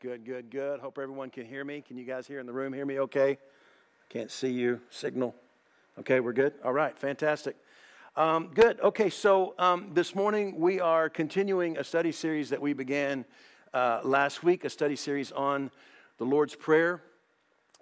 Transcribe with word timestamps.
good, 0.00 0.24
good, 0.24 0.50
good. 0.50 0.80
Hope 0.80 0.98
everyone 0.98 1.28
can 1.28 1.44
hear 1.44 1.62
me. 1.62 1.82
Can 1.86 1.98
you 1.98 2.06
guys 2.06 2.26
here 2.26 2.40
in 2.40 2.46
the 2.46 2.52
room 2.52 2.72
hear 2.72 2.86
me 2.86 3.00
okay? 3.00 3.36
Can't 4.08 4.30
see 4.30 4.48
you. 4.48 4.80
Signal. 4.88 5.34
Okay, 5.98 6.20
we're 6.20 6.32
good? 6.32 6.54
All 6.64 6.72
right, 6.72 6.98
fantastic. 6.98 7.54
Um, 8.16 8.50
good. 8.54 8.80
Okay, 8.80 9.10
so 9.10 9.54
um, 9.58 9.90
this 9.92 10.14
morning 10.14 10.58
we 10.58 10.80
are 10.80 11.10
continuing 11.10 11.76
a 11.76 11.84
study 11.84 12.12
series 12.12 12.48
that 12.48 12.62
we 12.62 12.72
began 12.72 13.26
uh, 13.74 14.00
last 14.02 14.42
week, 14.42 14.64
a 14.64 14.70
study 14.70 14.96
series 14.96 15.32
on 15.32 15.70
the 16.16 16.24
Lord's 16.24 16.54
Prayer. 16.54 17.02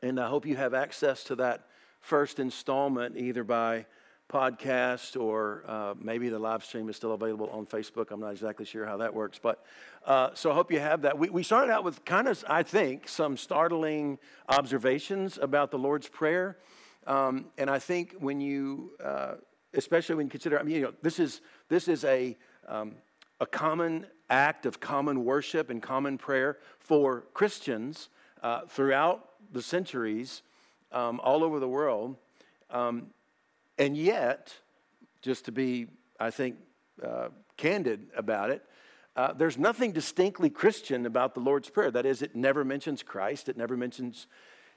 And 0.03 0.19
I 0.19 0.27
hope 0.27 0.45
you 0.45 0.57
have 0.57 0.75
access 0.75 1.23
to 1.25 1.37
that 1.37 1.67
first 2.01 2.41
installment 2.41 3.17
either 3.17 3.45
by 3.45 3.87
podcast 4.29 5.19
or 5.19 5.65
uh, 5.67 5.95
maybe 5.99 6.29
the 6.29 6.39
live 6.39 6.65
stream 6.65 6.89
is 6.89 6.97
still 6.97 7.13
available 7.13 7.49
on 7.51 7.67
Facebook. 7.67 8.11
I'm 8.11 8.21
not 8.21 8.31
exactly 8.33 8.67
sure 8.67 8.85
how 8.85 8.99
that 8.99 9.15
works. 9.15 9.39
But 9.43 9.65
uh, 10.07 10.31
so 10.35 10.51
I 10.51 10.55
hope 10.55 10.71
you 10.71 10.81
have 10.81 11.03
that. 11.03 11.19
We, 11.19 11.31
we 11.31 11.43
started 11.43 11.73
out 11.73 11.83
with 11.83 12.05
kind 12.05 12.29
of, 12.29 12.45
I 12.49 12.63
think, 12.63 13.09
some 13.09 13.37
startling 13.37 14.19
observations 14.49 15.39
about 15.41 15.71
the 15.71 15.79
Lord's 15.79 16.09
Prayer. 16.09 16.59
Um, 17.07 17.47
and 17.57 17.71
I 17.71 17.79
think 17.79 18.17
when 18.19 18.41
you, 18.41 18.93
uh, 19.03 19.35
especially 19.73 20.17
when 20.17 20.27
you 20.27 20.31
consider, 20.31 20.59
I 20.59 20.63
mean, 20.63 20.77
you 20.77 20.83
know, 20.83 20.93
this 21.03 21.19
is, 21.19 21.41
this 21.69 21.89
is 21.89 22.05
a, 22.05 22.37
um, 22.67 22.97
a 23.41 23.47
common 23.47 24.07
act 24.29 24.67
of 24.67 24.79
common 24.79 25.25
worship 25.25 25.71
and 25.71 25.83
common 25.83 26.19
prayer 26.19 26.59
for 26.79 27.25
Christians 27.33 28.11
uh, 28.43 28.63
throughout 28.69 29.31
the 29.53 29.63
centuries 29.63 30.43
um, 30.93 31.19
all 31.21 31.43
over 31.43 31.59
the 31.61 31.69
world. 31.69 32.17
Um, 32.71 33.07
and 33.79 33.97
yet, 33.97 34.55
just 35.23 35.45
to 35.45 35.53
be, 35.53 35.87
I 36.19 36.31
think, 36.31 36.57
uh, 37.03 37.29
candid 37.57 38.09
about 38.17 38.51
it, 38.51 38.63
uh, 39.17 39.33
there's 39.33 39.59
nothing 39.59 39.93
distinctly 39.93 40.51
Christian 40.51 41.07
about 41.07 41.35
the 41.35 41.41
Lord's 41.41 41.71
Prayer. 41.71 41.91
That 41.91 42.07
is, 42.07 42.23
it 42.23 42.37
never 42.37 42.65
mentions 42.65 43.03
Christ, 43.03 43.49
it 43.49 43.57
never 43.57 43.77
mentions 43.77 44.27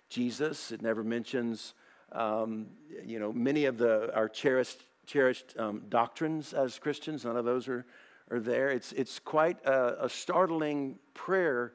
Jesus, 0.10 0.72
it 0.72 0.82
never 0.82 1.04
mentions, 1.04 1.74
um, 2.12 2.68
you 3.06 3.20
know, 3.20 3.32
many 3.32 3.66
of 3.66 3.78
the, 3.78 4.14
our 4.16 4.28
cherished, 4.28 4.82
cherished 5.06 5.56
um, 5.58 5.84
doctrines 5.90 6.54
as 6.54 6.80
Christians. 6.80 7.24
None 7.24 7.38
of 7.38 7.46
those 7.46 7.68
are, 7.68 7.86
are 8.30 8.40
there. 8.40 8.70
It's, 8.70 8.92
it's 8.94 9.20
quite 9.20 9.64
a, 9.66 10.06
a 10.06 10.10
startling 10.10 11.00
prayer 11.14 11.74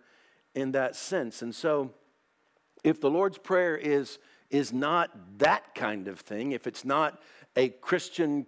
in 0.55 0.73
that 0.73 0.97
sense. 0.97 1.43
And 1.43 1.55
so, 1.55 1.93
if 2.83 3.01
the 3.01 3.11
Lord's 3.11 3.39
Prayer 3.39 3.77
is 3.77 4.19
is 4.51 4.73
not 4.73 5.11
that 5.39 5.75
kind 5.75 6.09
of 6.09 6.21
thing, 6.21 6.53
if 6.53 6.67
it's 6.67 6.85
not 6.85 7.21
a 7.57 7.69
Christian 7.69 8.47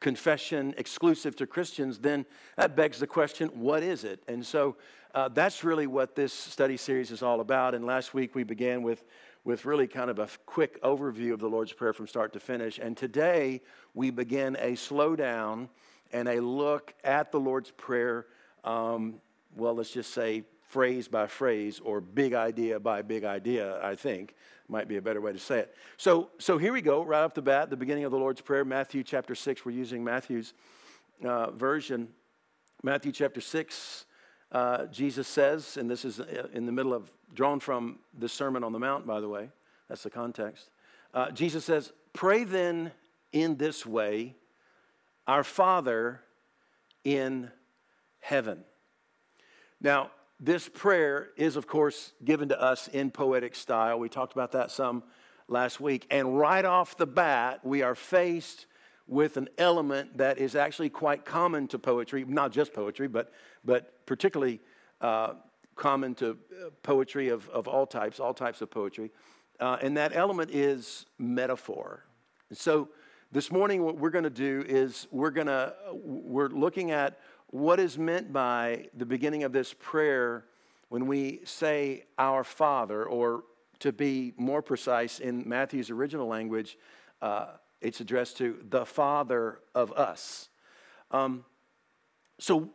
confession 0.00 0.74
exclusive 0.76 1.34
to 1.36 1.46
Christians, 1.46 1.98
then 1.98 2.24
that 2.56 2.76
begs 2.76 2.98
the 2.98 3.06
question 3.06 3.48
what 3.48 3.82
is 3.82 4.04
it? 4.04 4.22
And 4.28 4.44
so 4.44 4.76
uh, 5.14 5.28
that's 5.28 5.64
really 5.64 5.86
what 5.86 6.14
this 6.14 6.32
study 6.32 6.76
series 6.76 7.10
is 7.10 7.22
all 7.22 7.40
about. 7.40 7.74
And 7.74 7.84
last 7.84 8.14
week 8.14 8.34
we 8.34 8.44
began 8.44 8.82
with, 8.82 9.04
with 9.44 9.64
really 9.64 9.86
kind 9.86 10.10
of 10.10 10.18
a 10.18 10.28
quick 10.46 10.80
overview 10.82 11.32
of 11.32 11.40
the 11.40 11.48
Lord's 11.48 11.72
Prayer 11.72 11.92
from 11.92 12.06
start 12.06 12.32
to 12.34 12.40
finish. 12.40 12.78
And 12.78 12.96
today 12.96 13.62
we 13.94 14.10
begin 14.10 14.56
a 14.60 14.72
slowdown 14.72 15.68
and 16.12 16.28
a 16.28 16.40
look 16.40 16.94
at 17.04 17.32
the 17.32 17.40
Lord's 17.40 17.70
Prayer. 17.72 18.26
Um, 18.64 19.20
well, 19.56 19.74
let's 19.74 19.90
just 19.90 20.12
say 20.12 20.44
phrase 20.68 21.08
by 21.08 21.26
phrase 21.26 21.80
or 21.82 22.00
big 22.00 22.34
idea 22.34 22.78
by 22.78 23.02
big 23.02 23.24
idea, 23.24 23.82
I 23.82 23.94
think 23.94 24.34
might 24.68 24.86
be 24.86 24.98
a 24.98 25.02
better 25.02 25.20
way 25.20 25.32
to 25.32 25.38
say 25.38 25.60
it. 25.60 25.74
So, 25.96 26.28
so 26.38 26.58
here 26.58 26.72
we 26.72 26.82
go, 26.82 27.02
right 27.02 27.22
off 27.22 27.34
the 27.34 27.42
bat, 27.42 27.70
the 27.70 27.76
beginning 27.76 28.04
of 28.04 28.12
the 28.12 28.18
Lord's 28.18 28.42
Prayer, 28.42 28.64
Matthew 28.64 29.02
chapter 29.02 29.34
6. 29.34 29.64
We're 29.64 29.72
using 29.72 30.04
Matthew's 30.04 30.52
uh, 31.24 31.50
version. 31.52 32.08
Matthew 32.82 33.10
chapter 33.10 33.40
6, 33.40 34.04
uh, 34.52 34.86
Jesus 34.86 35.26
says, 35.26 35.78
and 35.78 35.90
this 35.90 36.04
is 36.04 36.20
uh, 36.20 36.48
in 36.52 36.66
the 36.66 36.72
middle 36.72 36.92
of, 36.92 37.10
drawn 37.34 37.60
from 37.60 37.98
the 38.18 38.28
Sermon 38.28 38.62
on 38.62 38.72
the 38.72 38.78
Mount, 38.78 39.06
by 39.06 39.20
the 39.20 39.28
way, 39.28 39.48
that's 39.88 40.02
the 40.02 40.10
context. 40.10 40.70
Uh, 41.14 41.30
Jesus 41.30 41.64
says, 41.64 41.92
Pray 42.12 42.44
then 42.44 42.92
in 43.32 43.56
this 43.56 43.86
way, 43.86 44.36
Our 45.26 45.44
Father 45.44 46.20
in 47.04 47.50
heaven. 48.20 48.64
Now, 49.80 50.10
this 50.40 50.68
prayer 50.68 51.30
is, 51.36 51.56
of 51.56 51.66
course, 51.66 52.12
given 52.24 52.48
to 52.50 52.60
us 52.60 52.88
in 52.88 53.10
poetic 53.10 53.54
style. 53.54 53.98
We 53.98 54.08
talked 54.08 54.32
about 54.32 54.52
that 54.52 54.70
some 54.70 55.02
last 55.48 55.80
week. 55.80 56.06
And 56.10 56.38
right 56.38 56.64
off 56.64 56.96
the 56.96 57.06
bat, 57.06 57.60
we 57.64 57.82
are 57.82 57.94
faced 57.94 58.66
with 59.08 59.36
an 59.36 59.48
element 59.58 60.18
that 60.18 60.38
is 60.38 60.54
actually 60.54 60.90
quite 60.90 61.24
common 61.24 61.66
to 61.68 61.78
poetry, 61.78 62.24
not 62.24 62.52
just 62.52 62.72
poetry, 62.72 63.08
but, 63.08 63.32
but 63.64 64.06
particularly 64.06 64.60
uh, 65.00 65.34
common 65.74 66.14
to 66.16 66.30
uh, 66.30 66.70
poetry 66.82 67.30
of, 67.30 67.48
of 67.48 67.66
all 67.66 67.86
types, 67.86 68.20
all 68.20 68.34
types 68.34 68.60
of 68.60 68.70
poetry. 68.70 69.10
Uh, 69.58 69.78
and 69.82 69.96
that 69.96 70.14
element 70.14 70.50
is 70.52 71.06
metaphor. 71.18 72.04
So 72.52 72.90
this 73.32 73.50
morning, 73.50 73.82
what 73.82 73.96
we're 73.98 74.10
going 74.10 74.24
to 74.24 74.30
do 74.30 74.64
is 74.68 75.08
we're 75.10 75.30
going 75.30 75.48
to, 75.48 75.74
we're 75.92 76.48
looking 76.48 76.92
at 76.92 77.18
what 77.48 77.80
is 77.80 77.98
meant 77.98 78.32
by 78.32 78.88
the 78.94 79.06
beginning 79.06 79.42
of 79.42 79.52
this 79.52 79.74
prayer 79.78 80.44
when 80.88 81.06
we 81.06 81.40
say 81.44 82.04
our 82.18 82.44
Father, 82.44 83.04
or 83.04 83.44
to 83.80 83.92
be 83.92 84.32
more 84.36 84.62
precise 84.62 85.18
in 85.18 85.48
Matthew's 85.48 85.90
original 85.90 86.26
language, 86.26 86.78
uh, 87.20 87.46
it's 87.80 88.00
addressed 88.00 88.38
to 88.38 88.58
the 88.68 88.84
Father 88.84 89.60
of 89.74 89.92
us. 89.92 90.48
Um, 91.10 91.44
so, 92.38 92.70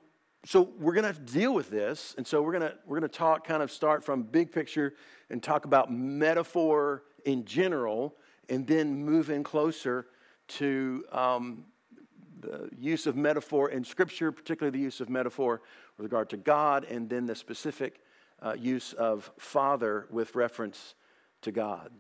so 0.46 0.70
we're 0.80 0.94
going 0.94 1.04
to 1.04 1.08
have 1.08 1.26
to 1.26 1.34
deal 1.34 1.54
with 1.54 1.70
this, 1.70 2.16
and 2.18 2.26
so 2.26 2.42
we're 2.42 2.52
going 2.52 2.72
to 2.72 2.76
we're 2.86 3.00
going 3.00 3.10
to 3.10 3.18
talk, 3.18 3.46
kind 3.46 3.64
of 3.64 3.72
start 3.72 4.04
from 4.04 4.24
big 4.24 4.52
picture 4.52 4.94
and 5.30 5.42
talk 5.42 5.66
about 5.66 5.92
metaphor 5.92 7.04
in 7.26 7.46
general, 7.46 8.16
and 8.50 8.68
then 8.68 9.06
move 9.06 9.30
in 9.30 9.44
closer 9.44 10.08
to 10.48 11.06
um, 11.12 11.66
the 12.44 12.70
use 12.80 13.08
of 13.08 13.16
metaphor 13.16 13.70
in 13.70 13.84
Scripture, 13.84 14.32
particularly 14.32 14.78
the 14.78 14.84
use 14.84 15.02
of 15.02 15.10
metaphor 15.10 15.62
with 15.98 16.04
regard 16.04 16.30
to 16.30 16.38
God, 16.38 16.86
and 16.86 17.10
then 17.10 17.26
the 17.26 17.36
specific 17.36 18.02
uh, 18.42 18.54
use 18.58 18.94
of 18.94 19.32
Father 19.38 20.08
with 20.10 20.36
reference 20.36 20.96
to 21.42 21.52
God. 21.52 21.92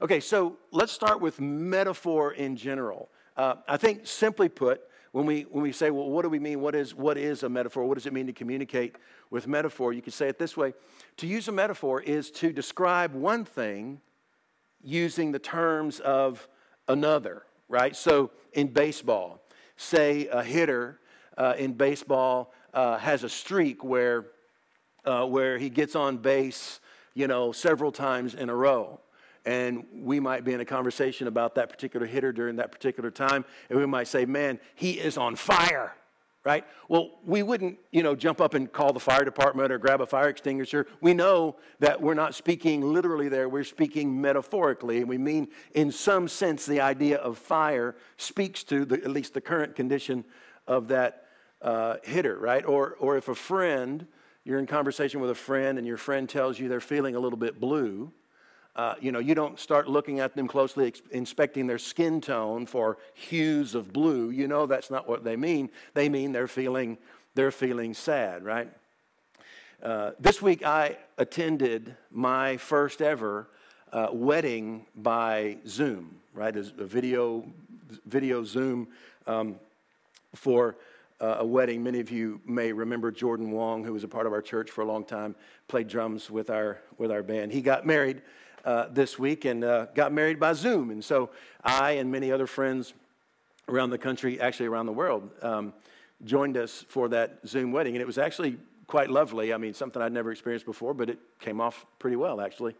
Okay, 0.00 0.20
so 0.20 0.56
let's 0.70 0.92
start 0.92 1.20
with 1.20 1.40
metaphor 1.40 2.32
in 2.32 2.56
general. 2.56 3.08
Uh, 3.36 3.56
I 3.66 3.76
think, 3.76 4.06
simply 4.06 4.48
put, 4.48 4.82
when 5.12 5.26
we, 5.26 5.42
when 5.42 5.62
we 5.62 5.72
say, 5.72 5.90
well, 5.90 6.08
what 6.08 6.22
do 6.22 6.28
we 6.28 6.38
mean? 6.38 6.60
What 6.60 6.74
is, 6.74 6.94
what 6.94 7.16
is 7.16 7.42
a 7.42 7.48
metaphor? 7.48 7.84
What 7.84 7.94
does 7.94 8.06
it 8.06 8.12
mean 8.12 8.26
to 8.26 8.32
communicate 8.32 8.96
with 9.30 9.46
metaphor? 9.46 9.92
You 9.92 10.02
can 10.02 10.12
say 10.12 10.28
it 10.28 10.38
this 10.38 10.56
way 10.56 10.74
To 11.16 11.26
use 11.26 11.48
a 11.48 11.52
metaphor 11.52 12.02
is 12.02 12.30
to 12.32 12.52
describe 12.52 13.14
one 13.14 13.44
thing 13.44 14.00
using 14.82 15.32
the 15.32 15.38
terms 15.38 16.00
of 16.00 16.46
another, 16.86 17.44
right? 17.68 17.96
So 17.96 18.30
in 18.52 18.68
baseball, 18.68 19.40
say 19.78 20.26
a 20.26 20.42
hitter 20.42 20.98
uh, 21.38 21.54
in 21.56 21.72
baseball 21.72 22.52
uh, 22.74 22.98
has 22.98 23.24
a 23.24 23.28
streak 23.28 23.82
where, 23.82 24.26
uh, 25.06 25.24
where 25.24 25.56
he 25.56 25.70
gets 25.70 25.96
on 25.96 26.18
base, 26.18 26.80
you 27.14 27.26
know, 27.26 27.52
several 27.52 27.90
times 27.90 28.34
in 28.34 28.50
a 28.50 28.54
row. 28.54 29.00
And 29.46 29.86
we 29.94 30.20
might 30.20 30.44
be 30.44 30.52
in 30.52 30.60
a 30.60 30.64
conversation 30.64 31.26
about 31.26 31.54
that 31.54 31.70
particular 31.70 32.06
hitter 32.06 32.32
during 32.32 32.56
that 32.56 32.70
particular 32.70 33.10
time, 33.10 33.46
and 33.70 33.78
we 33.78 33.86
might 33.86 34.08
say, 34.08 34.26
man, 34.26 34.60
he 34.74 34.92
is 34.92 35.16
on 35.16 35.36
fire 35.36 35.94
right? 36.48 36.64
Well, 36.88 37.10
we 37.26 37.42
wouldn't, 37.42 37.78
you 37.92 38.02
know, 38.02 38.16
jump 38.16 38.40
up 38.40 38.54
and 38.54 38.72
call 38.72 38.94
the 38.94 39.00
fire 39.00 39.22
department 39.22 39.70
or 39.70 39.76
grab 39.76 40.00
a 40.00 40.06
fire 40.06 40.30
extinguisher. 40.30 40.86
We 41.02 41.12
know 41.12 41.56
that 41.78 42.00
we're 42.00 42.14
not 42.14 42.34
speaking 42.34 42.80
literally 42.80 43.28
there, 43.28 43.50
we're 43.50 43.64
speaking 43.64 44.18
metaphorically. 44.18 44.96
And 45.00 45.10
we 45.10 45.18
mean, 45.18 45.48
in 45.74 45.92
some 45.92 46.26
sense, 46.26 46.64
the 46.64 46.80
idea 46.80 47.18
of 47.18 47.36
fire 47.36 47.96
speaks 48.16 48.64
to 48.64 48.86
the, 48.86 48.94
at 48.94 49.10
least 49.10 49.34
the 49.34 49.42
current 49.42 49.76
condition 49.76 50.24
of 50.66 50.88
that 50.88 51.26
uh, 51.60 51.96
hitter, 52.02 52.38
right? 52.38 52.64
Or, 52.64 52.96
or 52.98 53.18
if 53.18 53.28
a 53.28 53.34
friend, 53.34 54.06
you're 54.42 54.58
in 54.58 54.66
conversation 54.66 55.20
with 55.20 55.28
a 55.28 55.34
friend 55.34 55.76
and 55.76 55.86
your 55.86 55.98
friend 55.98 56.26
tells 56.26 56.58
you 56.58 56.66
they're 56.66 56.80
feeling 56.80 57.14
a 57.14 57.20
little 57.20 57.38
bit 57.38 57.60
blue, 57.60 58.10
uh, 58.78 58.94
you 59.00 59.10
know, 59.10 59.18
you 59.18 59.34
don't 59.34 59.58
start 59.58 59.88
looking 59.88 60.20
at 60.20 60.36
them 60.36 60.46
closely, 60.46 60.94
inspecting 61.10 61.66
their 61.66 61.78
skin 61.78 62.20
tone 62.20 62.64
for 62.64 62.96
hues 63.12 63.74
of 63.74 63.92
blue. 63.92 64.30
You 64.30 64.46
know 64.46 64.66
that's 64.66 64.88
not 64.88 65.08
what 65.08 65.24
they 65.24 65.34
mean. 65.34 65.68
They 65.94 66.08
mean 66.08 66.30
they're 66.30 66.46
feeling, 66.46 66.96
they're 67.34 67.50
feeling 67.50 67.92
sad, 67.92 68.44
right? 68.44 68.70
Uh, 69.82 70.12
this 70.20 70.40
week 70.40 70.64
I 70.64 70.96
attended 71.18 71.96
my 72.12 72.56
first 72.56 73.02
ever 73.02 73.48
uh, 73.92 74.10
wedding 74.12 74.86
by 74.94 75.58
Zoom, 75.66 76.14
right? 76.32 76.54
A, 76.54 76.60
a 76.60 76.84
video, 76.84 77.44
video 78.06 78.44
Zoom 78.44 78.86
um, 79.26 79.56
for 80.36 80.76
uh, 81.20 81.38
a 81.40 81.44
wedding. 81.44 81.82
Many 81.82 81.98
of 81.98 82.12
you 82.12 82.40
may 82.46 82.70
remember 82.70 83.10
Jordan 83.10 83.50
Wong, 83.50 83.82
who 83.82 83.92
was 83.92 84.04
a 84.04 84.08
part 84.08 84.28
of 84.28 84.32
our 84.32 84.42
church 84.42 84.70
for 84.70 84.82
a 84.82 84.86
long 84.86 85.04
time, 85.04 85.34
played 85.66 85.88
drums 85.88 86.30
with 86.30 86.48
our, 86.48 86.78
with 86.96 87.10
our 87.10 87.24
band. 87.24 87.50
He 87.50 87.60
got 87.60 87.84
married 87.84 88.22
uh, 88.64 88.86
this 88.90 89.18
week 89.18 89.44
and 89.44 89.64
uh, 89.64 89.86
got 89.94 90.12
married 90.12 90.38
by 90.38 90.52
Zoom. 90.52 90.90
And 90.90 91.04
so 91.04 91.30
I 91.62 91.92
and 91.92 92.10
many 92.10 92.32
other 92.32 92.46
friends 92.46 92.94
around 93.68 93.90
the 93.90 93.98
country, 93.98 94.40
actually 94.40 94.66
around 94.66 94.86
the 94.86 94.92
world, 94.92 95.30
um, 95.42 95.72
joined 96.24 96.56
us 96.56 96.84
for 96.88 97.08
that 97.08 97.38
Zoom 97.46 97.72
wedding. 97.72 97.94
And 97.94 98.02
it 98.02 98.06
was 98.06 98.18
actually 98.18 98.58
quite 98.86 99.10
lovely. 99.10 99.52
I 99.52 99.58
mean, 99.58 99.74
something 99.74 100.02
I'd 100.02 100.12
never 100.12 100.32
experienced 100.32 100.66
before, 100.66 100.94
but 100.94 101.10
it 101.10 101.18
came 101.38 101.60
off 101.60 101.86
pretty 101.98 102.16
well, 102.16 102.40
actually. 102.40 102.74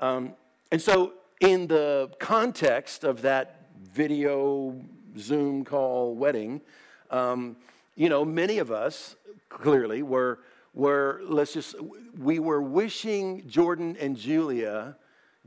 Um, 0.00 0.34
and 0.70 0.82
so, 0.82 1.12
in 1.40 1.66
the 1.66 2.10
context 2.18 3.04
of 3.04 3.22
that 3.22 3.66
video 3.82 4.80
Zoom 5.18 5.64
call 5.64 6.14
wedding, 6.14 6.60
um, 7.10 7.56
you 7.94 8.08
know, 8.08 8.24
many 8.24 8.58
of 8.58 8.70
us 8.70 9.16
clearly 9.48 10.02
were, 10.02 10.40
were, 10.74 11.20
let's 11.24 11.52
just, 11.52 11.76
we 12.18 12.38
were 12.38 12.60
wishing 12.60 13.46
Jordan 13.48 13.96
and 14.00 14.16
Julia 14.16 14.96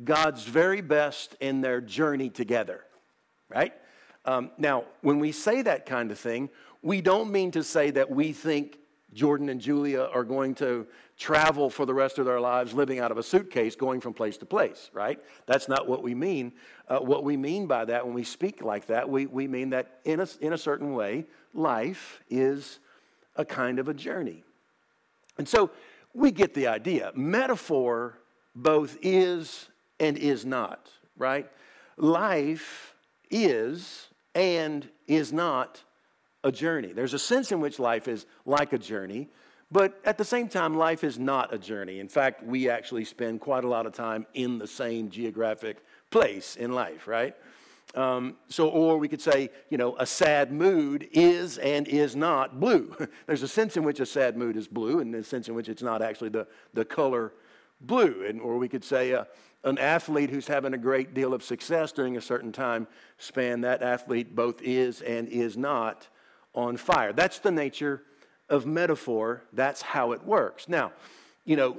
God's 0.03 0.43
very 0.43 0.81
best 0.81 1.35
in 1.39 1.61
their 1.61 1.81
journey 1.81 2.29
together, 2.29 2.83
right? 3.49 3.73
Um, 4.25 4.51
now, 4.57 4.85
when 5.01 5.19
we 5.19 5.31
say 5.31 5.61
that 5.61 5.85
kind 5.85 6.11
of 6.11 6.19
thing, 6.19 6.49
we 6.81 7.01
don't 7.01 7.31
mean 7.31 7.51
to 7.51 7.63
say 7.63 7.91
that 7.91 8.11
we 8.11 8.33
think 8.33 8.77
Jordan 9.13 9.49
and 9.49 9.59
Julia 9.59 10.01
are 10.13 10.23
going 10.23 10.53
to 10.55 10.85
travel 11.17 11.69
for 11.69 11.85
the 11.85 11.93
rest 11.93 12.19
of 12.19 12.25
their 12.25 12.39
lives 12.39 12.73
living 12.73 12.99
out 12.99 13.09
of 13.09 13.17
a 13.17 13.23
suitcase 13.23 13.75
going 13.75 14.01
from 14.01 14.13
place 14.13 14.37
to 14.37 14.45
place, 14.45 14.91
right? 14.93 15.19
That's 15.45 15.67
not 15.67 15.87
what 15.87 16.03
we 16.03 16.13
mean. 16.13 16.53
Uh, 16.87 16.99
what 16.99 17.23
we 17.23 17.37
mean 17.37 17.67
by 17.67 17.85
that 17.85 18.05
when 18.05 18.13
we 18.13 18.23
speak 18.23 18.61
like 18.61 18.87
that, 18.87 19.09
we, 19.09 19.25
we 19.25 19.47
mean 19.47 19.71
that 19.71 20.01
in 20.03 20.19
a, 20.19 20.27
in 20.41 20.53
a 20.53 20.57
certain 20.57 20.93
way, 20.93 21.25
life 21.53 22.21
is 22.29 22.79
a 23.35 23.45
kind 23.45 23.79
of 23.79 23.87
a 23.87 23.93
journey. 23.93 24.43
And 25.37 25.47
so 25.47 25.71
we 26.13 26.31
get 26.31 26.53
the 26.53 26.67
idea. 26.67 27.11
Metaphor 27.15 28.19
both 28.55 28.97
is 29.01 29.69
and 29.99 30.17
is 30.17 30.45
not, 30.45 30.89
right? 31.17 31.49
Life 31.97 32.93
is 33.29 34.07
and 34.35 34.87
is 35.07 35.33
not 35.33 35.83
a 36.43 36.51
journey. 36.51 36.93
There's 36.93 37.13
a 37.13 37.19
sense 37.19 37.51
in 37.51 37.59
which 37.59 37.79
life 37.79 38.07
is 38.07 38.25
like 38.45 38.73
a 38.73 38.77
journey, 38.77 39.29
but 39.71 39.99
at 40.05 40.17
the 40.17 40.23
same 40.23 40.47
time, 40.47 40.77
life 40.77 41.03
is 41.03 41.19
not 41.19 41.53
a 41.53 41.57
journey. 41.57 41.99
In 41.99 42.07
fact, 42.07 42.43
we 42.43 42.69
actually 42.69 43.03
spend 43.03 43.41
quite 43.41 43.63
a 43.63 43.67
lot 43.67 43.85
of 43.85 43.93
time 43.93 44.25
in 44.33 44.57
the 44.57 44.67
same 44.67 45.09
geographic 45.09 45.77
place 46.09 46.55
in 46.55 46.71
life, 46.71 47.07
right? 47.07 47.35
Um, 47.95 48.35
so, 48.47 48.69
or 48.69 48.97
we 48.97 49.07
could 49.07 49.21
say, 49.21 49.49
you 49.69 49.77
know, 49.77 49.95
a 49.97 50.05
sad 50.05 50.51
mood 50.51 51.07
is 51.11 51.57
and 51.57 51.87
is 51.87 52.15
not 52.15 52.59
blue. 52.59 52.95
There's 53.27 53.43
a 53.43 53.47
sense 53.47 53.75
in 53.75 53.83
which 53.83 53.99
a 53.99 54.05
sad 54.05 54.37
mood 54.37 54.55
is 54.55 54.67
blue, 54.67 54.99
and 54.99 55.13
a 55.15 55.23
sense 55.23 55.47
in 55.47 55.55
which 55.55 55.69
it's 55.69 55.81
not 55.81 56.01
actually 56.01 56.29
the, 56.29 56.47
the 56.73 56.85
color 56.85 57.33
blue. 57.81 58.25
And, 58.27 58.41
or 58.41 58.57
we 58.57 58.67
could 58.67 58.83
say 58.83 59.13
uh, 59.13 59.25
an 59.63 59.77
athlete 59.77 60.29
who's 60.29 60.47
having 60.47 60.73
a 60.73 60.77
great 60.77 61.13
deal 61.13 61.33
of 61.33 61.43
success 61.43 61.91
during 61.91 62.17
a 62.17 62.21
certain 62.21 62.51
time 62.51 62.87
span, 63.17 63.61
that 63.61 63.81
athlete 63.81 64.35
both 64.35 64.61
is 64.61 65.01
and 65.01 65.27
is 65.27 65.57
not 65.57 66.07
on 66.53 66.77
fire. 66.77 67.13
That's 67.13 67.39
the 67.39 67.51
nature 67.51 68.01
of 68.49 68.65
metaphor. 68.65 69.43
That's 69.53 69.81
how 69.81 70.11
it 70.13 70.23
works. 70.23 70.69
Now, 70.69 70.91
you 71.45 71.55
know, 71.55 71.77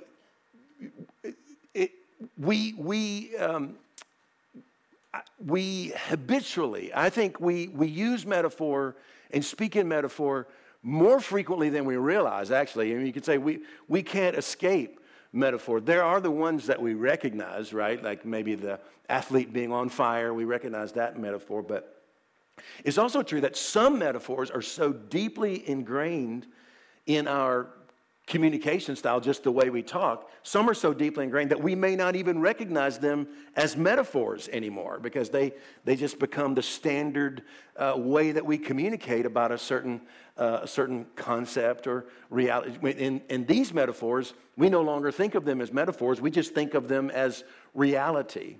it, 1.74 1.92
we, 2.38 2.74
we, 2.74 3.36
um, 3.36 3.76
we 5.44 5.92
habitually, 5.96 6.92
I 6.94 7.10
think 7.10 7.40
we, 7.40 7.68
we 7.68 7.88
use 7.88 8.26
metaphor 8.26 8.96
and 9.30 9.44
speak 9.44 9.76
in 9.76 9.88
metaphor 9.88 10.46
more 10.82 11.20
frequently 11.20 11.70
than 11.70 11.84
we 11.84 11.96
realize, 11.96 12.50
actually. 12.50 12.92
I 12.92 12.96
mean, 12.96 13.06
you 13.06 13.12
could 13.12 13.24
say 13.24 13.38
we, 13.38 13.60
we 13.88 14.02
can't 14.02 14.36
escape 14.36 15.00
metaphor. 15.32 15.80
There 15.80 16.04
are 16.04 16.20
the 16.20 16.30
ones 16.30 16.66
that 16.66 16.80
we 16.80 16.94
recognize, 16.94 17.72
right? 17.72 18.02
Like 18.02 18.24
maybe 18.24 18.54
the 18.54 18.80
athlete 19.08 19.52
being 19.52 19.72
on 19.72 19.88
fire, 19.88 20.32
we 20.32 20.44
recognize 20.44 20.92
that 20.92 21.18
metaphor. 21.18 21.62
But 21.62 22.02
it's 22.84 22.98
also 22.98 23.22
true 23.22 23.40
that 23.42 23.56
some 23.56 23.98
metaphors 23.98 24.50
are 24.50 24.62
so 24.62 24.92
deeply 24.92 25.68
ingrained 25.68 26.46
in 27.06 27.28
our 27.28 27.68
communication 28.28 28.94
style, 28.94 29.20
just 29.20 29.42
the 29.42 29.50
way 29.50 29.70
we 29.70 29.82
talk, 29.82 30.30
some 30.42 30.68
are 30.68 30.74
so 30.74 30.92
deeply 30.92 31.24
ingrained 31.24 31.50
that 31.50 31.60
we 31.60 31.74
may 31.74 31.96
not 31.96 32.14
even 32.14 32.38
recognize 32.40 32.98
them 32.98 33.26
as 33.56 33.76
metaphors 33.76 34.48
anymore 34.50 34.98
because 35.00 35.30
they, 35.30 35.52
they 35.84 35.96
just 35.96 36.18
become 36.18 36.54
the 36.54 36.62
standard 36.62 37.42
uh, 37.76 37.94
way 37.96 38.30
that 38.30 38.44
we 38.44 38.58
communicate 38.58 39.24
about 39.24 39.50
a 39.50 39.56
certain, 39.56 40.00
uh, 40.36 40.60
a 40.62 40.66
certain 40.66 41.06
concept 41.16 41.86
or 41.86 42.04
reality. 42.28 42.76
In, 42.90 43.22
in 43.30 43.46
these 43.46 43.72
metaphors, 43.72 44.34
we 44.56 44.68
no 44.68 44.82
longer 44.82 45.10
think 45.10 45.34
of 45.34 45.46
them 45.46 45.62
as 45.62 45.72
metaphors, 45.72 46.20
we 46.20 46.30
just 46.30 46.54
think 46.54 46.74
of 46.74 46.86
them 46.86 47.10
as 47.10 47.44
reality. 47.74 48.56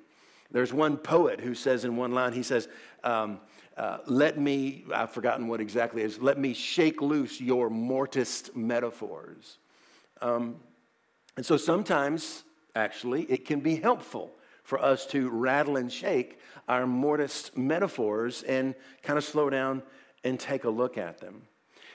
There's 0.50 0.72
one 0.72 0.96
poet 0.96 1.40
who 1.40 1.54
says 1.54 1.84
in 1.84 1.96
one 1.96 2.12
line, 2.12 2.32
he 2.32 2.42
says, 2.42 2.68
um, 3.04 3.38
uh, 3.78 3.98
let 4.06 4.38
me, 4.38 4.84
I've 4.92 5.12
forgotten 5.12 5.46
what 5.46 5.60
exactly 5.60 6.02
is, 6.02 6.20
let 6.20 6.36
me 6.36 6.52
shake 6.52 7.00
loose 7.00 7.40
your 7.40 7.70
mortised 7.70 8.54
metaphors. 8.56 9.58
Um, 10.20 10.56
and 11.36 11.46
so 11.46 11.56
sometimes, 11.56 12.42
actually, 12.74 13.22
it 13.22 13.44
can 13.44 13.60
be 13.60 13.76
helpful 13.76 14.32
for 14.64 14.82
us 14.82 15.06
to 15.06 15.30
rattle 15.30 15.76
and 15.76 15.92
shake 15.92 16.40
our 16.68 16.88
mortised 16.88 17.56
metaphors 17.56 18.42
and 18.42 18.74
kind 19.02 19.16
of 19.16 19.24
slow 19.24 19.48
down 19.48 19.82
and 20.24 20.40
take 20.40 20.64
a 20.64 20.70
look 20.70 20.98
at 20.98 21.18
them. 21.18 21.42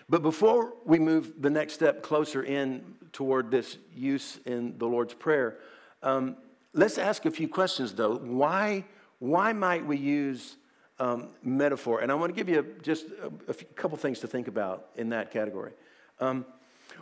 But 0.08 0.24
before 0.24 0.74
we 0.86 1.00
move 1.00 1.42
the 1.42 1.50
next 1.50 1.74
step 1.74 2.02
closer 2.02 2.44
in 2.44 2.96
toward 3.12 3.52
this 3.52 3.78
use 3.94 4.40
in 4.46 4.78
the 4.78 4.88
Lord's 4.88 5.14
Prayer, 5.14 5.58
um, 6.02 6.38
let's 6.74 6.98
ask 6.98 7.26
a 7.26 7.32
few 7.32 7.50
questions 7.50 7.94
though. 7.94 8.16
Why, 8.16 8.86
why 9.20 9.52
might 9.52 9.86
we 9.86 9.98
use 9.98 10.56
um, 11.00 11.30
metaphor. 11.44 12.02
And 12.02 12.12
I 12.12 12.16
want 12.16 12.34
to 12.34 12.36
give 12.36 12.50
you 12.50 12.76
just 12.82 13.06
a, 13.22 13.52
a 13.52 13.54
couple 13.54 13.98
things 13.98 14.20
to 14.20 14.28
think 14.28 14.48
about 14.48 14.88
in 14.96 15.10
that 15.10 15.32
category. 15.32 15.72
Um, 16.20 16.46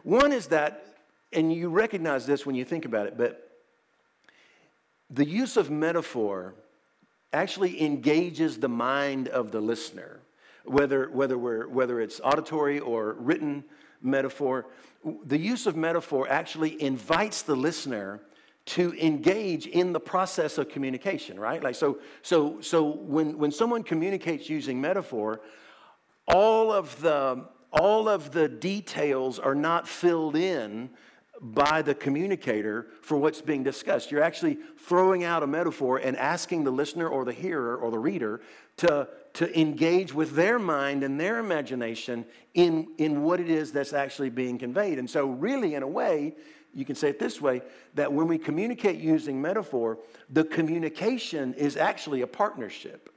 one 0.03 0.31
is 0.31 0.47
that, 0.47 0.85
and 1.33 1.53
you 1.53 1.69
recognize 1.69 2.25
this 2.25 2.45
when 2.45 2.55
you 2.55 2.65
think 2.65 2.85
about 2.85 3.07
it, 3.07 3.17
but 3.17 3.51
the 5.09 5.25
use 5.25 5.57
of 5.57 5.69
metaphor 5.69 6.53
actually 7.33 7.81
engages 7.81 8.57
the 8.59 8.69
mind 8.69 9.27
of 9.27 9.51
the 9.51 9.61
listener, 9.61 10.19
whether, 10.63 11.09
whether, 11.09 11.37
we're, 11.37 11.67
whether 11.67 11.99
it's 11.99 12.19
auditory 12.23 12.79
or 12.79 13.13
written 13.13 13.63
metaphor. 14.01 14.65
The 15.25 15.37
use 15.37 15.67
of 15.67 15.75
metaphor 15.75 16.27
actually 16.29 16.81
invites 16.81 17.41
the 17.41 17.55
listener 17.55 18.21
to 18.65 18.93
engage 18.93 19.65
in 19.67 19.91
the 19.91 19.99
process 19.99 20.57
of 20.57 20.69
communication, 20.69 21.39
right? 21.39 21.63
Like 21.63 21.75
so, 21.75 21.99
so, 22.21 22.61
so 22.61 22.83
when, 22.83 23.37
when 23.37 23.51
someone 23.51 23.83
communicates 23.83 24.49
using 24.49 24.79
metaphor, 24.79 25.41
all 26.27 26.71
of 26.71 26.99
the 27.01 27.45
all 27.73 28.09
of 28.09 28.31
the 28.31 28.49
details 28.49 29.39
are 29.39 29.55
not 29.55 29.87
filled 29.87 30.35
in 30.35 30.89
by 31.41 31.81
the 31.81 31.95
communicator 31.95 32.87
for 33.01 33.17
what's 33.17 33.41
being 33.41 33.63
discussed. 33.63 34.11
You're 34.11 34.21
actually 34.21 34.59
throwing 34.77 35.23
out 35.23 35.41
a 35.41 35.47
metaphor 35.47 35.97
and 35.97 36.15
asking 36.17 36.63
the 36.63 36.71
listener 36.71 37.07
or 37.07 37.25
the 37.25 37.33
hearer 37.33 37.77
or 37.77 37.89
the 37.89 37.97
reader 37.97 38.41
to, 38.77 39.07
to 39.33 39.59
engage 39.59 40.13
with 40.13 40.35
their 40.35 40.59
mind 40.59 41.03
and 41.03 41.19
their 41.19 41.39
imagination 41.39 42.25
in, 42.53 42.89
in 42.99 43.23
what 43.23 43.39
it 43.39 43.49
is 43.49 43.71
that's 43.71 43.93
actually 43.93 44.29
being 44.29 44.59
conveyed. 44.59 44.99
And 44.99 45.09
so, 45.09 45.27
really, 45.27 45.73
in 45.73 45.81
a 45.81 45.87
way, 45.87 46.35
you 46.73 46.85
can 46.85 46.95
say 46.95 47.09
it 47.09 47.19
this 47.19 47.41
way 47.41 47.61
that 47.95 48.11
when 48.11 48.27
we 48.27 48.37
communicate 48.37 48.99
using 48.99 49.41
metaphor, 49.41 49.99
the 50.29 50.43
communication 50.43 51.53
is 51.55 51.75
actually 51.77 52.21
a 52.21 52.27
partnership. 52.27 53.09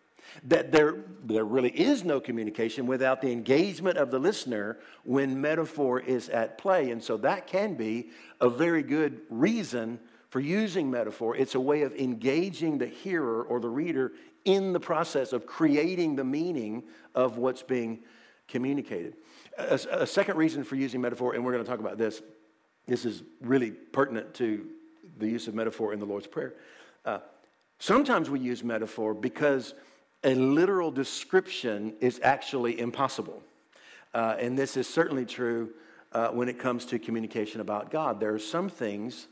That 0.45 0.73
there, 0.73 1.05
there 1.23 1.45
really 1.45 1.71
is 1.71 2.03
no 2.03 2.19
communication 2.19 2.87
without 2.87 3.21
the 3.21 3.31
engagement 3.31 3.99
of 3.99 4.11
the 4.11 4.19
listener 4.19 4.79
when 5.05 5.41
metaphor 5.41 6.01
is 6.01 6.29
at 6.29 6.59
play. 6.59 6.91
And 6.91 7.03
so 7.03 7.17
that 7.19 7.47
can 7.47 7.75
be 7.75 8.11
a 8.41 8.49
very 8.49 8.83
good 8.83 9.21
reason 9.29 10.01
for 10.31 10.41
using 10.41 10.91
metaphor. 10.91 11.37
It's 11.37 11.55
a 11.55 11.61
way 11.61 11.83
of 11.83 11.95
engaging 11.95 12.79
the 12.79 12.87
hearer 12.87 13.45
or 13.45 13.61
the 13.61 13.69
reader 13.69 14.13
in 14.45 14.73
the 14.73 14.81
process 14.81 15.33
of 15.33 15.47
creating 15.47 16.17
the 16.17 16.25
meaning 16.25 16.83
of 17.15 17.39
what's 17.39 17.63
being 17.63 18.01
communicated. 18.49 19.15
A, 19.57 19.79
a 19.93 20.07
second 20.07 20.37
reason 20.37 20.65
for 20.65 20.75
using 20.75 21.01
metaphor, 21.01 21.35
and 21.35 21.45
we're 21.45 21.53
going 21.53 21.65
to 21.65 21.71
talk 21.71 21.81
about 21.81 21.99
this 21.99 22.23
this 22.87 23.05
is 23.05 23.23
really 23.41 23.71
pertinent 23.71 24.35
to 24.35 24.67
the 25.19 25.29
use 25.29 25.49
of 25.49 25.55
metaphor 25.55 25.93
in 25.93 26.01
the 26.01 26.07
Lord's 26.07 26.27
Prayer. 26.27 26.55
Uh, 27.05 27.19
sometimes 27.79 28.29
we 28.31 28.41
use 28.41 28.65
metaphor 28.65 29.15
because 29.15 29.75
a 30.23 30.35
literal 30.35 30.91
description 30.91 31.95
is 32.01 32.21
actually 32.23 32.81
impossible. 32.81 33.43
Uh, 34.13 34.37
and 34.39 34.59
this 34.59 34.77
is 34.77 34.89
certainly 34.89 35.25
true 35.25 35.71
uh, 36.13 36.29
when 36.29 36.49
it 36.49 36.59
comes 36.59 36.87
to 36.87 36.99
communication 36.99 37.61
about 37.61 37.91
God. 37.91 38.21
There 38.21 38.33
are 38.33 38.39
some 38.39 38.69
things, 38.69 39.27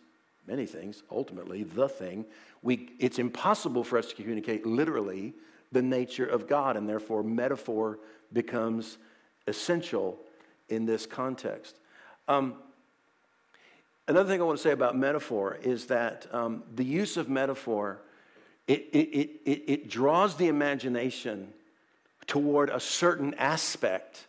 many 0.47 0.67
things, 0.67 1.03
ultimately, 1.11 1.63
the 1.63 1.89
thing, 1.89 2.25
we, 2.63 2.91
it's 2.99 3.19
impossible 3.19 3.85
for 3.85 3.99
us 3.99 4.09
to 4.09 4.15
communicate 4.15 4.67
literally 4.67 5.35
the 5.73 5.83
nature 5.83 6.27
of 6.27 6.47
God, 6.47 6.77
and 6.77 6.89
therefore 6.89 7.23
metaphor 7.23 7.99
becomes 8.33 8.99
essential 9.47 10.19
in 10.69 10.85
this 10.87 11.07
context. 11.07 11.77
Um, 12.29 12.57
Another 14.09 14.29
thing 14.29 14.41
I 14.41 14.45
want 14.45 14.59
to 14.59 14.63
say 14.63 14.73
about 14.73 14.97
metaphor 14.97 15.59
is 15.63 15.87
that 15.87 16.27
um, 16.33 16.65
the 16.75 16.85
use 16.85 17.17
of 17.17 17.29
metaphor, 17.29 18.03
it, 18.67 18.89
it, 18.93 19.09
it, 19.45 19.65
it, 19.69 19.89
draws 19.89 20.37
the 20.37 20.49
imagination 20.49 21.53
toward 22.27 22.69
a 22.71 22.81
certain 22.81 23.35
aspect 23.35 24.27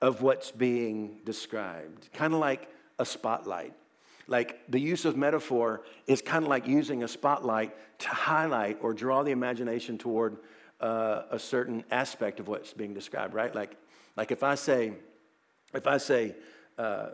of 0.00 0.22
what's 0.22 0.52
being 0.52 1.18
described, 1.24 2.08
kind 2.12 2.32
of 2.32 2.38
like 2.38 2.68
a 3.00 3.04
spotlight. 3.04 3.72
Like 4.28 4.60
the 4.68 4.78
use 4.78 5.04
of 5.04 5.16
metaphor 5.16 5.82
is 6.06 6.22
kind 6.22 6.44
of 6.44 6.48
like 6.48 6.68
using 6.68 7.02
a 7.02 7.08
spotlight 7.08 7.74
to 8.00 8.08
highlight 8.10 8.78
or 8.82 8.92
draw 8.94 9.24
the 9.24 9.32
imagination 9.32 9.98
toward 9.98 10.36
uh, 10.80 11.22
a 11.32 11.40
certain 11.40 11.82
aspect 11.90 12.38
of 12.38 12.46
what's 12.46 12.72
being 12.72 12.94
described, 12.94 13.34
right? 13.34 13.52
Like, 13.52 13.76
like 14.16 14.30
if 14.30 14.44
I 14.44 14.54
say, 14.54 14.92
if 15.74 15.88
I 15.88 15.96
say, 15.96 16.36
uh, 16.76 17.08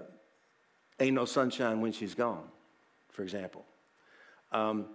ain't 1.01 1.15
no 1.15 1.25
sunshine 1.25 1.81
when 1.81 1.93
she's 1.93 2.15
gone, 2.15 2.45
for 3.11 3.23
example, 3.23 3.65
um, 4.53 4.87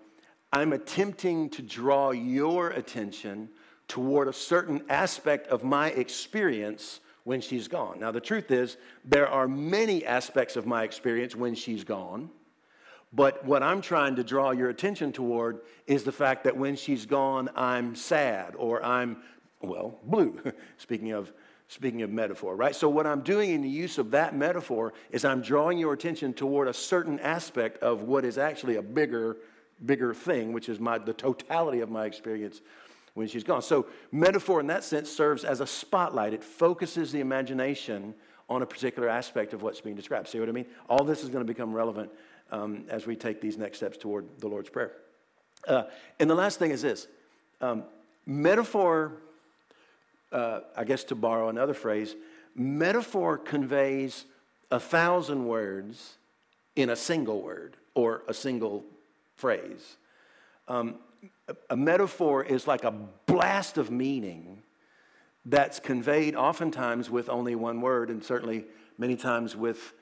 I'm 0.51 0.73
attempting 0.73 1.49
to 1.51 1.61
draw 1.61 2.11
your 2.11 2.69
attention 2.69 3.49
toward 3.87 4.27
a 4.27 4.33
certain 4.33 4.83
aspect 4.89 5.47
of 5.47 5.63
my 5.63 5.89
experience 5.89 7.01
when 7.23 7.41
she's 7.41 7.67
gone. 7.67 7.99
Now, 7.99 8.11
the 8.11 8.21
truth 8.21 8.49
is, 8.49 8.77
there 9.05 9.27
are 9.27 9.47
many 9.47 10.05
aspects 10.05 10.55
of 10.55 10.65
my 10.65 10.83
experience 10.83 11.35
when 11.35 11.55
she's 11.55 11.83
gone. 11.83 12.29
But 13.11 13.43
what 13.43 13.63
I'm 13.63 13.81
trying 13.81 14.15
to 14.17 14.23
draw 14.23 14.51
your 14.51 14.69
attention 14.69 15.11
toward 15.11 15.61
is 15.87 16.03
the 16.03 16.11
fact 16.11 16.43
that 16.43 16.55
when 16.55 16.75
she's 16.75 17.05
gone, 17.05 17.49
I'm 17.55 17.95
sad 17.95 18.55
or 18.55 18.83
I'm, 18.83 19.17
well, 19.61 19.99
blue, 20.03 20.39
speaking 20.77 21.11
of. 21.11 21.31
Speaking 21.69 22.01
of 22.01 22.09
metaphor, 22.09 22.55
right? 22.55 22.75
So, 22.75 22.89
what 22.89 23.05
I'm 23.05 23.21
doing 23.21 23.51
in 23.51 23.61
the 23.61 23.69
use 23.69 23.99
of 23.99 24.09
that 24.09 24.35
metaphor 24.35 24.91
is 25.11 25.23
I'm 25.23 25.39
drawing 25.39 25.77
your 25.77 25.93
attention 25.93 26.33
toward 26.33 26.67
a 26.67 26.73
certain 26.73 27.19
aspect 27.19 27.77
of 27.83 28.01
what 28.01 28.25
is 28.25 28.39
actually 28.39 28.77
a 28.77 28.81
bigger, 28.81 29.37
bigger 29.85 30.15
thing, 30.15 30.51
which 30.51 30.67
is 30.67 30.79
my, 30.79 30.97
the 30.97 31.13
totality 31.13 31.81
of 31.81 31.91
my 31.91 32.07
experience 32.07 32.61
when 33.13 33.27
she's 33.27 33.43
gone. 33.43 33.61
So, 33.61 33.85
metaphor 34.11 34.59
in 34.59 34.65
that 34.65 34.83
sense 34.83 35.11
serves 35.11 35.43
as 35.43 35.59
a 35.59 35.67
spotlight. 35.67 36.33
It 36.33 36.43
focuses 36.43 37.11
the 37.11 37.19
imagination 37.19 38.15
on 38.49 38.63
a 38.63 38.65
particular 38.65 39.07
aspect 39.07 39.53
of 39.53 39.61
what's 39.61 39.79
being 39.79 39.95
described. 39.95 40.27
See 40.27 40.39
what 40.39 40.49
I 40.49 40.53
mean? 40.53 40.65
All 40.89 41.03
this 41.03 41.21
is 41.21 41.29
going 41.29 41.45
to 41.45 41.47
become 41.47 41.71
relevant 41.71 42.09
um, 42.51 42.85
as 42.89 43.05
we 43.05 43.15
take 43.15 43.41
these 43.41 43.59
next 43.59 43.77
steps 43.77 43.95
toward 43.95 44.25
the 44.39 44.47
Lord's 44.47 44.71
Prayer. 44.71 44.93
Uh, 45.67 45.83
and 46.19 46.27
the 46.27 46.35
last 46.35 46.57
thing 46.57 46.71
is 46.71 46.81
this 46.81 47.07
um, 47.61 47.83
metaphor, 48.25 49.17
uh, 50.31 50.61
I 50.75 50.83
guess 50.83 51.03
to 51.05 51.15
borrow 51.15 51.49
another 51.49 51.73
phrase, 51.73 52.15
metaphor 52.55 53.37
conveys 53.37 54.25
a 54.71 54.79
thousand 54.79 55.45
words 55.45 56.17
in 56.75 56.89
a 56.89 56.95
single 56.95 57.41
word 57.41 57.77
or 57.95 58.23
a 58.27 58.33
single 58.33 58.85
phrase. 59.35 59.97
Um, 60.67 60.95
a 61.69 61.75
metaphor 61.75 62.43
is 62.43 62.67
like 62.67 62.83
a 62.83 62.91
blast 63.25 63.77
of 63.77 63.89
meaning 63.89 64.61
that's 65.45 65.79
conveyed 65.79 66.35
oftentimes 66.35 67.09
with 67.09 67.29
only 67.29 67.55
one 67.55 67.81
word 67.81 68.09
and 68.09 68.23
certainly 68.23 68.65
many 68.97 69.15
times 69.15 69.55
with, 69.55 69.93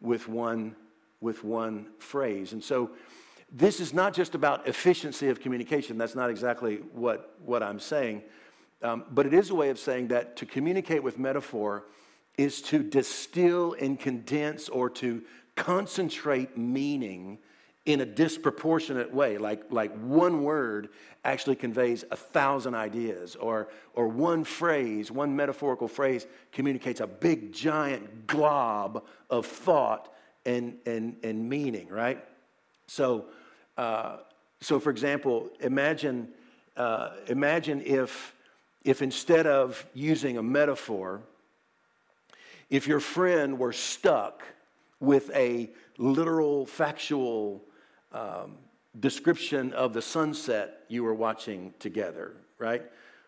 with, 0.00 0.28
one, 0.28 0.74
with 1.20 1.44
one 1.44 1.86
phrase. 1.98 2.52
And 2.52 2.62
so 2.62 2.90
this 3.52 3.80
is 3.80 3.92
not 3.92 4.14
just 4.14 4.34
about 4.34 4.66
efficiency 4.66 5.28
of 5.28 5.40
communication. 5.40 5.98
That's 5.98 6.14
not 6.14 6.30
exactly 6.30 6.76
what, 6.92 7.36
what 7.44 7.62
I'm 7.62 7.78
saying. 7.78 8.22
Um, 8.84 9.04
but 9.10 9.24
it 9.24 9.32
is 9.32 9.48
a 9.48 9.54
way 9.54 9.70
of 9.70 9.78
saying 9.78 10.08
that 10.08 10.36
to 10.36 10.46
communicate 10.46 11.02
with 11.02 11.18
metaphor 11.18 11.84
is 12.36 12.60
to 12.62 12.82
distill 12.82 13.74
and 13.80 13.98
condense 13.98 14.68
or 14.68 14.90
to 14.90 15.22
concentrate 15.56 16.58
meaning 16.58 17.38
in 17.86 18.02
a 18.02 18.06
disproportionate 18.06 19.12
way, 19.12 19.38
like, 19.38 19.62
like 19.70 19.94
one 19.98 20.42
word 20.42 20.90
actually 21.24 21.56
conveys 21.56 22.04
a 22.10 22.16
thousand 22.16 22.74
ideas, 22.74 23.36
or, 23.36 23.68
or 23.94 24.08
one 24.08 24.44
phrase, 24.44 25.10
one 25.10 25.34
metaphorical 25.34 25.88
phrase 25.88 26.26
communicates 26.52 27.00
a 27.00 27.06
big 27.06 27.52
giant 27.52 28.26
glob 28.26 29.04
of 29.30 29.46
thought 29.46 30.12
and, 30.44 30.76
and, 30.84 31.16
and 31.22 31.48
meaning, 31.48 31.88
right? 31.88 32.22
So, 32.86 33.26
uh, 33.78 34.18
so 34.60 34.78
for 34.78 34.90
example, 34.90 35.50
imagine, 35.60 36.28
uh, 36.76 37.10
imagine 37.28 37.82
if, 37.82 38.34
if 38.84 39.00
instead 39.02 39.46
of 39.46 39.84
using 39.94 40.38
a 40.38 40.42
metaphor, 40.42 41.22
if 42.70 42.86
your 42.86 43.00
friend 43.00 43.58
were 43.58 43.72
stuck 43.72 44.42
with 45.00 45.30
a 45.34 45.70
literal, 45.98 46.66
factual 46.66 47.62
um, 48.12 48.56
description 49.00 49.72
of 49.72 49.92
the 49.92 50.02
sunset 50.02 50.80
you 50.88 51.02
were 51.02 51.14
watching 51.14 51.74
together, 51.78 52.32
right? 52.58 52.82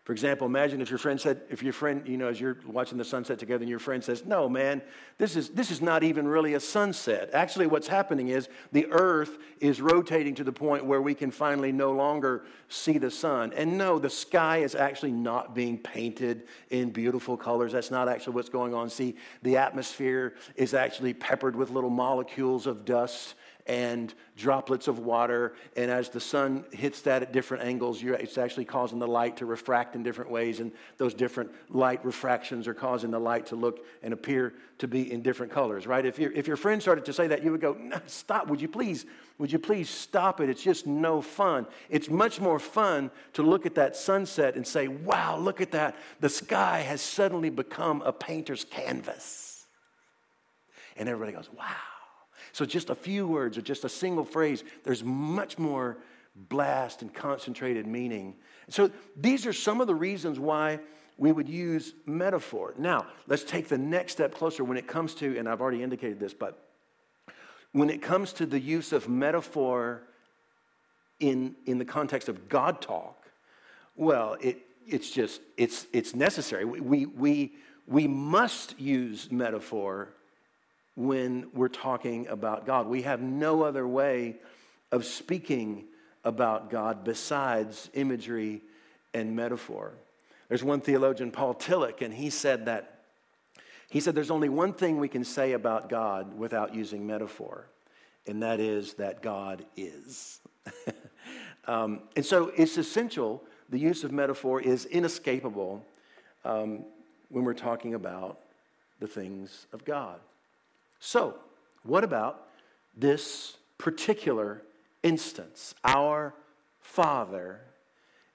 For 0.07 0.13
example, 0.13 0.47
imagine 0.47 0.79
if 0.79 0.89
your 0.89 0.99
friend 0.99 1.19
said, 1.19 1.41
if 1.49 1.61
your 1.61 1.73
friend, 1.73 2.07
you 2.07 2.15
know, 2.15 2.29
as 2.29 2.39
you're 2.39 2.55
watching 2.65 2.97
the 2.97 3.03
sunset 3.03 3.39
together 3.39 3.63
and 3.63 3.69
your 3.69 3.77
friend 3.77 4.01
says, 4.01 4.23
no, 4.23 4.47
man, 4.47 4.81
this 5.17 5.35
is, 5.35 5.49
this 5.49 5.69
is 5.69 5.81
not 5.81 6.01
even 6.01 6.25
really 6.25 6.53
a 6.53 6.61
sunset. 6.61 7.29
Actually, 7.33 7.67
what's 7.67 7.89
happening 7.89 8.29
is 8.29 8.47
the 8.71 8.87
earth 8.89 9.37
is 9.59 9.81
rotating 9.81 10.33
to 10.35 10.45
the 10.45 10.51
point 10.53 10.85
where 10.85 11.01
we 11.01 11.13
can 11.13 11.29
finally 11.29 11.73
no 11.73 11.91
longer 11.91 12.45
see 12.69 12.97
the 12.97 13.11
sun. 13.11 13.51
And 13.57 13.77
no, 13.77 13.99
the 13.99 14.09
sky 14.09 14.59
is 14.59 14.75
actually 14.75 15.11
not 15.11 15.53
being 15.53 15.77
painted 15.77 16.47
in 16.69 16.91
beautiful 16.91 17.35
colors. 17.35 17.73
That's 17.73 17.91
not 17.91 18.07
actually 18.07 18.35
what's 18.35 18.47
going 18.47 18.73
on. 18.73 18.89
See, 18.89 19.17
the 19.43 19.57
atmosphere 19.57 20.35
is 20.55 20.73
actually 20.73 21.15
peppered 21.15 21.53
with 21.53 21.69
little 21.69 21.89
molecules 21.89 22.65
of 22.65 22.85
dust 22.85 23.35
and 23.67 24.13
droplets 24.37 24.87
of 24.87 24.99
water. 24.99 25.53
And 25.75 25.91
as 25.91 26.09
the 26.09 26.21
sun 26.21 26.63
hits 26.71 27.01
that 27.01 27.21
at 27.21 27.33
different 27.33 27.63
angles, 27.63 28.01
it's 28.01 28.37
actually 28.37 28.65
causing 28.65 28.97
the 28.99 29.07
light 29.07 29.37
to 29.37 29.45
refract 29.45 29.95
in 29.95 30.03
different 30.03 30.31
ways. 30.31 30.61
And 30.61 30.71
those 30.97 31.13
different 31.13 31.51
light 31.69 32.03
refractions 32.05 32.67
are 32.67 32.73
causing 32.73 33.11
the 33.11 33.19
light 33.19 33.47
to 33.47 33.55
look 33.55 33.85
and 34.01 34.13
appear 34.13 34.53
to 34.77 34.87
be 34.87 35.11
in 35.11 35.21
different 35.21 35.51
colors, 35.51 35.85
right? 35.85 36.05
If, 36.05 36.19
if 36.19 36.47
your 36.47 36.55
friend 36.55 36.81
started 36.81 37.03
to 37.05 37.13
say 37.13 37.27
that, 37.27 37.43
you 37.43 37.51
would 37.51 37.61
go, 37.61 37.73
no, 37.73 37.99
stop, 38.05 38.47
would 38.47 38.61
you 38.61 38.67
please, 38.69 39.05
would 39.37 39.51
you 39.51 39.59
please 39.59 39.89
stop 39.89 40.39
it? 40.39 40.49
It's 40.49 40.63
just 40.63 40.87
no 40.87 41.21
fun. 41.21 41.67
It's 41.89 42.09
much 42.09 42.39
more 42.39 42.59
fun 42.59 43.11
to 43.33 43.43
look 43.43 43.65
at 43.65 43.75
that 43.75 43.95
sunset 43.95 44.55
and 44.55 44.65
say, 44.65 44.87
wow, 44.87 45.37
look 45.37 45.59
at 45.59 45.71
that. 45.71 45.97
The 46.21 46.29
sky 46.29 46.81
has 46.81 47.01
suddenly 47.01 47.49
become 47.49 48.01
a 48.03 48.13
painter's 48.13 48.63
canvas. 48.63 49.65
And 50.95 51.09
everybody 51.09 51.35
goes, 51.35 51.49
wow. 51.57 51.96
So, 52.57 52.65
just 52.65 52.89
a 52.89 52.95
few 52.95 53.27
words 53.27 53.55
or 53.55 53.61
just 53.61 53.83
a 53.83 53.89
single 53.89 54.23
phrase, 54.23 54.63
there's 54.83 55.03
much 55.03 55.59
more 55.59 55.99
blast 56.49 57.03
and 57.03 57.13
concentrated 57.13 57.85
meaning. 57.85 58.33
So, 58.67 58.89
these 59.15 59.45
are 59.45 59.53
some 59.53 59.79
of 59.79 59.85
the 59.85 59.93
reasons 59.93 60.39
why 60.39 60.79
we 61.19 61.31
would 61.31 61.47
use 61.47 61.93
metaphor. 62.07 62.73
Now, 62.75 63.05
let's 63.27 63.43
take 63.43 63.67
the 63.67 63.77
next 63.77 64.13
step 64.13 64.33
closer 64.33 64.63
when 64.63 64.75
it 64.75 64.87
comes 64.87 65.13
to, 65.15 65.37
and 65.37 65.47
I've 65.47 65.61
already 65.61 65.83
indicated 65.83 66.19
this, 66.19 66.33
but 66.33 66.67
when 67.73 67.91
it 67.91 68.01
comes 68.01 68.33
to 68.33 68.47
the 68.47 68.59
use 68.59 68.91
of 68.91 69.07
metaphor 69.07 70.01
in, 71.19 71.55
in 71.67 71.77
the 71.77 71.85
context 71.85 72.27
of 72.27 72.49
God 72.49 72.81
talk, 72.81 73.27
well, 73.95 74.35
it, 74.41 74.57
it's 74.87 75.11
just, 75.11 75.41
it's, 75.57 75.85
it's 75.93 76.15
necessary. 76.15 76.65
We, 76.65 77.05
we, 77.05 77.51
we 77.85 78.07
must 78.07 78.79
use 78.79 79.31
metaphor 79.31 80.15
when 80.97 81.47
we're 81.53 81.67
talking 81.67 82.27
about 82.27 82.65
God. 82.65 82.87
We 82.87 83.03
have 83.03 83.21
no 83.21 83.61
other 83.61 83.87
way 83.87 84.35
of 84.91 85.05
speaking 85.05 85.85
about 86.23 86.71
God 86.71 87.03
besides 87.03 87.89
imagery 87.93 88.61
and 89.13 89.35
metaphor. 89.35 89.93
There's 90.49 90.63
one 90.63 90.81
theologian, 90.81 91.29
Paul 91.29 91.53
Tillich, 91.53 92.01
and 92.01 92.13
he 92.13 92.31
said 92.31 92.65
that 92.65 92.95
he 93.89 94.01
said 94.01 94.15
there's 94.15 94.31
only 94.31 94.49
one 94.49 94.73
thing 94.73 94.97
we 94.97 95.07
can 95.07 95.23
say 95.23 95.53
about 95.53 95.87
God 95.87 96.37
without 96.37 96.75
using 96.75 97.07
metaphor, 97.07 97.67
and 98.25 98.43
that 98.43 98.59
is 98.59 98.95
that 98.95 99.21
God 99.21 99.65
is. 99.77 100.41
um, 101.67 102.01
and 102.15 102.25
so 102.25 102.51
it's 102.57 102.77
essential, 102.77 103.41
the 103.69 103.79
use 103.79 104.03
of 104.03 104.11
metaphor 104.11 104.59
is 104.59 104.85
inescapable 104.85 105.85
um, 106.43 106.83
when 107.29 107.45
we're 107.45 107.53
talking 107.53 107.93
about 107.93 108.39
the 108.99 109.07
things 109.07 109.67
of 109.71 109.85
God. 109.85 110.19
So, 110.99 111.35
what 111.83 112.03
about 112.03 112.47
this 112.95 113.57
particular 113.77 114.61
instance? 115.03 115.75
Our 115.83 116.33
Father 116.79 117.61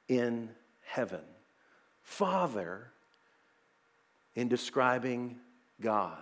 in 0.09 0.51
heaven. 0.85 1.23
Father 2.03 2.93
in 4.35 4.49
describing 4.49 5.37
God. 5.81 6.19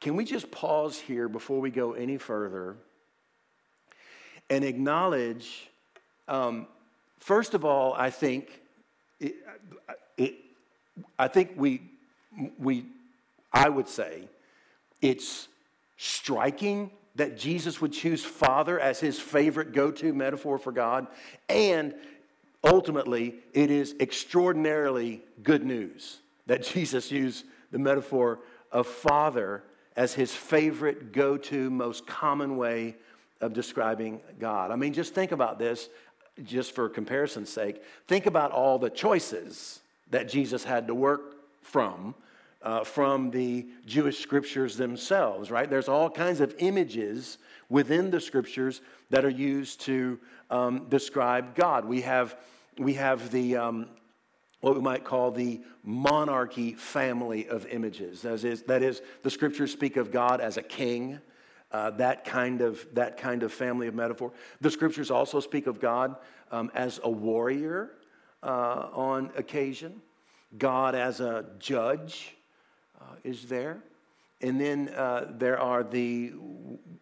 Can 0.00 0.16
we 0.16 0.24
just 0.24 0.50
pause 0.50 0.98
here 0.98 1.28
before 1.28 1.60
we 1.60 1.70
go 1.70 1.92
any 1.92 2.18
further 2.18 2.76
and 4.50 4.64
acknowledge, 4.64 5.70
um, 6.28 6.66
first 7.18 7.54
of 7.54 7.64
all, 7.64 7.94
I 7.94 8.10
think, 8.10 8.60
it, 9.20 9.34
it, 10.16 10.34
I 11.18 11.28
think 11.28 11.52
we, 11.56 11.82
we, 12.58 12.86
I 13.52 13.68
would 13.68 13.88
say, 13.88 14.28
it's 15.02 15.48
striking 15.98 16.90
that 17.16 17.36
Jesus 17.36 17.80
would 17.80 17.92
choose 17.92 18.24
Father 18.24 18.80
as 18.80 18.98
his 18.98 19.20
favorite 19.20 19.72
go 19.72 19.90
to 19.90 20.14
metaphor 20.14 20.58
for 20.58 20.72
God. 20.72 21.06
And 21.48 21.94
ultimately, 22.64 23.34
it 23.52 23.70
is 23.70 23.94
extraordinarily 24.00 25.20
good 25.42 25.64
news 25.64 26.18
that 26.46 26.62
Jesus 26.72 27.10
used 27.10 27.44
the 27.70 27.78
metaphor 27.78 28.40
of 28.70 28.86
father 28.86 29.62
as 29.96 30.14
his 30.14 30.32
favorite 30.32 31.12
go 31.12 31.36
to, 31.36 31.70
most 31.70 32.06
common 32.06 32.56
way 32.56 32.96
of 33.40 33.52
describing 33.52 34.20
God. 34.38 34.70
I 34.70 34.76
mean, 34.76 34.94
just 34.94 35.14
think 35.14 35.32
about 35.32 35.58
this, 35.58 35.88
just 36.44 36.74
for 36.74 36.88
comparison's 36.88 37.50
sake. 37.50 37.82
Think 38.08 38.26
about 38.26 38.52
all 38.52 38.78
the 38.78 38.88
choices 38.88 39.80
that 40.10 40.28
Jesus 40.28 40.64
had 40.64 40.86
to 40.86 40.94
work 40.94 41.36
from. 41.62 42.14
Uh, 42.62 42.84
from 42.84 43.28
the 43.32 43.66
Jewish 43.86 44.20
scriptures 44.20 44.76
themselves, 44.76 45.50
right? 45.50 45.68
There's 45.68 45.88
all 45.88 46.08
kinds 46.08 46.40
of 46.40 46.54
images 46.58 47.38
within 47.68 48.08
the 48.08 48.20
scriptures 48.20 48.82
that 49.10 49.24
are 49.24 49.30
used 49.30 49.80
to 49.80 50.20
um, 50.48 50.86
describe 50.88 51.56
God. 51.56 51.84
We 51.84 52.02
have, 52.02 52.36
we 52.78 52.94
have 52.94 53.32
the, 53.32 53.56
um, 53.56 53.88
what 54.60 54.76
we 54.76 54.80
might 54.80 55.02
call 55.02 55.32
the 55.32 55.60
monarchy 55.82 56.74
family 56.74 57.48
of 57.48 57.66
images. 57.66 58.22
That 58.22 58.44
is, 58.44 58.62
that 58.62 58.84
is 58.84 59.02
the 59.24 59.30
scriptures 59.30 59.72
speak 59.72 59.96
of 59.96 60.12
God 60.12 60.40
as 60.40 60.56
a 60.56 60.62
king, 60.62 61.18
uh, 61.72 61.90
that, 61.92 62.24
kind 62.24 62.60
of, 62.60 62.86
that 62.92 63.16
kind 63.16 63.42
of 63.42 63.52
family 63.52 63.88
of 63.88 63.94
metaphor. 63.94 64.32
The 64.60 64.70
scriptures 64.70 65.10
also 65.10 65.40
speak 65.40 65.66
of 65.66 65.80
God 65.80 66.14
um, 66.52 66.70
as 66.74 67.00
a 67.02 67.10
warrior 67.10 67.90
uh, 68.40 68.88
on 68.92 69.32
occasion, 69.36 70.00
God 70.56 70.94
as 70.94 71.18
a 71.18 71.46
judge 71.58 72.36
is 73.24 73.46
there. 73.46 73.82
And 74.40 74.60
then 74.60 74.88
uh, 74.88 75.32
there 75.38 75.58
are 75.58 75.84
the 75.84 76.32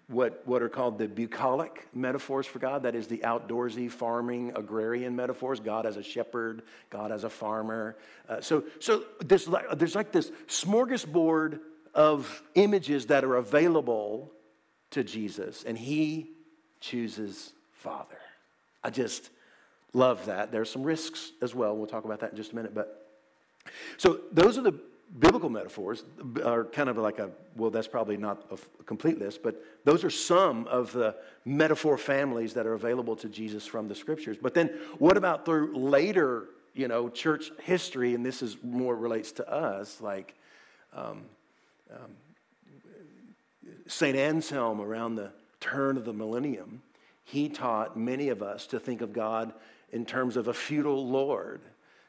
what, 0.09 0.43
what 0.45 0.61
are 0.61 0.69
called 0.69 0.99
the 0.99 1.09
bucolic 1.09 1.89
metaphors 1.95 2.47
for 2.47 2.59
God. 2.59 2.83
That 2.83 2.95
is 2.95 3.07
the 3.07 3.19
outdoorsy, 3.19 3.91
farming, 3.91 4.53
agrarian 4.57 5.17
metaphors. 5.17 5.61
God 5.61 5.87
as 5.87 5.97
a 5.97 6.03
shepherd, 6.03 6.63
God 6.91 7.13
as 7.13 7.25
a 7.25 7.31
farmer. 7.31 7.97
Uh, 8.29 8.41
so 8.41 8.65
so 8.79 9.05
there's 9.21 9.49
like, 9.49 9.67
there's 9.79 9.95
like 9.95 10.13
this 10.13 10.31
smorgasbord 10.49 11.61
of 11.95 12.43
images 12.55 13.07
that 13.07 13.25
are 13.25 13.37
available 13.37 14.33
to 14.91 15.03
Jesus, 15.03 15.65
and 15.65 15.79
he 15.79 16.33
chooses 16.81 17.53
Father. 17.73 18.19
I 18.85 18.91
just 18.91 19.31
love 19.93 20.27
that. 20.27 20.53
There's 20.53 20.71
some 20.71 20.83
risks 20.83 21.33
as 21.41 21.55
well. 21.55 21.77
We'll 21.77 21.87
talk 21.87 22.05
about 22.05 22.21
that 22.21 22.33
in 22.33 22.37
just 22.37 22.53
a 22.53 22.57
minute. 22.57 22.75
But 22.75 23.07
so 23.97 24.21
those 24.33 24.59
are 24.59 24.63
the 24.63 24.75
biblical 25.19 25.49
metaphors 25.49 26.05
are 26.45 26.65
kind 26.65 26.89
of 26.89 26.97
like 26.97 27.19
a 27.19 27.31
well 27.57 27.71
that's 27.71 27.89
probably 27.89 28.17
not 28.17 28.47
a 28.53 28.85
complete 28.85 29.19
list 29.19 29.43
but 29.43 29.63
those 29.85 30.05
are 30.05 30.11
some 30.11 30.67
of 30.69 30.93
the 30.93 31.15
metaphor 31.45 31.99
families 31.99 32.55
that 32.55 32.67
are 32.67 32.75
available 32.75 33.17
to 33.17 33.29
jesus 33.29 33.67
from 33.67 33.89
the 33.89 33.95
scriptures. 33.95 34.37
But 34.41 34.55
then 34.55 34.69
what 34.99 35.17
about 35.17 35.45
through 35.45 35.77
later 35.77 36.47
you 36.75 36.89
know 36.89 37.09
church 37.09 37.51
history? 37.63 38.15
And 38.15 38.25
this 38.25 38.43
is 38.43 38.57
more 38.63 38.95
relates 38.95 39.33
to 39.33 39.51
us 39.51 40.01
like 40.01 40.35
um, 40.95 41.23
um, 41.91 42.11
st 43.87 44.17
anselm 44.17 44.81
around 44.81 45.17
the 45.17 45.31
turn 45.61 45.97
of 45.97 46.05
the 46.05 46.13
millennium 46.13 46.83
he 47.25 47.49
taught 47.49 47.97
many 47.97 48.29
of 48.29 48.43
us 48.43 48.67
to 48.69 48.81
think 48.81 49.01
of 49.01 49.13
god 49.13 49.53
in 49.93 50.05
terms 50.05 50.37
of 50.37 50.49
a 50.49 50.55
feudal 50.55 51.09
lord. 51.09 51.61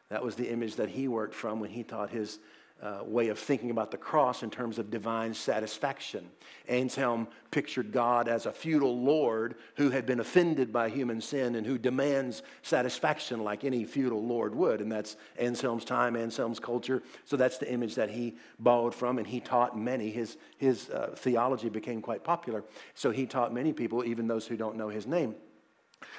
That 0.10 0.24
was 0.24 0.36
the 0.36 0.50
image 0.50 0.76
that 0.76 0.90
he 0.90 1.08
worked 1.08 1.34
from 1.34 1.60
when 1.60 1.70
he 1.70 1.84
taught 1.84 2.10
his 2.10 2.40
uh, 2.82 3.04
way 3.04 3.30
of 3.30 3.38
thinking 3.38 3.70
about 3.70 3.92
the 3.92 3.98
cross 3.98 4.42
in 4.42 4.50
terms 4.50 4.80
of 4.80 4.90
divine 4.90 5.34
satisfaction. 5.34 6.28
Anselm 6.68 7.28
pictured 7.52 7.92
God 7.92 8.28
as 8.28 8.46
a 8.46 8.52
feudal 8.52 9.00
lord 9.04 9.56
who 9.76 9.92
had 9.92 10.06
been 10.06 10.20
offended 10.20 10.74
by 10.74 10.90
human 10.90 11.22
sin 11.22 11.56
and 11.56 11.66
who 11.66 11.78
demands 11.78 12.42
satisfaction 12.64 13.44
like 13.44 13.64
any 13.64 13.86
feudal 13.86 14.26
lord 14.26 14.56
would. 14.56 14.82
And 14.82 14.92
that's 14.92 15.16
Anselm's 15.38 15.86
time, 15.86 16.16
Anselm's 16.16 16.60
culture. 16.60 17.04
So 17.26 17.38
that's 17.38 17.60
the 17.60 17.72
image 17.72 17.96
that 17.96 18.10
he 18.10 18.36
borrowed 18.58 18.96
from, 18.96 19.20
and 19.20 19.28
he 19.28 19.40
taught 19.40 19.78
many. 19.78 20.10
His, 20.10 20.38
his 20.58 20.90
uh, 20.90 21.14
theology 21.16 21.70
became 21.70 22.02
quite 22.02 22.24
popular. 22.24 22.64
So 22.96 23.12
he 23.12 23.28
taught 23.28 23.54
many 23.54 23.74
people, 23.74 24.04
even 24.04 24.28
those 24.28 24.48
who 24.48 24.58
don't 24.58 24.76
know 24.76 24.90
his 24.90 25.06
name, 25.06 25.36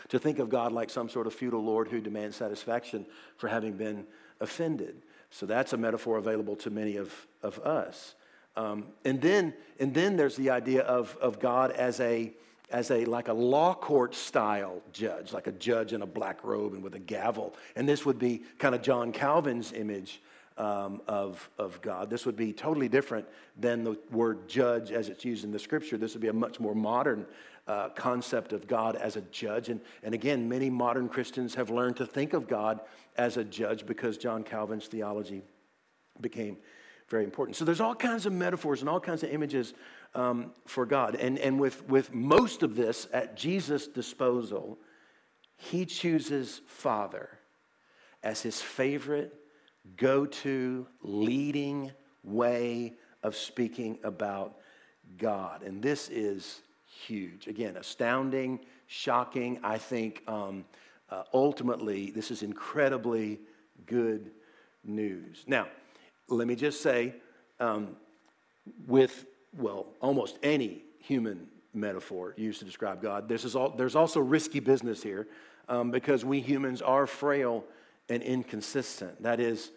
to 0.09 0.19
think 0.19 0.39
of 0.39 0.49
God 0.49 0.71
like 0.71 0.91
some 0.91 1.09
sort 1.09 1.27
of 1.27 1.35
feudal 1.35 1.65
lord 1.65 1.89
who 1.89 2.01
demands 2.01 2.37
satisfaction 2.37 3.05
for 3.37 3.49
having 3.49 3.73
been 3.73 4.07
offended. 4.41 5.03
So 5.33 5.47
that's 5.47 5.73
a 5.73 5.79
metaphor 5.79 6.19
available 6.19 6.57
to 6.57 6.71
many 6.71 6.97
of, 6.97 7.11
of 7.43 7.59
us. 7.61 8.15
Um, 8.55 8.85
and, 9.05 9.21
then, 9.21 9.55
and 9.81 9.95
then 9.95 10.17
there's 10.17 10.37
the 10.37 10.51
idea 10.51 10.83
of, 10.83 11.17
of 11.23 11.41
God 11.41 11.71
as 11.73 12.01
a, 12.01 12.35
as 12.71 12.91
a 12.91 13.07
like 13.07 13.29
a 13.29 13.33
law 13.33 13.75
court 13.75 14.15
style 14.15 14.83
judge, 14.93 15.33
like 15.33 15.47
a 15.47 15.53
judge 15.53 15.95
in 15.95 16.03
a 16.03 16.07
black 16.07 16.45
robe 16.45 16.75
and 16.75 16.83
with 16.83 16.95
a 16.95 16.99
gavel. 16.99 17.55
And 17.77 17.89
this 17.89 18.05
would 18.05 18.19
be 18.19 18.43
kind 18.59 18.75
of 18.75 18.83
John 18.83 19.11
Calvin's 19.11 19.73
image 19.73 20.21
um, 20.59 21.01
of, 21.09 21.49
of 21.59 21.81
God. 21.81 22.11
This 22.11 22.27
would 22.27 22.37
be 22.37 22.53
totally 22.53 22.89
different 22.89 23.27
than 23.59 23.85
the 23.85 23.99
word 24.11 24.47
judge 24.49 24.91
as 24.93 25.09
it's 25.09 25.25
used 25.25 25.45
in 25.45 25.51
the 25.51 25.59
scripture. 25.59 25.97
This 25.97 26.13
would 26.13 26.21
be 26.21 26.29
a 26.29 26.33
much 26.33 26.61
more 26.61 26.75
modern 26.75 27.25
uh, 27.67 27.91
concept 27.91 28.53
of 28.53 28.67
God 28.67 28.97
as 28.97 29.17
a 29.17 29.21
judge. 29.23 29.69
And, 29.69 29.81
and 30.03 30.15
again, 30.15 30.49
many 30.49 30.71
modern 30.71 31.09
Christians 31.09 31.55
have 31.55 31.71
learned 31.71 31.97
to 31.97 32.07
think 32.07 32.33
of 32.33 32.49
God 32.49 32.81
as 33.17 33.37
a 33.37 33.45
judge 33.45 33.87
because 33.87 34.19
John 34.19 34.43
Calvin's 34.43 34.87
theology 34.87 35.43
became 36.21 36.57
very 37.09 37.25
important. 37.25 37.57
So 37.57 37.65
there's 37.65 37.81
all 37.81 37.95
kinds 37.95 38.27
of 38.27 38.33
metaphors 38.33 38.81
and 38.81 38.89
all 38.89 39.01
kinds 39.01 39.23
of 39.23 39.31
images 39.31 39.75
um, 40.15 40.53
for 40.67 40.87
God. 40.87 41.15
And, 41.15 41.39
and 41.39 41.61
with, 41.61 41.89
with 41.89 42.13
most 42.13 42.63
of 42.63 42.75
this 42.75 43.07
at 43.13 43.37
Jesus' 43.37 43.87
disposal, 43.87 44.79
he 45.57 45.85
chooses 45.85 46.63
Father 46.67 47.29
as 48.23 48.43
his 48.43 48.61
favorite, 48.61 49.35
go 49.97 50.27
to, 50.27 50.87
leading 51.03 51.93
way 52.25 52.95
of 53.23 53.37
speaking 53.37 53.99
about 54.05 54.57
God. 55.19 55.63
And 55.63 55.83
this 55.83 56.09
is 56.09 56.63
huge. 57.07 57.47
Again, 57.47 57.77
astounding, 57.77 58.61
shocking. 58.87 59.59
I 59.63 59.79
think 59.79 60.23
um, 60.27 60.65
uh, 61.11 61.25
ultimately 61.35 62.11
this 62.11 62.31
is 62.31 62.43
incredibly 62.43 63.41
good 63.87 64.31
news. 64.85 65.45
Now, 65.47 65.67
let 66.29 66.47
me 66.47 66.55
just 66.55 66.83
say 66.83 67.15
um, 67.61 67.97
with, 68.87 69.27
well, 69.57 69.87
almost 70.01 70.39
any 70.43 70.83
human 70.99 71.47
metaphor 71.75 72.35
used 72.37 72.59
to 72.61 72.65
describe 72.65 73.03
God, 73.03 73.29
this 73.29 73.45
is 73.45 73.57
all, 73.57 73.71
there's 73.71 73.97
also 73.97 74.21
risky 74.21 74.61
business 74.61 75.03
here 75.03 75.27
um, 75.69 75.91
because 75.91 76.25
we 76.25 76.41
humans 76.41 76.83
are 76.83 77.07
frail 77.07 77.65
and 78.09 78.23
inconsistent. 78.23 79.23
That 79.23 79.41
is 79.41 79.71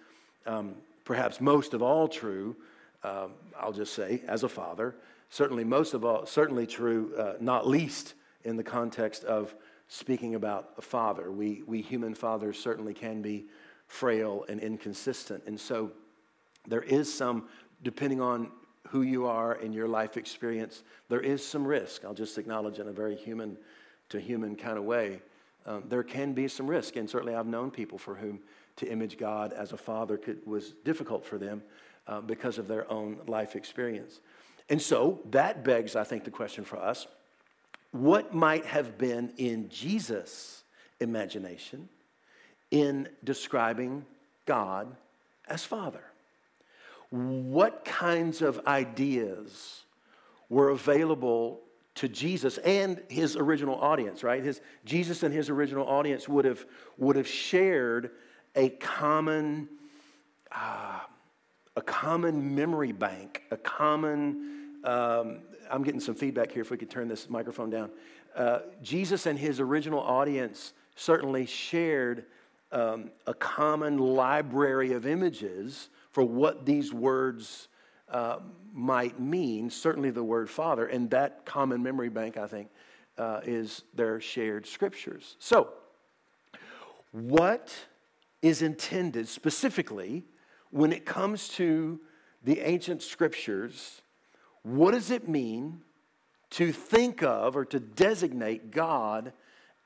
um, 0.45 0.75
perhaps 1.03 1.39
most 1.39 1.73
of 1.73 1.81
all 1.81 2.07
true, 2.07 2.55
um, 3.03 3.31
I'll 3.59 3.73
just 3.73 3.93
say, 3.93 4.21
as 4.27 4.43
a 4.43 4.49
father 4.49 4.95
certainly 5.29 5.63
most 5.63 5.93
of 5.93 6.05
all, 6.05 6.25
certainly 6.25 6.67
true, 6.67 7.13
uh, 7.17 7.33
not 7.39 7.67
least 7.67 8.13
in 8.43 8.57
the 8.57 8.63
context 8.63 9.23
of 9.23 9.55
speaking 9.87 10.35
about 10.35 10.73
a 10.77 10.81
father. 10.81 11.31
We, 11.31 11.63
we 11.65 11.81
human 11.81 12.15
fathers 12.15 12.57
certainly 12.57 12.93
can 12.93 13.21
be 13.21 13.45
frail 13.87 14.45
and 14.49 14.59
inconsistent. 14.59 15.43
And 15.45 15.59
so 15.59 15.91
there 16.67 16.81
is 16.81 17.13
some, 17.13 17.47
depending 17.83 18.21
on 18.21 18.49
who 18.87 19.01
you 19.01 19.25
are 19.25 19.55
in 19.55 19.73
your 19.73 19.87
life 19.87 20.17
experience, 20.17 20.83
there 21.09 21.19
is 21.19 21.45
some 21.45 21.65
risk. 21.65 22.05
I'll 22.05 22.13
just 22.13 22.37
acknowledge 22.37 22.79
in 22.79 22.87
a 22.87 22.91
very 22.91 23.15
human 23.15 23.57
to 24.09 24.19
human 24.19 24.55
kind 24.55 24.77
of 24.77 24.83
way. 24.83 25.21
Um, 25.65 25.83
there 25.89 26.03
can 26.03 26.33
be 26.33 26.47
some 26.47 26.67
risk. 26.67 26.95
And 26.95 27.09
certainly 27.09 27.35
I've 27.35 27.47
known 27.47 27.71
people 27.71 27.97
for 27.97 28.15
whom 28.15 28.39
to 28.77 28.91
image 28.91 29.17
God 29.17 29.53
as 29.53 29.71
a 29.71 29.77
father 29.77 30.17
could, 30.17 30.45
was 30.45 30.73
difficult 30.83 31.25
for 31.25 31.37
them 31.37 31.63
uh, 32.07 32.21
because 32.21 32.57
of 32.57 32.67
their 32.67 32.89
own 32.91 33.17
life 33.27 33.55
experience. 33.55 34.19
And 34.69 34.81
so 34.81 35.21
that 35.31 35.63
begs, 35.63 35.95
I 35.95 36.03
think, 36.03 36.23
the 36.23 36.31
question 36.31 36.63
for 36.63 36.77
us 36.77 37.07
what 37.91 38.33
might 38.33 38.65
have 38.65 38.97
been 38.97 39.31
in 39.37 39.69
Jesus' 39.69 40.63
imagination 40.99 41.87
in 42.71 43.07
describing 43.23 44.05
God 44.45 44.93
as 45.47 45.63
Father? 45.63 46.03
What 47.09 47.85
kinds 47.85 48.41
of 48.41 48.59
ideas 48.67 49.83
were 50.49 50.69
available 50.69 51.61
to 51.95 52.09
Jesus 52.09 52.57
and 52.59 53.01
his 53.07 53.37
original 53.37 53.75
audience, 53.75 54.23
right? 54.23 54.43
His, 54.43 54.59
Jesus 54.83 55.23
and 55.23 55.33
his 55.33 55.49
original 55.49 55.87
audience 55.87 56.27
would 56.27 56.45
have, 56.45 56.65
would 56.97 57.15
have 57.15 57.27
shared 57.27 58.11
a 58.55 58.69
common, 58.69 59.69
uh, 60.51 60.99
a 61.75 61.81
common 61.81 62.55
memory 62.55 62.91
bank, 62.91 63.43
a 63.51 63.57
common 63.57 64.55
um, 64.83 65.39
I'm 65.69 65.83
getting 65.83 65.99
some 65.99 66.15
feedback 66.15 66.51
here 66.51 66.61
if 66.61 66.71
we 66.71 66.77
could 66.77 66.89
turn 66.89 67.07
this 67.07 67.29
microphone 67.29 67.69
down. 67.69 67.89
Uh, 68.35 68.59
Jesus 68.81 69.25
and 69.25 69.37
his 69.37 69.59
original 69.59 69.99
audience 69.99 70.73
certainly 70.95 71.45
shared 71.45 72.25
um, 72.71 73.11
a 73.25 73.33
common 73.33 73.97
library 73.97 74.93
of 74.93 75.05
images 75.05 75.89
for 76.11 76.23
what 76.23 76.65
these 76.65 76.93
words 76.93 77.67
uh, 78.09 78.37
might 78.73 79.19
mean, 79.19 79.69
certainly 79.69 80.11
the 80.11 80.23
word 80.23 80.49
Father, 80.49 80.85
and 80.85 81.09
that 81.09 81.45
common 81.45 81.81
memory 81.81 82.09
bank, 82.09 82.37
I 82.37 82.47
think, 82.47 82.69
uh, 83.17 83.41
is 83.43 83.83
their 83.93 84.19
shared 84.19 84.67
scriptures. 84.67 85.37
So, 85.39 85.69
what 87.11 87.73
is 88.41 88.61
intended 88.61 89.27
specifically 89.27 90.25
when 90.75 90.91
it 90.91 91.05
comes 91.05 91.47
to 91.47 92.01
the 92.43 92.59
ancient 92.59 93.01
scriptures. 93.01 94.01
What 94.61 94.91
does 94.91 95.09
it 95.09 95.25
mean 95.25 95.79
to 96.49 96.73
think 96.73 97.23
of 97.23 97.55
or 97.55 97.63
to 97.63 97.79
designate 97.79 98.71
God 98.71 99.31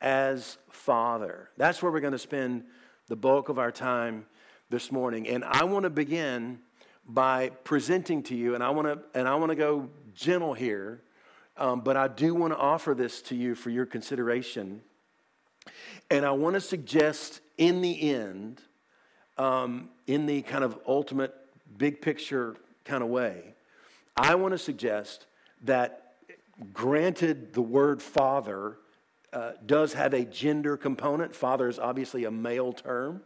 as 0.02 0.58
Father? 0.72 1.52
That's 1.58 1.84
where 1.84 1.92
we're 1.92 2.00
going 2.00 2.14
to 2.14 2.18
spend 2.18 2.64
the 3.08 3.16
bulk 3.16 3.50
of 3.50 3.60
our 3.60 3.72
time 3.72 4.26
this 4.72 4.92
morning. 4.92 5.28
And 5.28 5.44
I 5.44 5.64
want 5.66 5.84
to 5.84 5.92
begin 5.92 6.58
by 7.08 7.50
presenting 7.50 8.24
to 8.24 8.36
you, 8.36 8.56
and 8.56 8.64
I 8.64 8.72
want 8.72 8.88
to 8.88 9.00
and 9.14 9.28
I 9.28 9.36
want 9.36 9.52
to 9.52 9.56
go 9.56 9.90
gentle 10.16 10.56
here, 10.56 11.04
um, 11.56 11.82
but 11.82 11.98
I 11.98 12.08
do 12.08 12.34
want 12.34 12.54
to 12.54 12.58
offer 12.58 12.96
this 12.96 13.22
to 13.24 13.36
you 13.36 13.54
for 13.54 13.70
your 13.70 13.86
consideration. 13.86 14.82
And 16.10 16.26
I 16.26 16.32
want 16.32 16.56
to 16.56 16.62
suggest, 16.62 17.42
in 17.60 17.82
the 17.82 18.12
end, 18.12 18.64
um, 19.40 19.90
in 20.06 20.28
the 20.28 20.44
kind 20.44 20.64
of 20.64 20.78
ultimate 20.86 21.34
big 21.78 22.02
picture 22.02 22.58
kind 22.84 23.02
of 23.02 23.10
way, 23.10 23.56
I 24.16 24.36
want 24.36 24.52
to 24.52 24.58
suggest 24.58 25.26
that, 25.64 26.14
granted, 26.74 27.54
the 27.54 27.62
word 27.62 28.02
father 28.02 28.78
uh, 29.32 29.52
does 29.66 29.94
have 29.94 30.14
a 30.14 30.26
gender 30.26 30.76
component. 30.76 31.34
Father 31.34 31.70
is 31.70 31.80
obviously 31.80 32.26
a 32.26 32.32
male 32.32 32.74
term. 32.74 33.22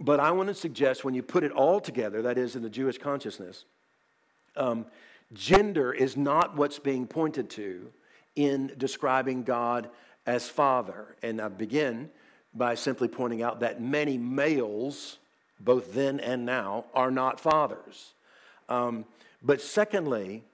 But 0.00 0.20
I 0.20 0.30
want 0.30 0.48
to 0.48 0.54
suggest 0.54 1.04
when 1.04 1.14
you 1.14 1.24
put 1.24 1.42
it 1.42 1.50
all 1.50 1.80
together, 1.80 2.22
that 2.22 2.38
is, 2.38 2.54
in 2.54 2.62
the 2.62 2.70
Jewish 2.70 2.98
consciousness, 2.98 3.64
um, 4.56 4.86
gender 5.32 5.92
is 5.92 6.16
not 6.16 6.56
what's 6.56 6.78
being 6.78 7.06
pointed 7.06 7.50
to 7.50 7.90
in 8.36 8.72
describing 8.78 9.42
God 9.42 9.90
as 10.26 10.48
Father. 10.48 11.16
And 11.22 11.40
I 11.40 11.48
begin 11.48 12.10
by 12.54 12.74
simply 12.74 13.08
pointing 13.08 13.42
out 13.42 13.60
that 13.60 13.80
many 13.80 14.18
males, 14.18 15.18
both 15.60 15.94
then 15.94 16.20
and 16.20 16.44
now, 16.44 16.84
are 16.94 17.10
not 17.10 17.40
fathers. 17.40 18.14
Um, 18.68 19.04
but 19.42 19.60
secondly, 19.60 20.44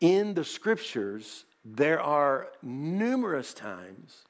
in 0.00 0.34
the 0.34 0.44
scriptures, 0.44 1.44
there 1.64 2.00
are 2.00 2.48
numerous 2.62 3.52
times 3.52 4.24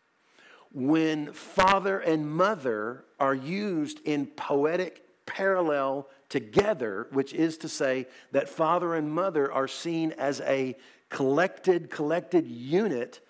when 0.72 1.32
father 1.32 2.00
and 2.00 2.30
mother 2.30 3.04
are 3.18 3.34
used 3.34 4.00
in 4.04 4.26
poetic 4.26 5.04
parallel 5.26 6.08
together, 6.28 7.06
which 7.10 7.32
is 7.32 7.58
to 7.58 7.68
say 7.68 8.06
that 8.32 8.48
father 8.48 8.94
and 8.94 9.10
mother 9.10 9.50
are 9.52 9.68
seen 9.68 10.12
as 10.18 10.40
a 10.42 10.76
collected, 11.08 11.90
collected 11.90 12.46
unit 12.46 13.20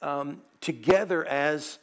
um, 0.00 0.40
together 0.60 1.24
as 1.26 1.78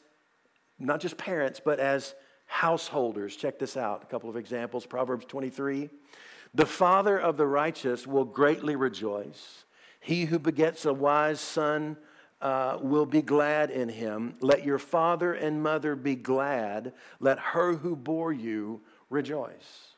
not 0.79 0.99
just 0.99 1.17
parents, 1.17 1.61
but 1.63 1.79
as 1.79 2.15
householders. 2.45 3.35
Check 3.35 3.59
this 3.59 3.77
out 3.77 4.03
a 4.03 4.05
couple 4.05 4.29
of 4.29 4.37
examples 4.37 4.85
Proverbs 4.85 5.25
23. 5.25 5.89
The 6.53 6.65
father 6.65 7.17
of 7.17 7.37
the 7.37 7.47
righteous 7.47 8.07
will 8.07 8.25
greatly 8.25 8.75
rejoice. 8.75 9.65
He 9.99 10.25
who 10.25 10.39
begets 10.39 10.85
a 10.85 10.93
wise 10.93 11.39
son 11.39 11.97
uh, 12.41 12.77
will 12.81 13.05
be 13.05 13.21
glad 13.21 13.71
in 13.71 13.89
him. 13.89 14.35
Let 14.39 14.63
your 14.63 14.77
father 14.77 15.33
and 15.33 15.63
mother 15.63 15.95
be 15.95 16.15
glad. 16.15 16.93
Let 17.19 17.39
her 17.39 17.73
who 17.73 17.95
bore 17.95 18.31
you 18.31 18.81
rejoice. 19.09 19.95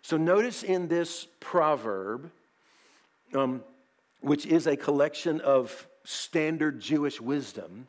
So 0.00 0.16
notice 0.16 0.62
in 0.62 0.88
this 0.88 1.28
proverb, 1.38 2.30
um, 3.34 3.62
which 4.20 4.46
is 4.46 4.66
a 4.66 4.76
collection 4.76 5.40
of 5.40 5.86
standard 6.04 6.80
Jewish 6.80 7.20
wisdom, 7.20 7.86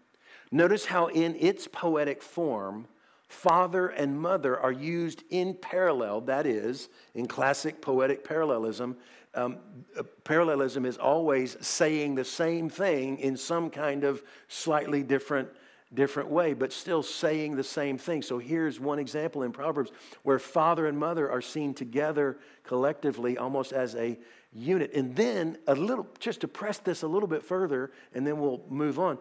notice 0.54 0.86
how 0.86 1.08
in 1.08 1.36
its 1.40 1.68
poetic 1.68 2.22
form, 2.22 2.88
father 3.28 3.88
and 3.88 4.20
mother 4.20 4.60
are 4.60 4.72
used 4.72 5.24
in 5.30 5.56
parallel, 5.56 6.22
that 6.22 6.46
is, 6.46 6.90
in 7.16 7.26
classic 7.26 7.82
poetic 7.82 8.24
parallelism, 8.24 8.96
um, 9.36 9.58
uh, 9.98 10.04
parallelism 10.24 10.86
is 10.86 10.98
always 10.98 11.58
saying 11.60 12.14
the 12.16 12.24
same 12.24 12.70
thing 12.70 13.18
in 13.18 13.36
some 13.36 13.70
kind 13.70 14.04
of 14.04 14.22
slightly 14.48 15.04
different 15.04 15.50
different 15.94 16.28
way 16.28 16.54
but 16.54 16.74
still 16.74 17.04
saying 17.04 17.56
the 17.56 17.64
same 17.64 17.98
thing. 17.98 18.22
So 18.24 18.40
here's 18.40 18.80
one 18.80 18.98
example 18.98 19.44
in 19.44 19.52
proverbs 19.52 19.92
where 20.24 20.40
father 20.40 20.88
and 20.88 20.98
mother 20.98 21.30
are 21.30 21.42
seen 21.42 21.76
together 21.76 22.38
collectively 22.64 23.38
almost 23.38 23.74
as 23.74 23.94
a 23.96 24.18
unit. 24.52 24.92
And 24.94 25.16
then 25.16 25.58
a 25.68 25.76
little 25.76 26.08
just 26.20 26.42
to 26.42 26.48
press 26.48 26.80
this 26.80 27.04
a 27.04 27.08
little 27.08 27.28
bit 27.28 27.44
further 27.44 27.92
and 28.16 28.26
then 28.26 28.40
we'll 28.40 28.64
move 28.70 28.98
on 28.98 29.20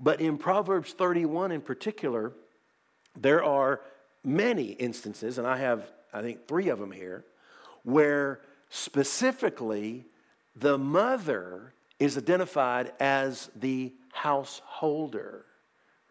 but 0.00 0.20
in 0.20 0.38
proverbs 0.38 0.92
31 0.92 1.52
in 1.52 1.60
particular 1.60 2.32
there 3.16 3.44
are 3.44 3.80
many 4.24 4.72
instances 4.72 5.38
and 5.38 5.46
i 5.46 5.56
have 5.56 5.90
i 6.12 6.22
think 6.22 6.48
three 6.48 6.68
of 6.68 6.78
them 6.78 6.90
here 6.90 7.24
where 7.82 8.40
Specifically, 8.70 10.06
the 10.54 10.78
mother 10.78 11.74
is 11.98 12.16
identified 12.16 12.92
as 13.00 13.50
the 13.56 13.92
householder, 14.12 15.44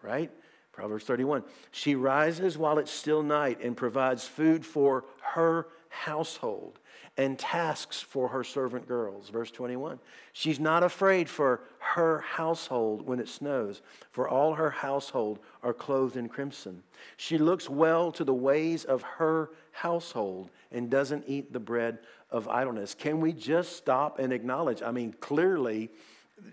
right? 0.03 0.29
Proverbs 0.73 1.05
31. 1.05 1.43
She 1.71 1.95
rises 1.95 2.57
while 2.57 2.77
it's 2.77 2.91
still 2.91 3.23
night 3.23 3.61
and 3.63 3.75
provides 3.75 4.27
food 4.27 4.65
for 4.65 5.05
her 5.33 5.67
household 5.89 6.79
and 7.17 7.37
tasks 7.37 7.99
for 8.01 8.29
her 8.29 8.43
servant 8.43 8.87
girls. 8.87 9.29
Verse 9.29 9.51
21. 9.51 9.99
She's 10.31 10.59
not 10.59 10.83
afraid 10.83 11.29
for 11.29 11.61
her 11.79 12.19
household 12.19 13.05
when 13.05 13.19
it 13.19 13.27
snows, 13.27 13.81
for 14.11 14.29
all 14.29 14.53
her 14.53 14.69
household 14.69 15.39
are 15.61 15.73
clothed 15.73 16.15
in 16.15 16.29
crimson. 16.29 16.81
She 17.17 17.37
looks 17.37 17.69
well 17.69 18.11
to 18.13 18.23
the 18.23 18.33
ways 18.33 18.85
of 18.85 19.01
her 19.01 19.49
household 19.71 20.49
and 20.71 20.89
doesn't 20.89 21.25
eat 21.27 21.51
the 21.51 21.59
bread 21.59 21.99
of 22.31 22.47
idleness. 22.47 22.95
Can 22.95 23.19
we 23.19 23.33
just 23.33 23.75
stop 23.75 24.19
and 24.19 24.31
acknowledge? 24.31 24.81
I 24.81 24.91
mean, 24.91 25.13
clearly, 25.19 25.89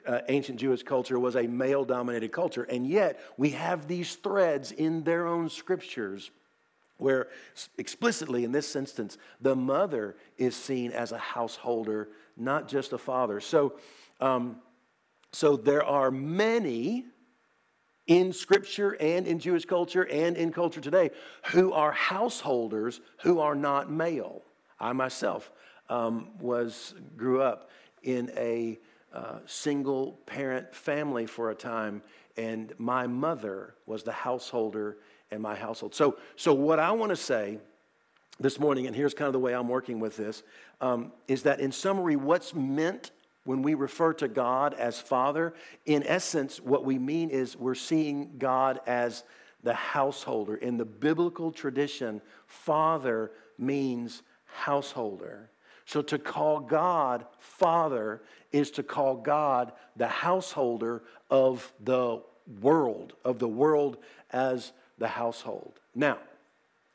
uh, 0.07 0.21
ancient 0.29 0.59
Jewish 0.59 0.83
culture 0.83 1.19
was 1.19 1.37
a 1.37 1.47
male 1.47 1.85
dominated 1.85 2.33
culture, 2.33 2.65
and 2.65 2.87
yet 2.87 3.21
we 3.37 3.51
have 3.51 3.87
these 3.87 4.17
threads 4.17 4.73
in 4.73 5.05
their 5.05 5.27
own 5.27 5.49
scriptures 5.49 6.31
where 6.99 7.29
explicitly 7.79 8.45
in 8.45 8.53
this 8.53 8.75
instance 8.75 9.19
the 9.41 9.55
mother 9.55 10.17
is 10.39 10.57
seen 10.57 10.93
as 10.93 11.13
a 11.13 11.19
householder 11.19 12.09
not 12.37 12.69
just 12.69 12.93
a 12.93 12.99
father. 12.99 13.41
So 13.41 13.75
um, 14.21 14.57
so 15.33 15.57
there 15.57 15.85
are 15.85 16.11
many 16.11 17.05
in 18.07 18.33
scripture 18.33 18.97
and 19.01 19.27
in 19.27 19.39
jewish 19.39 19.65
culture 19.65 20.05
and 20.05 20.37
in 20.37 20.53
culture 20.53 20.81
today 20.81 21.11
who 21.47 21.73
are 21.73 21.93
householders 21.93 23.01
who 23.23 23.41
are 23.41 23.55
not 23.55 23.91
male. 23.91 24.43
I 24.79 24.93
myself 24.93 25.51
um, 25.89 26.29
was 26.41 26.95
grew 27.17 27.43
up 27.43 27.71
in 28.03 28.31
a 28.37 28.79
uh, 29.13 29.39
single 29.47 30.21
parent 30.27 30.75
family 30.75 31.27
for 31.27 31.51
a 31.51 31.55
time 31.55 32.03
and 32.37 32.73
my 32.79 33.07
mother 33.07 33.75
was 33.87 34.03
the 34.03 34.13
householder 34.13 34.99
in 35.31 35.41
my 35.43 35.55
household. 35.55 35.95
So, 35.95 36.17
so 36.37 36.53
what 36.55 36.79
I 36.79 36.93
want 36.93 37.11
to 37.11 37.17
say 37.17 37.59
this 38.39 38.59
morning, 38.61 38.87
and 38.87 38.95
here's 38.95 39.15
kind 39.15 39.27
of 39.27 39.33
the 39.33 39.39
way 39.39 39.55
I'm 39.55 39.69
working 39.69 40.01
with 40.01 40.17
this, 40.17 40.43
um, 40.81 41.13
is 41.27 41.43
that 41.45 41.61
in 41.61 41.73
summary, 41.73 42.17
what's 42.17 42.55
meant 42.55 43.11
when 43.45 43.63
we 43.63 43.75
refer 43.75 44.13
to 44.15 44.29
God 44.29 44.75
as 44.75 45.01
Father, 45.01 45.55
in 45.85 46.03
essence, 46.05 46.61
what 46.61 46.85
we 46.85 46.99
mean 46.99 47.31
is 47.31 47.57
we're 47.57 47.75
seeing 47.75 48.39
God 48.39 48.81
as 48.87 49.25
the 49.63 49.75
householder. 49.75 50.57
In 50.57 50.77
the 50.77 50.85
biblical 50.85 51.53
tradition, 51.53 52.21
Father 52.47 53.31
means 53.59 54.23
householder. 54.45 55.51
So 55.87 56.03
to 56.03 56.19
call 56.19 56.61
God 56.61 57.25
Father 57.39 58.23
is 58.53 58.71
to 58.73 58.83
call 58.83 59.17
God 59.17 59.73
the 59.97 60.09
householder 60.09 61.05
of 61.31 61.73
the 61.81 62.23
world, 62.61 63.15
of 63.25 63.39
the 63.39 63.49
world 63.49 63.99
as 64.31 64.73
the 64.99 65.09
household. 65.09 65.81
Now, 65.95 66.19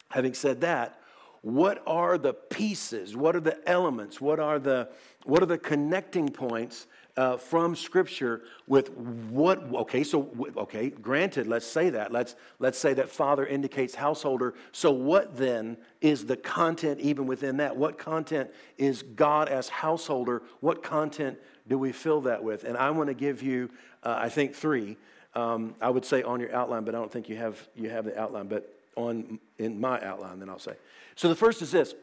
having 0.09 0.33
said 0.33 0.61
that, 0.61 0.99
what 1.41 1.81
are 1.87 2.19
the 2.19 2.33
pieces? 2.33 3.15
What 3.15 3.35
are 3.35 3.39
the 3.39 3.57
elements? 3.67 4.21
What 4.21 4.39
are 4.39 4.59
the, 4.59 4.89
what 5.23 5.41
are 5.41 5.47
the 5.47 5.57
connecting 5.57 6.29
points 6.29 6.85
uh, 7.17 7.37
from 7.37 7.75
Scripture 7.75 8.41
with 8.67 8.91
what? 8.91 9.73
Okay, 9.73 10.03
so 10.03 10.29
okay, 10.55 10.89
granted, 10.89 11.47
let's 11.47 11.65
say 11.65 11.89
that. 11.89 12.11
Let's 12.11 12.35
let's 12.59 12.77
say 12.77 12.93
that 12.93 13.09
father 13.09 13.45
indicates 13.45 13.95
householder. 13.95 14.53
So 14.71 14.91
what 14.91 15.35
then 15.35 15.77
is 15.99 16.25
the 16.25 16.37
content 16.37 16.99
even 17.01 17.25
within 17.25 17.57
that? 17.57 17.75
What 17.75 17.97
content 17.97 18.49
is 18.77 19.01
God 19.03 19.49
as 19.49 19.67
householder? 19.67 20.43
What 20.61 20.83
content 20.83 21.37
do 21.67 21.77
we 21.77 21.91
fill 21.91 22.21
that 22.21 22.43
with? 22.43 22.63
And 22.63 22.77
I 22.77 22.91
want 22.91 23.07
to 23.07 23.13
give 23.13 23.41
you, 23.41 23.69
uh, 24.03 24.15
I 24.17 24.29
think, 24.29 24.55
three 24.55 24.95
um, 25.33 25.75
I 25.81 25.89
would 25.89 26.05
say 26.05 26.23
on 26.23 26.39
your 26.39 26.53
outline, 26.53 26.83
but 26.83 26.95
I 26.95 26.97
don't 26.97 27.11
think 27.11 27.29
you 27.29 27.37
have, 27.37 27.67
you 27.75 27.89
have 27.89 28.05
the 28.05 28.19
outline, 28.19 28.47
but 28.47 28.73
on 28.95 29.39
in 29.57 29.79
my 29.79 30.01
outline, 30.01 30.39
then 30.39 30.49
I'll 30.49 30.59
say. 30.59 30.73
So 31.15 31.29
the 31.29 31.35
first 31.35 31.61
is 31.61 31.71
this 31.71 31.95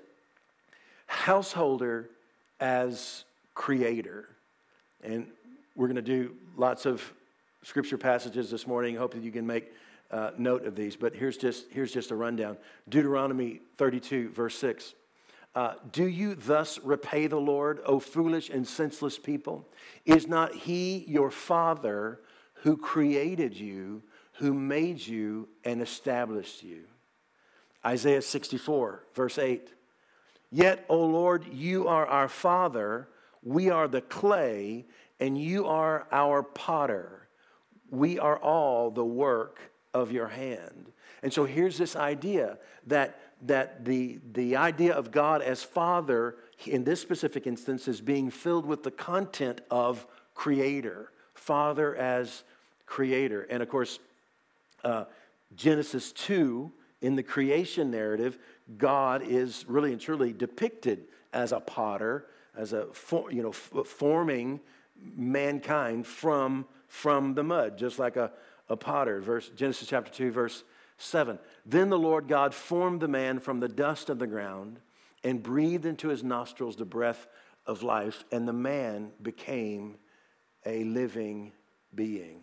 householder 1.06 2.08
as 2.60 3.24
creator. 3.54 4.28
And 5.02 5.26
we're 5.74 5.86
going 5.86 5.96
to 5.96 6.02
do 6.02 6.34
lots 6.56 6.86
of 6.86 7.02
scripture 7.62 7.98
passages 7.98 8.50
this 8.50 8.66
morning. 8.66 8.96
Hope 8.96 9.14
that 9.14 9.22
you 9.22 9.32
can 9.32 9.46
make 9.46 9.72
uh, 10.10 10.30
note 10.38 10.64
of 10.64 10.74
these, 10.74 10.96
but 10.96 11.14
here's 11.14 11.36
just, 11.36 11.66
here's 11.70 11.92
just 11.92 12.10
a 12.10 12.14
rundown. 12.14 12.56
Deuteronomy 12.88 13.60
32, 13.76 14.30
verse 14.30 14.56
6. 14.56 14.94
Uh, 15.54 15.74
Do 15.92 16.06
you 16.06 16.34
thus 16.34 16.78
repay 16.82 17.26
the 17.26 17.40
Lord, 17.40 17.80
O 17.84 17.98
foolish 17.98 18.48
and 18.48 18.66
senseless 18.66 19.18
people? 19.18 19.66
Is 20.04 20.26
not 20.26 20.54
He 20.54 21.04
your 21.08 21.30
Father 21.30 22.20
who 22.62 22.76
created 22.76 23.54
you, 23.54 24.02
who 24.34 24.54
made 24.54 25.04
you, 25.04 25.48
and 25.64 25.82
established 25.82 26.62
you? 26.62 26.84
Isaiah 27.84 28.22
64, 28.22 29.04
verse 29.14 29.38
8. 29.38 29.72
Yet, 30.50 30.84
O 30.88 31.04
Lord, 31.04 31.46
you 31.52 31.88
are 31.88 32.06
our 32.06 32.28
Father, 32.28 33.08
we 33.42 33.70
are 33.70 33.88
the 33.88 34.00
clay, 34.00 34.86
and 35.20 35.38
you 35.38 35.66
are 35.66 36.06
our 36.10 36.42
potter. 36.42 37.28
We 37.90 38.18
are 38.18 38.36
all 38.38 38.90
the 38.90 39.04
work 39.04 39.58
of 39.94 40.12
your 40.12 40.28
hand. 40.28 40.92
And 41.22 41.32
so 41.32 41.44
here's 41.44 41.78
this 41.78 41.96
idea 41.96 42.58
that, 42.86 43.20
that 43.42 43.84
the, 43.84 44.20
the 44.32 44.56
idea 44.56 44.94
of 44.94 45.10
God 45.10 45.42
as 45.42 45.62
Father, 45.62 46.36
in 46.66 46.84
this 46.84 47.00
specific 47.00 47.46
instance, 47.46 47.88
is 47.88 48.00
being 48.00 48.30
filled 48.30 48.66
with 48.66 48.82
the 48.82 48.90
content 48.90 49.60
of 49.70 50.06
Creator, 50.34 51.10
Father 51.48 51.96
as 51.96 52.44
Creator. 52.84 53.46
And 53.48 53.62
of 53.62 53.70
course, 53.70 54.00
uh, 54.84 55.06
Genesis 55.56 56.12
2, 56.12 56.70
in 57.00 57.16
the 57.16 57.22
creation 57.22 57.90
narrative, 57.90 58.38
God 58.76 59.22
is 59.22 59.64
really 59.66 59.92
and 59.92 60.00
truly 60.00 60.34
depicted 60.34 61.04
as 61.32 61.52
a 61.52 61.60
potter, 61.60 62.26
as 62.54 62.74
a, 62.74 62.88
you 63.30 63.42
know, 63.42 63.52
forming 63.52 64.60
mankind 65.16 66.06
from, 66.06 66.66
from 66.86 67.32
the 67.32 67.42
mud, 67.42 67.78
just 67.78 67.98
like 67.98 68.16
a, 68.16 68.30
a 68.68 68.76
potter. 68.76 69.22
Verse, 69.22 69.48
Genesis 69.56 69.88
chapter 69.88 70.12
2, 70.12 70.30
verse 70.30 70.64
7. 70.98 71.38
Then 71.64 71.88
the 71.88 71.98
Lord 71.98 72.28
God 72.28 72.52
formed 72.52 73.00
the 73.00 73.08
man 73.08 73.38
from 73.38 73.60
the 73.60 73.68
dust 73.68 74.10
of 74.10 74.18
the 74.18 74.26
ground 74.26 74.80
and 75.24 75.42
breathed 75.42 75.86
into 75.86 76.08
his 76.08 76.22
nostrils 76.22 76.76
the 76.76 76.84
breath 76.84 77.26
of 77.64 77.82
life, 77.82 78.24
and 78.30 78.46
the 78.46 78.52
man 78.52 79.12
became 79.22 79.96
a 80.64 80.84
living 80.84 81.52
being. 81.94 82.40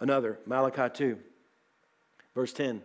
Another, 0.00 0.38
Malachi 0.46 0.92
2, 0.92 1.18
verse 2.34 2.52
10. 2.52 2.82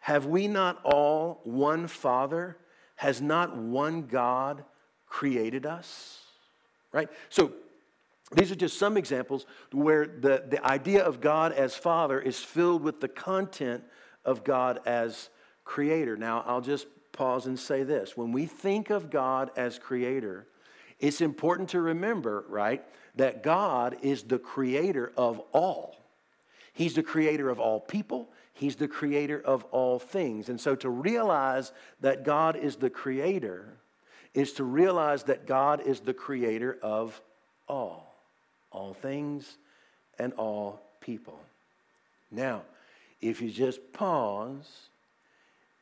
Have 0.00 0.26
we 0.26 0.48
not 0.48 0.80
all 0.84 1.40
one 1.44 1.86
Father? 1.86 2.56
Has 2.96 3.20
not 3.20 3.56
one 3.56 4.02
God 4.02 4.64
created 5.06 5.66
us? 5.66 6.18
Right? 6.92 7.08
So 7.28 7.52
these 8.32 8.50
are 8.50 8.56
just 8.56 8.78
some 8.78 8.96
examples 8.96 9.46
where 9.72 10.06
the, 10.06 10.44
the 10.48 10.64
idea 10.64 11.04
of 11.04 11.20
God 11.20 11.52
as 11.52 11.74
Father 11.74 12.20
is 12.20 12.38
filled 12.38 12.82
with 12.82 13.00
the 13.00 13.08
content 13.08 13.84
of 14.24 14.44
God 14.44 14.80
as 14.86 15.28
Creator. 15.64 16.16
Now, 16.16 16.44
I'll 16.46 16.60
just 16.60 16.86
pause 17.12 17.46
and 17.46 17.58
say 17.58 17.82
this. 17.82 18.16
When 18.16 18.32
we 18.32 18.46
think 18.46 18.90
of 18.90 19.10
God 19.10 19.50
as 19.56 19.78
Creator, 19.78 20.46
it's 20.98 21.20
important 21.20 21.70
to 21.70 21.80
remember, 21.80 22.44
right, 22.48 22.84
that 23.20 23.42
God 23.42 23.98
is 24.00 24.22
the 24.22 24.38
Creator 24.38 25.12
of 25.14 25.42
all. 25.52 25.94
He's 26.72 26.94
the 26.94 27.02
Creator 27.02 27.50
of 27.50 27.60
all 27.60 27.78
people, 27.78 28.30
He's 28.54 28.76
the 28.76 28.88
Creator 28.88 29.42
of 29.44 29.64
all 29.64 29.98
things. 29.98 30.48
And 30.48 30.58
so 30.58 30.74
to 30.76 30.88
realize 30.88 31.70
that 32.00 32.24
God 32.24 32.56
is 32.56 32.76
the 32.76 32.88
Creator 32.88 33.66
is 34.32 34.52
to 34.54 34.64
realize 34.64 35.24
that 35.24 35.46
God 35.46 35.82
is 35.86 36.00
the 36.00 36.14
Creator 36.14 36.78
of 36.82 37.20
all 37.68 38.06
all 38.72 38.94
things 38.94 39.58
and 40.18 40.32
all 40.34 40.80
people. 41.00 41.38
Now, 42.30 42.62
if 43.20 43.42
you 43.42 43.50
just 43.50 43.92
pause 43.92 44.88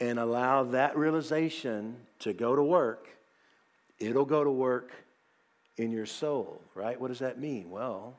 and 0.01 0.19
allow 0.19 0.65
that 0.65 0.97
realization 0.97 1.99
to 2.21 2.33
go 2.33 2.57
to 2.57 2.63
work, 2.63 3.07
it'll 4.01 4.25
go 4.25 4.43
to 4.43 4.51
work 4.51 4.91
in 5.79 5.91
your 5.91 6.07
soul, 6.07 6.61
right? 6.75 7.01
What 7.01 7.09
does 7.09 7.21
that 7.21 7.39
mean? 7.39 7.71
Well, 7.71 8.19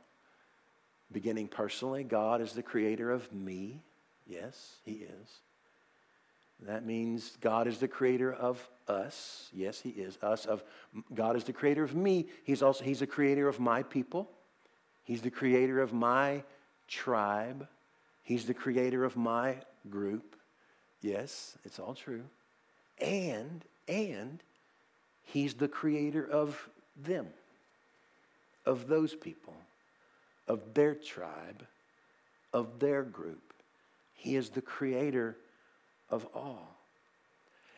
beginning 1.11 1.47
personally, 1.47 2.03
God 2.03 2.41
is 2.41 2.53
the 2.53 2.63
creator 2.63 3.11
of 3.11 3.31
me. 3.33 3.81
Yes, 4.25 4.77
He 4.85 4.93
is. 4.93 5.39
That 6.61 6.85
means 6.85 7.37
God 7.39 7.67
is 7.67 7.77
the 7.77 7.87
creator 7.87 8.33
of 8.33 8.65
us. 8.87 9.49
Yes, 9.53 9.79
He 9.79 9.89
is. 9.89 10.17
Us 10.21 10.45
of 10.45 10.63
God 11.13 11.35
is 11.35 11.43
the 11.43 11.53
creator 11.53 11.83
of 11.83 11.95
me. 11.95 12.27
He's 12.43 12.61
also 12.61 12.83
He's 12.83 12.99
the 12.99 13.07
creator 13.07 13.47
of 13.47 13.59
my 13.59 13.83
people. 13.83 14.29
He's 15.03 15.21
the 15.21 15.31
creator 15.31 15.81
of 15.81 15.93
my 15.93 16.43
tribe. 16.87 17.67
He's 18.23 18.45
the 18.45 18.53
creator 18.53 19.05
of 19.05 19.15
my 19.15 19.55
group. 19.89 20.35
Yes, 21.01 21.57
it's 21.63 21.79
all 21.79 21.93
true. 21.93 22.23
And, 22.99 23.63
and, 23.87 24.43
He's 25.23 25.53
the 25.53 25.67
creator 25.67 26.27
of 26.27 26.69
them, 26.95 27.27
of 28.65 28.87
those 28.87 29.15
people, 29.15 29.55
of 30.47 30.73
their 30.73 30.95
tribe, 30.95 31.65
of 32.53 32.79
their 32.79 33.03
group. 33.03 33.53
He 34.13 34.35
is 34.35 34.49
the 34.49 34.61
creator 34.61 35.37
of 36.09 36.27
all. 36.33 36.75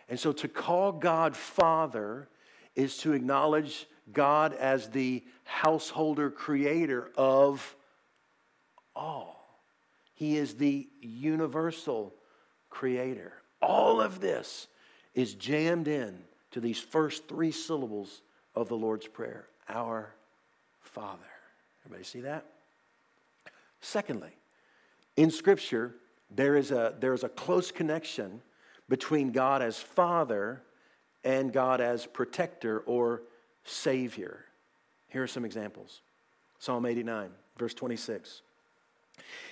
And 0.09 0.19
so 0.19 0.31
to 0.33 0.47
call 0.47 0.91
God 0.91 1.35
Father 1.35 2.27
is 2.75 2.97
to 2.97 3.13
acknowledge 3.13 3.87
God 4.11 4.53
as 4.53 4.89
the 4.89 5.23
householder 5.43 6.29
creator 6.29 7.11
of 7.15 7.75
all. 8.95 9.59
He 10.13 10.37
is 10.37 10.55
the 10.55 10.87
universal 11.01 12.13
creator. 12.69 13.33
All 13.61 14.01
of 14.01 14.19
this 14.19 14.67
is 15.13 15.33
jammed 15.35 15.87
in 15.87 16.19
to 16.51 16.59
these 16.59 16.79
first 16.79 17.27
three 17.27 17.51
syllables 17.51 18.21
of 18.55 18.67
the 18.67 18.77
Lord's 18.77 19.07
Prayer 19.07 19.47
Our 19.69 20.13
Father. 20.81 21.19
Everybody 21.85 22.03
see 22.03 22.21
that? 22.21 22.45
Secondly, 23.81 24.31
in 25.17 25.31
Scripture, 25.31 25.95
there 26.29 26.55
is 26.55 26.71
a, 26.71 26.95
there 26.99 27.13
is 27.13 27.23
a 27.23 27.29
close 27.29 27.71
connection 27.71 28.41
between 28.87 29.31
God 29.31 29.61
as 29.61 29.77
Father 29.77 30.61
and 31.23 31.51
God 31.51 31.81
as 31.81 32.05
protector 32.05 32.79
or 32.79 33.23
Savior. 33.63 34.45
Here 35.09 35.23
are 35.23 35.27
some 35.27 35.45
examples 35.45 36.01
Psalm 36.59 36.85
89, 36.85 37.29
verse 37.57 37.73
26. 37.73 38.41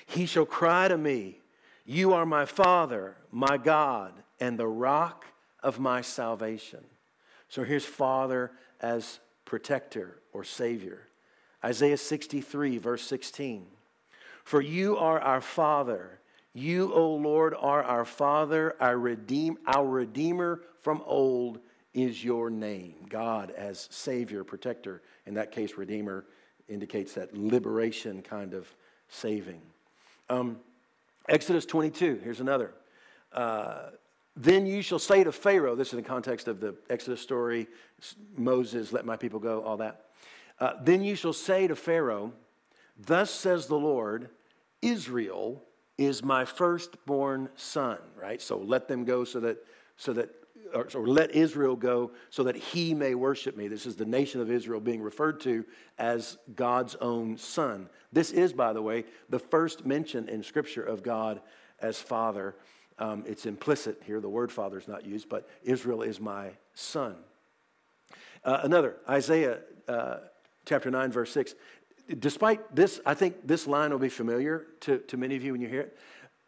He 0.06 0.26
shall 0.26 0.46
cry 0.46 0.88
to 0.88 0.98
me, 0.98 1.40
You 1.86 2.14
are 2.14 2.26
my 2.26 2.46
Father, 2.46 3.18
my 3.32 3.58
God, 3.58 4.14
and 4.40 4.58
the 4.58 4.68
rock 4.68 5.26
of 5.62 5.80
my 5.80 6.02
salvation. 6.02 6.84
So 7.50 7.64
here's 7.64 7.86
Father 7.86 8.52
as 8.80 9.20
protector 9.46 10.20
or 10.32 10.44
Savior. 10.44 11.09
Isaiah 11.64 11.98
63, 11.98 12.78
verse 12.78 13.04
16. 13.04 13.66
For 14.44 14.62
you 14.62 14.98
are 14.98 15.20
our 15.20 15.42
Father. 15.42 16.20
You, 16.54 16.94
O 16.94 17.16
Lord, 17.16 17.54
are 17.58 17.84
our 17.84 18.06
Father, 18.06 18.76
our, 18.80 18.98
redeem, 18.98 19.58
our 19.68 19.86
Redeemer 19.86 20.62
from 20.80 21.04
old 21.06 21.60
is 21.94 22.24
your 22.24 22.50
name. 22.50 22.96
God 23.10 23.52
as 23.52 23.88
Savior, 23.92 24.44
protector, 24.44 25.02
in 25.26 25.34
that 25.36 25.52
case, 25.52 25.78
Redeemer, 25.78 26.26
indicates 26.68 27.14
that 27.14 27.36
liberation 27.36 28.22
kind 28.22 28.54
of 28.54 28.74
saving. 29.10 29.62
Um, 30.30 30.58
Exodus 31.28 31.66
22, 31.66 32.22
here's 32.24 32.40
another. 32.40 32.72
Uh, 33.34 33.90
then 34.36 34.66
you 34.66 34.82
shall 34.82 35.00
say 35.00 35.24
to 35.24 35.32
Pharaoh, 35.32 35.76
this 35.76 35.90
is 35.90 35.94
in 35.94 36.02
the 36.02 36.08
context 36.08 36.48
of 36.48 36.60
the 36.60 36.76
Exodus 36.90 37.22
story, 37.22 37.68
Moses, 38.38 38.94
let 38.94 39.06
my 39.06 39.18
people 39.18 39.40
go, 39.40 39.62
all 39.62 39.78
that. 39.78 40.06
Uh, 40.60 40.74
then 40.82 41.04
you 41.04 41.16
shall 41.16 41.34
say 41.34 41.68
to 41.68 41.76
Pharaoh, 41.76 42.34
Thus 42.98 43.32
says 43.32 43.68
the 43.68 43.80
Lord, 43.80 44.30
Israel 44.82 45.64
is 45.98 46.24
my 46.24 46.46
firstborn 46.46 47.50
son, 47.56 47.98
right? 48.20 48.42
So 48.42 48.58
let 48.58 48.88
them 48.88 49.06
go 49.06 49.24
so 49.24 49.40
that, 49.42 49.58
so 49.98 50.14
that 50.14 50.30
or, 50.74 50.88
or, 50.94 51.08
let 51.08 51.32
Israel 51.32 51.76
go 51.76 52.12
so 52.30 52.44
that 52.44 52.56
he 52.56 52.94
may 52.94 53.16
worship 53.16 53.58
me. 53.58 53.68
This 53.68 53.86
is 53.86 53.96
the 53.96 54.06
nation 54.06 54.40
of 54.40 54.52
Israel 54.52 54.80
being 54.80 55.02
referred 55.02 55.40
to 55.42 55.66
as 55.98 56.38
God's 56.56 56.96
own 56.96 57.38
son. 57.38 57.90
This 58.14 58.32
is, 58.32 58.54
by 58.54 58.74
the 58.74 58.82
way, 58.82 59.06
the 59.30 59.40
first 59.40 59.86
mention 59.86 60.30
in 60.30 60.44
Scripture 60.44 60.84
of 60.84 61.02
God 61.02 61.42
as 61.82 62.00
Father. 62.00 62.56
Um, 62.98 63.24
it's 63.28 63.46
implicit 63.46 64.02
here, 64.06 64.20
the 64.20 64.30
word 64.30 64.52
Father 64.52 64.78
is 64.78 64.88
not 64.88 65.06
used, 65.06 65.30
but 65.30 65.50
Israel 65.64 66.02
is 66.02 66.20
my 66.20 66.52
son. 66.74 67.16
Uh, 68.44 68.60
another, 68.64 68.98
Isaiah 69.08 69.60
uh, 69.88 70.18
chapter 70.70 70.92
9, 70.92 71.12
verse 71.12 71.32
6. 71.32 71.56
Despite 72.20 72.76
this, 72.76 73.02
I 73.06 73.16
think 73.16 73.48
this 73.48 73.66
line 73.66 73.92
will 73.92 74.00
be 74.00 74.10
familiar 74.10 74.68
to, 74.82 75.00
to 75.00 75.18
many 75.18 75.36
of 75.36 75.44
you 75.44 75.52
when 75.52 75.62
you 75.62 75.68
hear 75.68 75.82
it, 75.82 75.98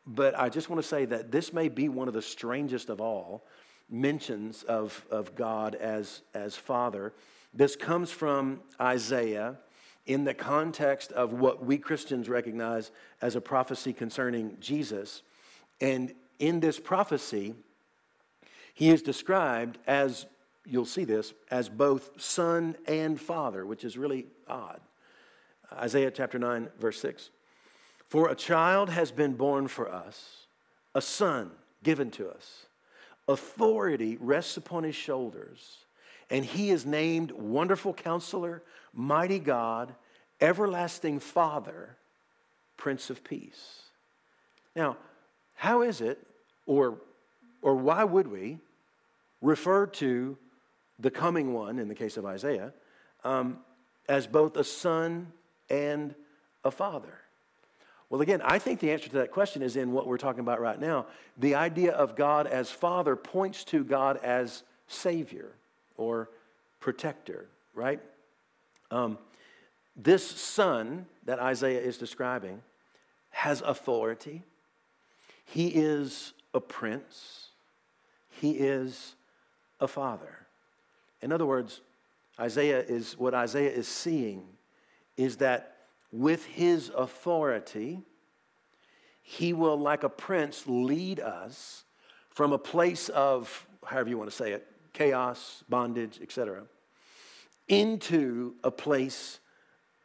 but 0.05 0.39
I 0.39 0.47
just 0.47 0.69
want 0.69 0.81
to 0.81 0.88
say 0.88 1.05
that 1.05 1.31
this 1.31 1.51
may 1.51 1.69
be 1.69 1.89
one 1.89 2.07
of 2.07 2.13
the 2.13 2.21
strangest 2.21 2.89
of 2.89 3.01
all 3.01 3.45
mentions 3.89 4.63
of, 4.63 5.05
of 5.10 5.36
God 5.36 5.75
as, 5.75 6.21
as 6.34 6.55
Father. 6.55 7.13
This 7.53 7.75
comes 7.75 8.12
from 8.12 8.62
Isaiah 8.79 9.57
in 10.05 10.23
the 10.23 10.34
context 10.34 11.12
of 11.12 11.34
what 11.34 11.65
we 11.65 11.77
Christians 11.77 12.29
recognize 12.29 12.91
as 13.21 13.36
a 13.36 13.41
prophecy 13.41 13.91
concerning 13.91 14.57
Jesus. 14.60 15.23
And 15.79 16.13
in 16.39 16.60
this 16.60 16.79
prophecy, 16.79 17.55
he 18.73 18.89
is 18.89 19.01
described 19.01 19.77
as, 19.86 20.25
you'll 20.65 20.86
see 20.86 21.04
this, 21.04 21.34
as 21.50 21.69
both 21.69 22.21
son 22.21 22.76
and 22.88 23.19
father, 23.19 23.65
which 23.65 23.84
is 23.84 23.97
really 23.97 24.28
odd. 24.47 24.80
Isaiah 25.74 26.12
chapter 26.12 26.38
9, 26.38 26.69
verse 26.80 27.00
6. 27.00 27.30
For 28.08 28.30
a 28.30 28.36
child 28.36 28.89
has 28.89 29.12
been 29.12 29.34
born 29.34 29.67
for 29.67 29.91
us, 29.91 30.47
a 30.93 31.02
son 31.02 31.52
given 31.84 32.12
to 32.12 32.30
us. 32.30 32.65
Authority 33.28 34.17
rests 34.19 34.58
upon 34.58 34.84
his 34.84 34.95
shoulders, 34.95 35.86
and 36.30 36.43
he 36.43 36.71
is 36.71 36.86
named 36.86 37.32
Wonderful 37.32 37.93
Counselor, 37.93 38.63
Mighty 38.93 39.39
God, 39.39 39.95
Everlasting 40.41 41.19
Father, 41.19 41.95
Prince 42.76 43.10
of 43.10 43.24
Peace. 43.24 43.84
Now, 44.76 44.97
how 45.56 45.82
is 45.82 46.02
it, 46.02 46.26
or, 46.65 46.97
or 47.62 47.76
why 47.76 48.04
would 48.04 48.28
we 48.28 48.58
refer 49.41 49.86
to 49.86 50.38
the 51.01 51.11
coming 51.11 51.53
one, 51.53 51.79
in 51.79 51.87
the 51.87 51.95
case 51.95 52.17
of 52.17 52.25
Isaiah, 52.25 52.73
um, 53.23 53.59
as 54.07 54.27
both 54.27 54.55
a 54.55 54.63
son 54.63 55.31
and 55.69 56.15
a 56.63 56.71
father? 56.71 57.21
Well, 58.09 58.21
again, 58.21 58.41
I 58.43 58.59
think 58.59 58.81
the 58.81 58.91
answer 58.91 59.07
to 59.07 59.15
that 59.15 59.31
question 59.31 59.61
is 59.61 59.77
in 59.77 59.93
what 59.93 60.05
we're 60.05 60.17
talking 60.17 60.41
about 60.41 60.59
right 60.59 60.79
now. 60.79 61.05
The 61.37 61.55
idea 61.55 61.93
of 61.93 62.15
God 62.17 62.45
as 62.45 62.69
Father 62.69 63.15
points 63.15 63.63
to 63.65 63.85
God 63.85 64.17
as 64.17 64.63
Savior 64.87 65.53
or 65.95 66.29
protector, 66.81 67.47
right? 67.73 68.01
Um, 68.91 69.17
this 69.95 70.25
Son 70.29 71.05
that 71.23 71.39
Isaiah 71.39 71.79
is 71.79 71.97
describing 71.97 72.61
has 73.29 73.61
authority. 73.61 74.43
He 75.45 75.67
is 75.67 76.33
a 76.53 76.59
prince. 76.59 77.47
He 78.29 78.51
is 78.51 79.15
a 79.79 79.87
father. 79.87 80.40
In 81.21 81.31
other 81.31 81.45
words, 81.45 81.81
Isaiah 82.39 82.81
is 82.81 83.17
what 83.17 83.34
Isaiah 83.34 83.71
is 83.71 83.88
seeing 83.88 84.43
is 85.17 85.38
that 85.38 85.77
with 86.12 86.45
his 86.45 86.89
authority, 86.89 88.01
he 89.21 89.53
will, 89.53 89.77
like 89.77 90.03
a 90.03 90.10
prince, 90.10 90.63
lead 90.65 91.19
us 91.19 91.84
from 92.29 92.53
a 92.53 92.57
place 92.57 93.10
of, 93.10 93.67
however 93.86 94.10
you 94.10 94.17
want 94.17 94.29
to 94.29 94.36
say 94.36 94.51
it, 94.51 94.67
chaos, 94.93 95.63
bondage, 95.69 96.19
etc., 96.21 96.63
into 97.67 98.55
a 98.63 98.71
place 98.71 99.39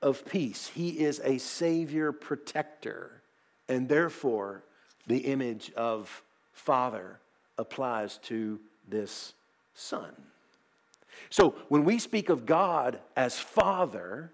of 0.02 0.24
peace. 0.26 0.68
He 0.68 0.90
is 1.00 1.20
a 1.24 1.38
savior 1.38 2.12
protector, 2.12 3.22
and 3.68 3.88
therefore 3.88 4.62
the 5.07 5.18
image 5.18 5.72
of 5.72 6.22
father 6.52 7.18
applies 7.59 8.18
to 8.18 8.61
this 8.87 9.35
son. 9.74 10.12
So 11.31 11.57
when 11.68 11.85
we 11.85 11.98
speak 11.98 12.29
of 12.29 12.46
God 12.46 13.00
as 13.16 13.38
father, 13.38 14.33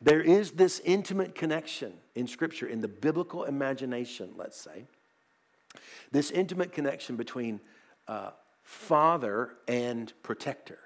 there 0.00 0.20
is 0.20 0.52
this 0.52 0.80
intimate 0.84 1.34
connection 1.34 1.92
in 2.14 2.26
Scripture, 2.26 2.66
in 2.66 2.80
the 2.80 2.88
biblical 2.88 3.44
imagination, 3.44 4.30
let's 4.36 4.60
say, 4.60 4.84
this 6.10 6.30
intimate 6.30 6.72
connection 6.72 7.16
between 7.16 7.60
uh, 8.08 8.30
father 8.62 9.54
and 9.68 10.12
protector, 10.22 10.78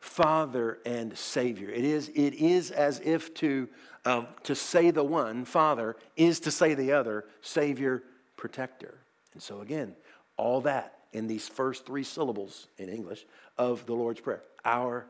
father 0.00 0.78
and 0.84 1.16
savior. 1.16 1.70
It 1.70 1.84
is, 1.84 2.08
it 2.14 2.34
is 2.34 2.70
as 2.70 3.00
if 3.04 3.34
to, 3.34 3.68
um, 4.04 4.28
to 4.44 4.54
say 4.54 4.90
the 4.90 5.04
one, 5.04 5.44
father, 5.44 5.96
is 6.16 6.40
to 6.40 6.50
say 6.50 6.74
the 6.74 6.92
other, 6.92 7.26
savior, 7.42 8.02
protector. 8.36 8.98
And 9.34 9.42
so, 9.42 9.60
again, 9.60 9.94
all 10.36 10.60
that 10.62 10.97
in 11.12 11.26
these 11.26 11.48
first 11.48 11.86
three 11.86 12.04
syllables 12.04 12.68
in 12.78 12.88
English 12.88 13.26
of 13.56 13.86
the 13.86 13.94
Lord's 13.94 14.20
Prayer 14.20 14.42
Our 14.64 15.06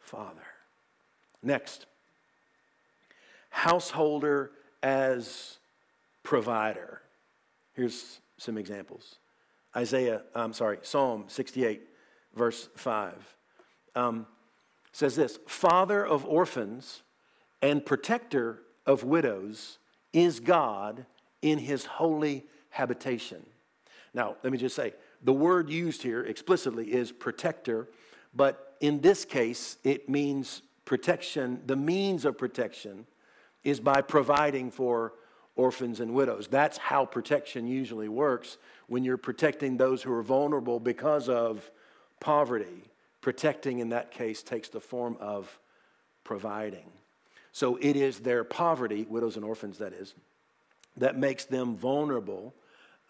Father. 0.00 0.42
Next 1.42 1.86
householder 3.50 4.52
as 4.82 5.58
provider. 6.22 7.00
Here's 7.74 8.20
some 8.36 8.58
examples 8.58 9.18
Isaiah, 9.76 10.22
I'm 10.34 10.52
sorry, 10.52 10.78
Psalm 10.82 11.24
68, 11.28 11.82
verse 12.34 12.68
5 12.76 13.36
um, 13.94 14.26
says 14.92 15.16
this 15.16 15.38
Father 15.46 16.06
of 16.06 16.24
orphans 16.24 17.02
and 17.60 17.84
protector 17.84 18.60
of 18.86 19.04
widows 19.04 19.78
is 20.12 20.40
God 20.40 21.04
in 21.42 21.58
his 21.58 21.84
holy 21.84 22.44
habitation. 22.70 23.44
Now, 24.14 24.36
let 24.42 24.52
me 24.52 24.58
just 24.58 24.74
say 24.74 24.94
the 25.22 25.32
word 25.32 25.70
used 25.70 26.02
here 26.02 26.22
explicitly 26.22 26.92
is 26.92 27.12
protector, 27.12 27.88
but 28.34 28.76
in 28.80 29.00
this 29.00 29.24
case, 29.24 29.76
it 29.84 30.08
means 30.08 30.62
protection, 30.84 31.60
the 31.66 31.76
means 31.76 32.24
of 32.24 32.38
protection 32.38 33.06
is 33.64 33.80
by 33.80 34.00
providing 34.00 34.70
for 34.70 35.12
orphans 35.56 36.00
and 36.00 36.14
widows. 36.14 36.46
That's 36.48 36.78
how 36.78 37.04
protection 37.04 37.66
usually 37.66 38.08
works 38.08 38.58
when 38.86 39.04
you're 39.04 39.16
protecting 39.16 39.76
those 39.76 40.02
who 40.02 40.12
are 40.12 40.22
vulnerable 40.22 40.78
because 40.78 41.28
of 41.28 41.70
poverty. 42.20 42.84
Protecting 43.20 43.80
in 43.80 43.88
that 43.88 44.12
case 44.12 44.42
takes 44.42 44.68
the 44.68 44.80
form 44.80 45.16
of 45.20 45.58
providing. 46.22 46.90
So 47.52 47.76
it 47.76 47.96
is 47.96 48.20
their 48.20 48.44
poverty, 48.44 49.04
widows 49.08 49.36
and 49.36 49.44
orphans, 49.44 49.78
that 49.78 49.92
is, 49.92 50.14
that 50.96 51.18
makes 51.18 51.44
them 51.44 51.76
vulnerable 51.76 52.54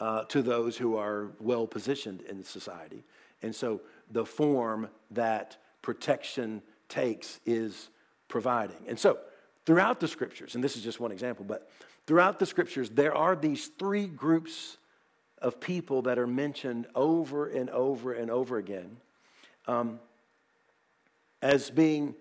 uh, 0.00 0.24
to 0.24 0.42
those 0.42 0.76
who 0.76 0.96
are 0.96 1.32
well 1.40 1.66
positioned 1.66 2.22
in 2.22 2.42
society. 2.44 3.04
And 3.42 3.54
so 3.54 3.80
the 4.10 4.24
form 4.24 4.88
that 5.10 5.56
protection 5.82 6.62
takes 6.88 7.40
is 7.44 7.88
providing. 8.28 8.76
And 8.86 8.98
so 8.98 9.18
Throughout 9.68 10.00
the 10.00 10.08
scriptures, 10.08 10.54
and 10.54 10.64
this 10.64 10.78
is 10.78 10.82
just 10.82 10.98
one 10.98 11.12
example, 11.12 11.44
but 11.44 11.68
throughout 12.06 12.38
the 12.38 12.46
scriptures, 12.46 12.88
there 12.88 13.14
are 13.14 13.36
these 13.36 13.66
three 13.78 14.06
groups 14.06 14.78
of 15.42 15.60
people 15.60 16.00
that 16.00 16.18
are 16.18 16.26
mentioned 16.26 16.86
over 16.94 17.46
and 17.46 17.68
over 17.68 18.14
and 18.14 18.30
over 18.30 18.56
again 18.56 18.96
um, 19.66 20.00
as 21.42 21.68
being 21.68 22.14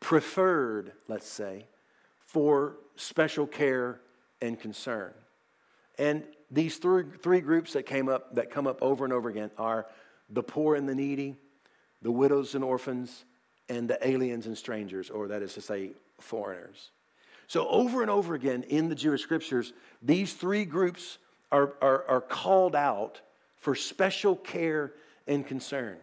preferred, 0.00 0.90
let's 1.06 1.28
say, 1.28 1.66
for 2.18 2.78
special 2.96 3.46
care 3.46 4.00
and 4.40 4.58
concern. 4.58 5.12
And 6.02 6.24
these 6.50 6.78
three, 6.78 7.04
three 7.22 7.40
groups 7.40 7.74
that 7.74 7.84
came 7.84 8.08
up 8.08 8.34
that 8.34 8.50
come 8.50 8.66
up 8.66 8.82
over 8.82 9.04
and 9.04 9.12
over 9.12 9.28
again 9.28 9.52
are 9.56 9.86
the 10.28 10.42
poor 10.42 10.74
and 10.74 10.88
the 10.88 10.96
needy, 10.96 11.36
the 12.02 12.10
widows 12.10 12.56
and 12.56 12.64
orphans, 12.64 13.24
and 13.68 13.88
the 13.88 14.04
aliens 14.04 14.46
and 14.46 14.58
strangers, 14.58 15.10
or 15.10 15.28
that 15.28 15.42
is 15.42 15.54
to 15.54 15.60
say, 15.60 15.92
foreigners. 16.18 16.90
So, 17.46 17.68
over 17.68 18.02
and 18.02 18.10
over 18.10 18.34
again 18.34 18.64
in 18.64 18.88
the 18.88 18.96
Jewish 18.96 19.22
scriptures, 19.22 19.72
these 20.02 20.32
three 20.32 20.64
groups 20.64 21.18
are, 21.52 21.74
are, 21.80 22.04
are 22.08 22.20
called 22.20 22.74
out 22.74 23.20
for 23.60 23.76
special 23.76 24.34
care 24.34 24.94
and 25.28 25.46
concern. 25.46 25.98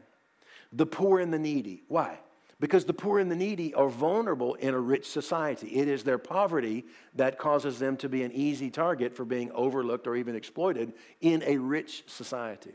The 0.72 0.86
poor 0.86 1.20
and 1.20 1.34
the 1.34 1.40
needy. 1.40 1.84
Why? 1.90 2.20
Because 2.60 2.84
the 2.84 2.94
poor 2.94 3.20
and 3.20 3.32
the 3.32 3.36
needy 3.36 3.74
are 3.74 3.88
vulnerable 3.88 4.56
in 4.56 4.74
a 4.74 4.80
rich 4.80 5.08
society. 5.08 5.68
It 5.78 5.88
is 5.88 6.04
their 6.04 6.18
poverty 6.18 6.86
that 7.16 7.38
causes 7.38 7.80
them 7.80 7.96
to 7.98 8.10
be 8.10 8.24
an 8.24 8.34
easy 8.34 8.70
target 8.70 9.16
for 9.16 9.24
being 9.24 9.52
overlooked 9.54 10.08
or 10.08 10.18
even 10.18 10.36
exploited 10.36 10.92
in 11.22 11.42
a 11.46 11.58
rich 11.58 12.04
society. 12.08 12.74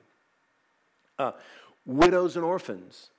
Uh, 1.18 1.32
widows 1.84 2.36
and 2.36 2.44
orphans. 2.44 3.10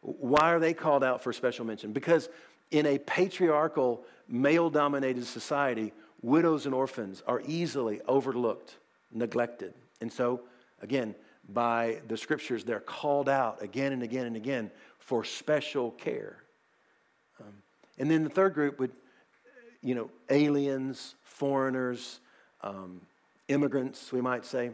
Why 0.00 0.52
are 0.52 0.60
they 0.60 0.74
called 0.74 1.02
out 1.02 1.22
for 1.22 1.32
special 1.32 1.64
mention? 1.64 1.92
Because 1.92 2.28
in 2.70 2.86
a 2.86 2.98
patriarchal, 2.98 4.04
male 4.28 4.70
dominated 4.70 5.26
society, 5.26 5.92
widows 6.22 6.66
and 6.66 6.74
orphans 6.74 7.22
are 7.26 7.42
easily 7.46 8.00
overlooked, 8.06 8.76
neglected. 9.12 9.74
And 10.00 10.12
so, 10.12 10.42
again, 10.80 11.14
by 11.52 12.00
the 12.08 12.16
scriptures, 12.16 12.64
they're 12.64 12.80
called 12.80 13.28
out 13.28 13.62
again 13.62 13.92
and 13.92 14.02
again 14.02 14.26
and 14.26 14.36
again 14.36 14.70
for 14.98 15.24
special 15.24 15.90
care. 15.92 16.36
Um, 17.40 17.52
and 17.98 18.10
then 18.10 18.24
the 18.24 18.30
third 18.30 18.54
group 18.54 18.78
would, 18.78 18.92
you 19.82 19.94
know, 19.94 20.10
aliens, 20.30 21.14
foreigners, 21.24 22.20
um, 22.62 23.00
immigrants, 23.48 24.12
we 24.12 24.20
might 24.20 24.44
say. 24.44 24.70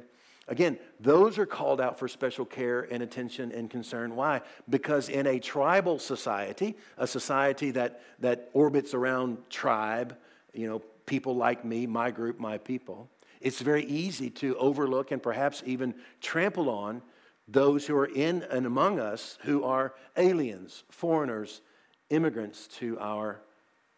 Again, 0.49 0.79
those 0.99 1.37
are 1.39 1.45
called 1.45 1.81
out 1.81 1.99
for 1.99 2.09
special 2.09 2.47
care 2.47 2.89
and 2.91 3.03
attention 3.03 3.53
and 3.53 3.69
concern. 3.69 4.17
Why? 4.17 4.41
Because 4.69 5.11
in 5.11 5.27
a 5.27 5.39
tribal 5.39 5.99
society, 5.99 6.75
a 6.97 7.07
society 7.07 7.71
that, 7.73 8.01
that 8.21 8.49
orbits 8.55 8.95
around 8.95 9.39
tribe, 9.51 10.17
you 10.55 10.67
know, 10.67 10.83
people 11.05 11.37
like 11.37 11.65
me, 11.65 11.87
my 11.87 12.11
group, 12.11 12.41
my 12.41 12.57
people, 12.57 13.09
it's 13.41 13.61
very 13.61 13.85
easy 13.85 14.31
to 14.31 14.57
overlook 14.57 15.11
and 15.11 15.23
perhaps 15.23 15.63
even 15.67 15.95
trample 16.21 16.69
on 16.71 17.03
those 17.47 17.87
who 17.87 17.97
are 17.97 18.07
in 18.07 18.43
and 18.51 18.67
among 18.67 19.01
us 19.01 19.39
who 19.43 19.65
are 19.65 19.95
aliens, 20.17 20.85
foreigners, 20.91 21.63
immigrants 22.11 22.67
to 22.67 22.99
our, 23.01 23.41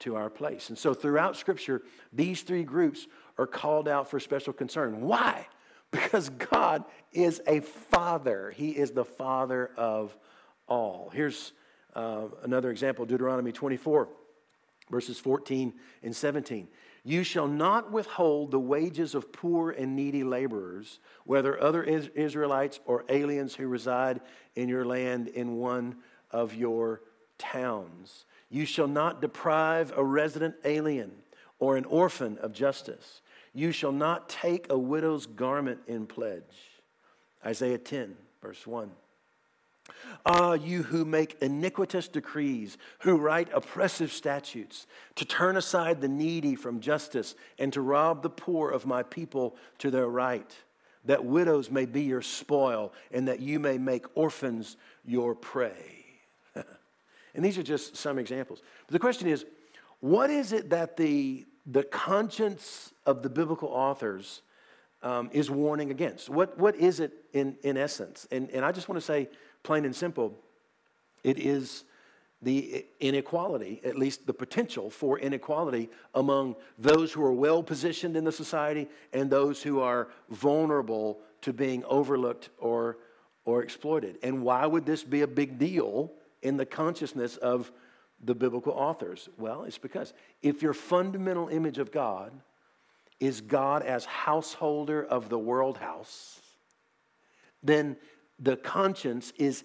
to 0.00 0.16
our 0.16 0.30
place. 0.30 0.68
And 0.68 0.78
so 0.78 0.94
throughout 0.94 1.36
Scripture, 1.36 1.82
these 2.12 2.42
three 2.42 2.62
groups 2.62 3.06
are 3.38 3.46
called 3.46 3.88
out 3.88 4.10
for 4.10 4.20
special 4.20 4.52
concern. 4.52 5.00
Why? 5.00 5.46
because 5.90 6.28
God 6.30 6.84
is 7.12 7.40
a 7.46 7.60
father. 7.60 8.52
He 8.54 8.70
is 8.70 8.92
the 8.92 9.04
father 9.04 9.70
of 9.76 10.16
all. 10.68 11.10
Here's 11.12 11.52
uh, 11.94 12.26
another 12.42 12.70
example 12.70 13.04
Deuteronomy 13.06 13.52
24, 13.52 14.08
verses 14.90 15.18
14 15.18 15.72
and 16.02 16.14
17. 16.14 16.68
You 17.02 17.24
shall 17.24 17.46
not 17.46 17.90
withhold 17.90 18.50
the 18.50 18.60
wages 18.60 19.14
of 19.14 19.32
poor 19.32 19.70
and 19.70 19.96
needy 19.96 20.22
laborers, 20.22 21.00
whether 21.24 21.60
other 21.60 21.82
Israelites 21.82 22.80
or 22.84 23.04
aliens 23.08 23.54
who 23.54 23.68
reside 23.68 24.20
in 24.54 24.68
your 24.68 24.84
land 24.84 25.28
in 25.28 25.56
one 25.56 25.96
of 26.30 26.54
your 26.54 27.00
towns. 27.38 28.26
You 28.50 28.66
shall 28.66 28.88
not 28.88 29.22
deprive 29.22 29.92
a 29.96 30.04
resident 30.04 30.56
alien 30.64 31.12
or 31.58 31.76
an 31.76 31.84
orphan 31.86 32.38
of 32.38 32.52
justice. 32.52 33.22
You 33.54 33.72
shall 33.72 33.92
not 33.92 34.28
take 34.28 34.70
a 34.70 34.78
widow's 34.78 35.26
garment 35.26 35.80
in 35.86 36.06
pledge. 36.06 36.42
Isaiah 37.44 37.78
10, 37.78 38.16
verse 38.42 38.66
1. 38.66 38.90
Ah, 40.26 40.54
you 40.54 40.82
who 40.82 41.04
make 41.04 41.36
iniquitous 41.40 42.08
decrees, 42.08 42.78
who 43.00 43.16
write 43.16 43.48
oppressive 43.54 44.12
statutes, 44.12 44.86
to 45.14 45.24
turn 45.24 45.56
aside 45.56 46.00
the 46.00 46.08
needy 46.08 46.54
from 46.54 46.80
justice 46.80 47.34
and 47.58 47.72
to 47.72 47.80
rob 47.80 48.22
the 48.22 48.30
poor 48.30 48.70
of 48.70 48.86
my 48.86 49.02
people 49.02 49.56
to 49.78 49.90
their 49.90 50.08
right, 50.08 50.54
that 51.04 51.24
widows 51.24 51.70
may 51.70 51.86
be 51.86 52.02
your 52.02 52.22
spoil 52.22 52.92
and 53.10 53.28
that 53.28 53.40
you 53.40 53.58
may 53.58 53.78
make 53.78 54.06
orphans 54.14 54.76
your 55.04 55.34
prey. 55.34 56.04
and 56.54 57.44
these 57.44 57.56
are 57.56 57.62
just 57.62 57.96
some 57.96 58.18
examples. 58.18 58.62
But 58.86 58.92
the 58.92 58.98
question 58.98 59.28
is 59.28 59.44
what 60.00 60.30
is 60.30 60.52
it 60.52 60.70
that 60.70 60.96
the, 60.96 61.46
the 61.66 61.82
conscience 61.84 62.92
of 63.06 63.22
the 63.22 63.28
biblical 63.28 63.68
authors 63.68 64.42
um, 65.02 65.30
is 65.32 65.50
warning 65.50 65.90
against? 65.90 66.28
What, 66.28 66.58
what 66.58 66.74
is 66.76 67.00
it 67.00 67.12
in, 67.32 67.56
in 67.62 67.76
essence? 67.76 68.26
And, 68.30 68.50
and 68.50 68.64
I 68.64 68.72
just 68.72 68.88
want 68.88 68.96
to 68.96 69.04
say, 69.04 69.28
plain 69.62 69.84
and 69.84 69.94
simple, 69.94 70.34
it 71.24 71.38
is 71.38 71.84
the 72.42 72.86
inequality, 73.00 73.80
at 73.84 73.98
least 73.98 74.26
the 74.26 74.32
potential 74.32 74.88
for 74.88 75.18
inequality 75.18 75.90
among 76.14 76.56
those 76.78 77.12
who 77.12 77.22
are 77.22 77.32
well 77.32 77.62
positioned 77.62 78.16
in 78.16 78.24
the 78.24 78.32
society 78.32 78.88
and 79.12 79.30
those 79.30 79.62
who 79.62 79.80
are 79.80 80.08
vulnerable 80.30 81.18
to 81.42 81.52
being 81.52 81.84
overlooked 81.84 82.48
or, 82.58 82.96
or 83.44 83.62
exploited. 83.62 84.18
And 84.22 84.42
why 84.42 84.64
would 84.64 84.86
this 84.86 85.04
be 85.04 85.20
a 85.20 85.26
big 85.26 85.58
deal 85.58 86.12
in 86.42 86.56
the 86.56 86.64
consciousness 86.64 87.36
of 87.36 87.70
the 88.24 88.34
biblical 88.34 88.72
authors? 88.72 89.28
Well, 89.38 89.64
it's 89.64 89.78
because 89.78 90.14
if 90.42 90.62
your 90.62 90.74
fundamental 90.74 91.48
image 91.48 91.78
of 91.78 91.92
God 91.92 92.32
is 93.18 93.42
God 93.42 93.82
as 93.82 94.06
householder 94.06 95.04
of 95.04 95.28
the 95.28 95.38
world 95.38 95.76
house, 95.76 96.40
then 97.62 97.96
the 98.40 98.56
conscience 98.56 99.32
is 99.36 99.64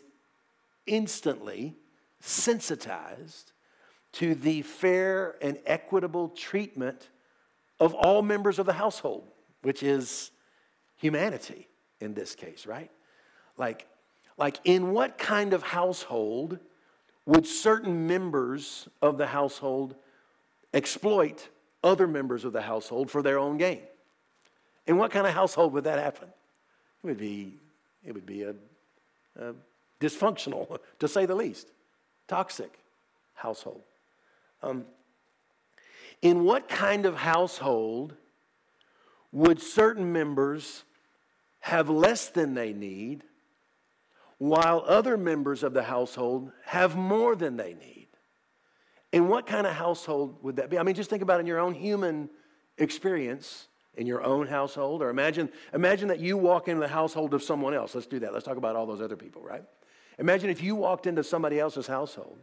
instantly 0.86 1.76
sensitized 2.20 3.54
to 4.12 4.36
the 4.36 4.62
fair 4.62 5.36
and 5.42 5.58
equitable 5.66 6.30
treatment 6.30 7.10
of 7.80 7.94
all 7.94 8.22
members 8.22 8.60
of 8.60 8.66
the 8.66 8.74
household, 8.74 9.28
which 9.62 9.82
is 9.82 10.32
humanity 10.98 11.68
in 12.00 12.14
this 12.14 12.36
case, 12.36 12.66
right? 12.66 12.92
Like, 13.58 13.88
like 14.38 14.60
in 14.66 14.92
what 14.92 15.18
kind 15.18 15.54
of 15.54 15.64
household 15.64 16.60
would 17.26 17.48
certain 17.48 18.08
members 18.08 18.88
of 19.02 19.18
the 19.18 19.28
household 19.28 19.96
exploit 20.74 21.50
other 21.84 22.08
members 22.08 22.46
of 22.46 22.54
the 22.54 22.62
household 22.62 23.10
for 23.10 23.22
their 23.22 23.40
own 23.40 23.58
gain? 23.58 23.82
In 24.88 24.98
what 24.98 25.12
kind 25.12 25.26
of 25.26 25.34
household 25.34 25.74
would 25.74 25.86
that 25.86 26.00
happen? 26.00 26.28
It 27.04 27.08
would 27.08 27.18
be 27.18 27.60
it 28.06 28.14
would 28.14 28.26
be 28.26 28.44
a, 28.44 28.56
a 29.40 29.54
dysfunctional, 30.00 30.78
to 31.00 31.08
say 31.08 31.26
the 31.26 31.36
least, 31.36 31.72
toxic 32.28 32.80
household. 33.34 33.82
Um, 34.62 34.86
in 36.22 36.44
what 36.44 36.68
kind 36.70 37.06
of 37.06 37.18
household 37.18 38.16
would 39.32 39.62
certain 39.62 40.12
members 40.12 40.84
have 41.60 41.90
less 41.90 42.30
than 42.30 42.54
they 42.54 42.74
need, 42.74 43.24
while 44.38 44.84
other 44.88 45.18
members 45.18 45.64
of 45.64 45.74
the 45.74 45.84
household 45.84 46.52
have 46.66 46.96
more 46.96 47.36
than 47.36 47.58
they 47.58 47.74
need? 47.74 48.08
In 49.12 49.28
what 49.28 49.46
kind 49.46 49.66
of 49.66 49.74
household 49.74 50.38
would 50.42 50.58
that 50.58 50.70
be? 50.70 50.78
I 50.78 50.84
mean, 50.84 50.96
just 50.96 51.10
think 51.10 51.22
about 51.22 51.40
in 51.40 51.46
your 51.46 51.60
own 51.60 51.74
human 51.74 52.30
experience 52.78 53.68
in 53.98 54.08
your 54.08 54.24
own 54.24 54.48
household? 54.48 55.02
Or 55.02 55.10
imagine 55.10 55.50
imagine 55.74 56.08
that 56.10 56.20
you 56.20 56.38
walk 56.38 56.68
into 56.68 56.82
the 56.82 56.88
household 56.88 57.34
of 57.34 57.44
someone 57.44 57.74
else. 57.74 57.96
Let's 57.96 58.08
do 58.08 58.20
that. 58.20 58.34
Let's 58.34 58.46
talk 58.46 58.58
about 58.58 58.76
all 58.76 58.86
those 58.86 59.02
other 59.02 59.16
people 59.16 59.42
right? 59.42 59.64
Imagine 60.18 60.50
if 60.50 60.64
you 60.64 60.76
walked 60.76 61.08
into 61.08 61.24
somebody 61.24 61.60
else's 61.60 61.88
household 61.88 62.38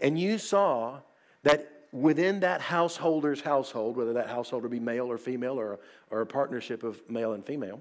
and 0.00 0.18
you 0.18 0.38
saw 0.38 1.00
that 1.42 1.70
within 1.92 2.40
that 2.40 2.60
householder's 2.60 3.40
household 3.40 3.96
whether 3.96 4.14
that 4.14 4.28
householder 4.28 4.68
be 4.68 4.80
male 4.80 5.10
or 5.10 5.18
female 5.18 5.58
or, 5.58 5.78
or 6.10 6.22
a 6.22 6.26
partnership 6.26 6.82
of 6.82 7.00
male 7.08 7.32
and 7.32 7.46
female 7.46 7.80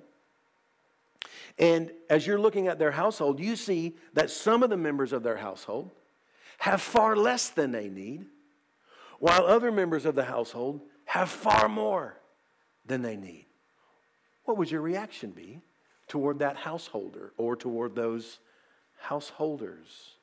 and 1.57 1.91
as 2.09 2.27
you're 2.27 2.39
looking 2.39 2.67
at 2.67 2.77
their 2.77 2.91
household 2.91 3.39
you 3.39 3.55
see 3.55 3.95
that 4.13 4.29
some 4.29 4.61
of 4.61 4.69
the 4.69 4.77
members 4.77 5.13
of 5.13 5.23
their 5.23 5.37
household 5.37 5.89
have 6.59 6.79
far 6.79 7.15
less 7.15 7.49
than 7.49 7.71
they 7.71 7.89
need 7.89 8.25
while 9.17 9.45
other 9.45 9.71
members 9.71 10.05
of 10.05 10.13
the 10.13 10.25
household 10.25 10.81
have 11.05 11.29
far 11.29 11.67
more 11.67 12.15
than 12.85 13.01
they 13.01 13.15
need. 13.15 13.45
What 14.45 14.57
would 14.57 14.69
your 14.69 14.81
reaction 14.81 15.31
be 15.31 15.59
toward 16.07 16.39
that 16.39 16.57
householder 16.57 17.31
or 17.37 17.55
toward 17.55 17.95
those 17.95 18.39
householders? 18.99 20.15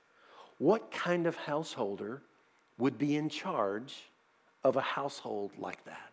What 0.59 0.91
kind 0.91 1.27
of 1.27 1.37
householder 1.37 2.23
would 2.79 2.99
be 2.99 3.17
in 3.17 3.29
charge 3.29 3.97
of 4.63 4.77
a 4.77 4.81
household 4.81 5.53
like 5.59 5.83
that? 5.85 6.11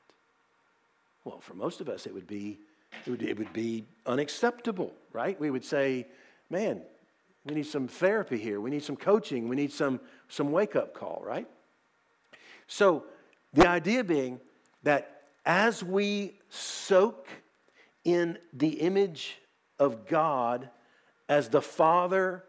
Well, 1.25 1.39
for 1.41 1.53
most 1.53 1.81
of 1.81 1.89
us, 1.89 2.05
it 2.05 2.13
would 2.13 2.27
be, 2.27 2.57
it 3.05 3.09
would, 3.09 3.21
it 3.21 3.37
would 3.37 3.51
be 3.51 3.83
unacceptable, 4.05 4.93
right? 5.11 5.37
We 5.39 5.49
would 5.49 5.65
say, 5.65 6.07
man, 6.49 6.81
we 7.45 7.55
need 7.55 7.65
some 7.65 7.87
therapy 7.87 8.37
here. 8.37 8.61
We 8.61 8.69
need 8.69 8.83
some 8.83 8.95
coaching. 8.95 9.49
We 9.49 9.57
need 9.57 9.73
some, 9.73 9.99
some 10.29 10.51
wake 10.51 10.75
up 10.75 10.93
call, 10.93 11.21
right? 11.25 11.47
So, 12.67 13.03
the 13.53 13.67
idea 13.67 14.03
being 14.03 14.39
that 14.83 15.16
as 15.47 15.81
we 15.81 16.37
soak 16.49 17.29
in 18.03 18.37
the 18.51 18.81
image 18.81 19.39
of 19.79 20.05
God 20.05 20.69
as 21.29 21.49
the 21.49 21.61
Father 21.61 22.43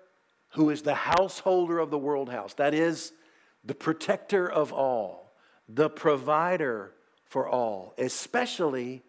who 0.50 0.70
is 0.70 0.82
the 0.82 0.94
householder 0.94 1.78
of 1.78 1.90
the 1.90 1.98
world 1.98 2.28
house, 2.28 2.54
that 2.54 2.74
is, 2.74 3.12
the 3.64 3.74
protector 3.74 4.50
of 4.50 4.72
all, 4.72 5.32
the 5.68 5.88
provider 5.88 6.92
for 7.24 7.48
all, 7.48 7.94
especially 7.98 9.02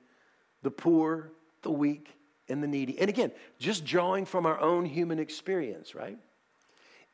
the 0.61 0.71
poor, 0.71 1.31
the 1.63 1.71
weak, 1.71 2.13
and 2.47 2.61
the 2.61 2.67
needy. 2.67 2.99
And 2.99 3.09
again, 3.09 3.31
just 3.57 3.85
drawing 3.85 4.25
from 4.25 4.45
our 4.45 4.59
own 4.59 4.85
human 4.85 5.17
experience, 5.17 5.95
right? 5.95 6.17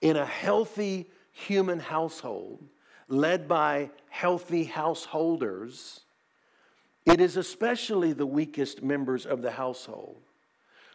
In 0.02 0.18
a 0.18 0.26
healthy 0.26 1.10
human 1.32 1.80
household, 1.80 2.68
led 3.08 3.48
by 3.48 3.92
healthy 4.10 4.64
householders, 4.64 6.05
it 7.06 7.22
is 7.22 7.38
especially 7.38 8.14
the 8.14 8.26
weakest 8.26 8.82
members 8.82 9.26
of 9.26 9.42
the 9.42 9.52
household 9.52 10.22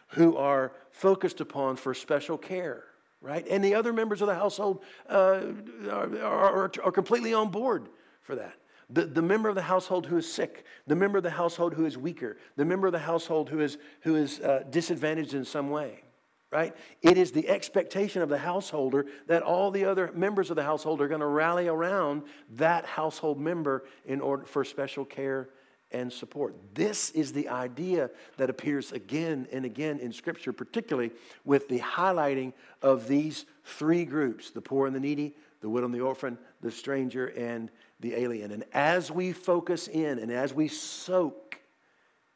who 0.09 0.35
are 0.35 0.73
focused 0.91 1.39
upon 1.39 1.77
for 1.77 1.93
special 1.93 2.37
care, 2.37 2.83
right? 3.21 3.47
And 3.49 3.63
the 3.63 3.75
other 3.75 3.93
members 3.93 4.21
of 4.21 4.27
the 4.27 4.35
household 4.35 4.83
uh, 5.09 5.41
are, 5.89 6.19
are, 6.21 6.71
are 6.83 6.91
completely 6.91 7.33
on 7.33 7.49
board 7.49 7.87
for 8.21 8.35
that. 8.35 8.55
The, 8.89 9.05
the 9.05 9.21
member 9.21 9.47
of 9.47 9.55
the 9.55 9.61
household 9.61 10.05
who 10.05 10.17
is 10.17 10.31
sick, 10.31 10.65
the 10.85 10.97
member 10.97 11.17
of 11.17 11.23
the 11.23 11.29
household 11.29 11.73
who 11.73 11.85
is 11.85 11.97
weaker, 11.97 12.37
the 12.57 12.65
member 12.65 12.87
of 12.87 12.93
the 12.93 12.99
household 12.99 13.49
who 13.49 13.61
is, 13.61 13.77
who 14.01 14.17
is 14.17 14.41
uh, 14.41 14.63
disadvantaged 14.69 15.33
in 15.33 15.45
some 15.45 15.69
way, 15.69 16.03
right? 16.51 16.75
It 17.01 17.17
is 17.17 17.31
the 17.31 17.47
expectation 17.47 18.21
of 18.21 18.27
the 18.27 18.37
householder 18.37 19.05
that 19.27 19.43
all 19.43 19.71
the 19.71 19.85
other 19.85 20.11
members 20.13 20.49
of 20.49 20.57
the 20.57 20.63
household 20.63 20.99
are 20.99 21.07
going 21.07 21.21
to 21.21 21.25
rally 21.25 21.69
around 21.69 22.23
that 22.49 22.85
household 22.85 23.39
member 23.39 23.85
in 24.05 24.19
order 24.19 24.43
for 24.43 24.65
special 24.65 25.05
care 25.05 25.47
and 25.91 26.11
support. 26.11 26.55
This 26.73 27.11
is 27.11 27.33
the 27.33 27.49
idea 27.49 28.09
that 28.37 28.49
appears 28.49 28.91
again 28.91 29.47
and 29.51 29.65
again 29.65 29.99
in 29.99 30.13
Scripture, 30.13 30.53
particularly 30.53 31.11
with 31.45 31.67
the 31.67 31.79
highlighting 31.79 32.53
of 32.81 33.07
these 33.07 33.45
three 33.63 34.05
groups 34.05 34.51
the 34.51 34.61
poor 34.61 34.87
and 34.87 34.95
the 34.95 34.99
needy, 34.99 35.35
the 35.61 35.69
widow 35.69 35.85
and 35.85 35.93
the 35.93 36.01
orphan, 36.01 36.37
the 36.61 36.71
stranger 36.71 37.27
and 37.27 37.69
the 37.99 38.15
alien. 38.15 38.51
And 38.51 38.63
as 38.73 39.11
we 39.11 39.31
focus 39.31 39.87
in 39.87 40.19
and 40.19 40.31
as 40.31 40.53
we 40.53 40.67
soak 40.67 41.59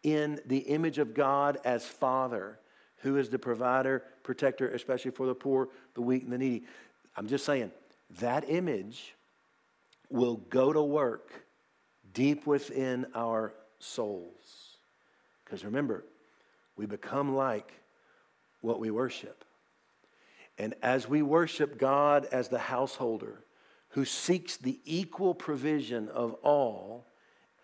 in 0.04 0.40
the 0.46 0.60
image 0.60 1.00
of 1.00 1.14
God 1.14 1.58
as 1.66 1.86
Father, 1.86 2.60
who 2.98 3.18
is 3.18 3.30
the 3.30 3.40
provider, 3.40 4.04
protector, 4.24 4.70
especially 4.70 5.12
for 5.12 5.26
the 5.26 5.36
poor, 5.36 5.70
the 5.96 6.02
weak, 6.02 6.24
and 6.24 6.32
the 6.32 6.38
needy, 6.38 6.66
I'm 7.16 7.28
just 7.28 7.46
saying 7.46 7.72
that 8.20 8.50
image 8.50 9.16
will 10.10 10.38
go 10.50 10.72
to 10.72 10.82
work 10.82 11.45
deep 12.16 12.48
within 12.48 13.06
our 13.14 13.54
souls. 13.78 14.78
Because 15.44 15.64
remember, 15.64 16.04
we 16.76 16.88
become 16.88 17.36
like 17.36 17.72
what 18.62 18.80
we 18.80 18.90
worship. 18.90 19.46
And 20.58 20.74
as 20.82 21.08
we 21.08 21.22
worship 21.22 21.78
God 21.78 22.26
as 22.32 22.48
the 22.48 22.58
householder 22.58 23.44
who 23.90 24.06
seeks 24.06 24.58
the 24.58 24.80
equal 24.86 25.36
provision 25.36 26.10
of 26.10 26.34
all 26.36 27.06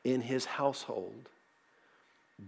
in 0.04 0.22
his 0.22 0.46
household, 0.46 1.30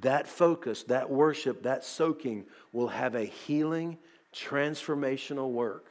that 0.01 0.27
focus, 0.27 0.83
that 0.83 1.09
worship, 1.09 1.63
that 1.63 1.83
soaking 1.83 2.45
will 2.71 2.89
have 2.89 3.15
a 3.15 3.25
healing, 3.25 3.97
transformational 4.33 5.51
work 5.51 5.85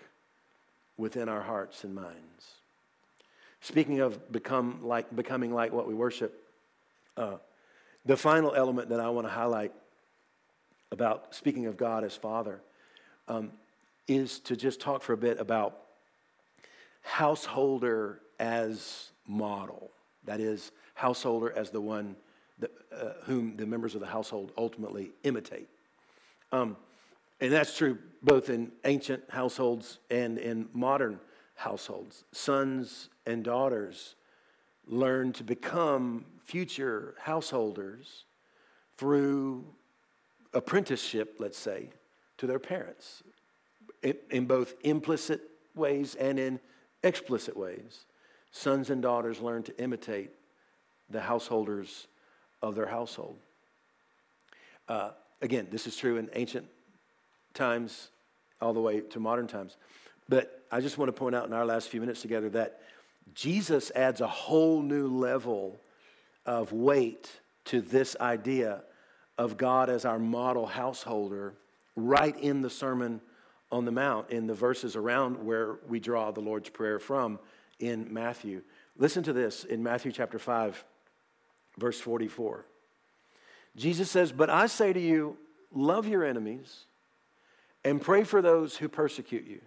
within 0.97 1.29
our 1.29 1.43
hearts 1.43 1.85
and 1.85 1.95
minds. 1.95 2.62
Speaking 3.63 4.01
of 4.01 4.33
become 4.33 4.81
like, 4.83 5.15
becoming 5.15 5.55
like 5.55 5.73
what 5.73 5.87
we 5.87 5.95
worship, 5.95 6.35
uh, 7.17 7.37
the 8.05 8.17
final 8.17 8.53
element 8.55 8.89
that 8.89 8.99
I 8.99 9.09
want 9.11 9.27
to 9.27 9.33
highlight 9.33 9.73
about 10.91 11.33
speaking 11.35 11.67
of 11.67 11.77
God 11.77 12.03
as 12.03 12.17
Father 12.17 12.61
um, 13.29 13.53
is 14.09 14.41
to 14.41 14.57
just 14.57 14.81
talk 14.81 15.03
for 15.03 15.13
a 15.13 15.17
bit 15.17 15.39
about 15.39 15.79
householder 17.03 18.21
as 18.41 19.11
model. 19.29 19.91
That 20.25 20.41
is, 20.41 20.73
householder 20.95 21.53
as 21.53 21.71
the 21.71 21.81
one 21.81 22.17
that, 22.59 22.73
uh, 22.93 23.11
whom 23.25 23.57
the 23.57 23.65
members 23.65 23.95
of 23.95 24.01
the 24.01 24.09
household 24.09 24.51
ultimately 24.59 25.13
imitate. 25.23 25.69
Um, 26.51 26.77
and 27.41 27.53
that's 27.53 27.77
true 27.77 27.99
both 28.25 28.51
in 28.51 28.73
ancient 28.85 29.23
households 29.31 29.99
and 30.11 30.39
in 30.39 30.69
modern 30.73 31.21
households. 31.63 32.25
Sons 32.33 33.09
and 33.25 33.45
daughters 33.45 34.17
learn 34.87 35.33
to 35.33 35.45
become 35.45 36.25
future 36.45 37.15
householders 37.21 38.25
through 38.97 39.65
apprenticeship, 40.53 41.37
let's 41.39 41.59
say, 41.59 41.91
to 42.39 42.47
their 42.47 42.59
parents 42.59 43.23
in, 44.03 44.17
in 44.31 44.45
both 44.47 44.75
implicit 44.83 45.41
ways 45.75 46.17
and 46.17 46.39
in 46.39 46.59
explicit 47.05 47.57
ways. 47.57 48.07
Sons 48.51 48.91
and 48.91 49.01
daughters 49.01 49.41
learn 49.41 49.63
to 49.63 49.81
imitate 49.81 50.31
the 51.11 51.21
householders 51.21 52.09
of 52.61 52.75
their 52.75 52.87
household. 52.87 53.39
Uh, 54.89 55.11
again, 55.41 55.69
this 55.71 55.87
is 55.87 55.97
true 55.97 56.17
in 56.17 56.29
ancient 56.35 56.67
times 57.55 58.09
all 58.61 58.73
the 58.73 58.81
way 58.81 59.01
to 59.01 59.21
modern 59.21 59.47
times. 59.47 59.77
But 60.33 60.65
I 60.73 60.81
just 60.81 60.97
want 60.97 61.11
to 61.11 61.13
point 61.13 61.35
out 61.35 61.47
in 61.47 61.53
our 61.53 61.67
last 61.67 61.91
few 61.91 62.01
minutes 62.01 62.23
together 62.23 62.49
that 62.49 62.81
Jesus 63.35 63.93
adds 63.95 64.23
a 64.23 64.27
whole 64.27 64.81
new 64.81 65.07
level 65.07 65.79
of 66.47 66.73
weight 66.73 67.31
to 67.67 67.83
this 67.83 68.17
idea 68.19 68.83
of 69.37 69.59
God 69.59 69.91
as 69.91 70.07
our 70.07 70.19
model 70.19 70.65
householder 70.65 71.53
right 71.97 72.35
in 72.41 72.63
the 72.63 72.71
Sermon 72.71 73.21
on 73.71 73.85
the 73.85 73.93
Mount, 73.93 74.31
in 74.31 74.47
the 74.47 74.55
verses 74.55 74.97
around 74.97 75.45
where 75.45 75.77
we 75.87 76.01
draw 76.01 76.31
the 76.31 76.41
Lord's 76.41 76.71
Prayer 76.71 76.99
from 76.99 77.39
in 77.79 78.11
Matthew. 78.11 78.63
Listen 78.97 79.23
to 79.25 79.35
this 79.35 79.65
in 79.65 79.83
Matthew 79.83 80.13
chapter 80.13 80.39
5, 80.39 80.83
verse 81.77 82.01
44. 82.01 82.65
Jesus 83.77 84.11
says, 84.11 84.33
But 84.33 84.49
I 84.49 84.67
say 84.67 84.95
to 84.95 85.01
you, 85.01 85.37
love 85.75 86.09
your 86.09 86.25
enemies 86.25 86.87
and 87.85 88.01
pray 88.01 88.25
for 88.25 88.41
those 88.41 88.79
who 88.79 88.89
persecute 88.89 89.47
you, 89.47 89.61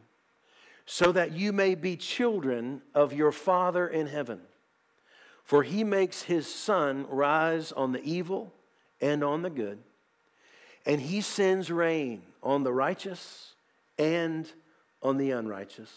so 0.86 1.12
that 1.12 1.32
you 1.32 1.52
may 1.52 1.76
be 1.76 1.96
children 1.96 2.82
of 2.94 3.14
your 3.14 3.32
Father 3.32 3.88
in 3.88 4.08
heaven. 4.08 4.42
For 5.44 5.64
he 5.64 5.84
makes 5.84 6.24
his 6.24 6.54
sun 6.54 7.06
rise 7.10 7.72
on 7.72 7.92
the 7.92 8.04
evil 8.04 8.54
and 9.02 9.24
on 9.24 9.42
the 9.42 9.50
good, 9.50 9.80
and 10.86 11.02
he 11.02 11.22
sends 11.22 11.70
rain 11.70 12.24
on 12.42 12.64
the 12.64 12.74
righteous 12.74 13.54
and 13.98 14.52
on 15.02 15.18
the 15.18 15.32
unrighteous. 15.32 15.92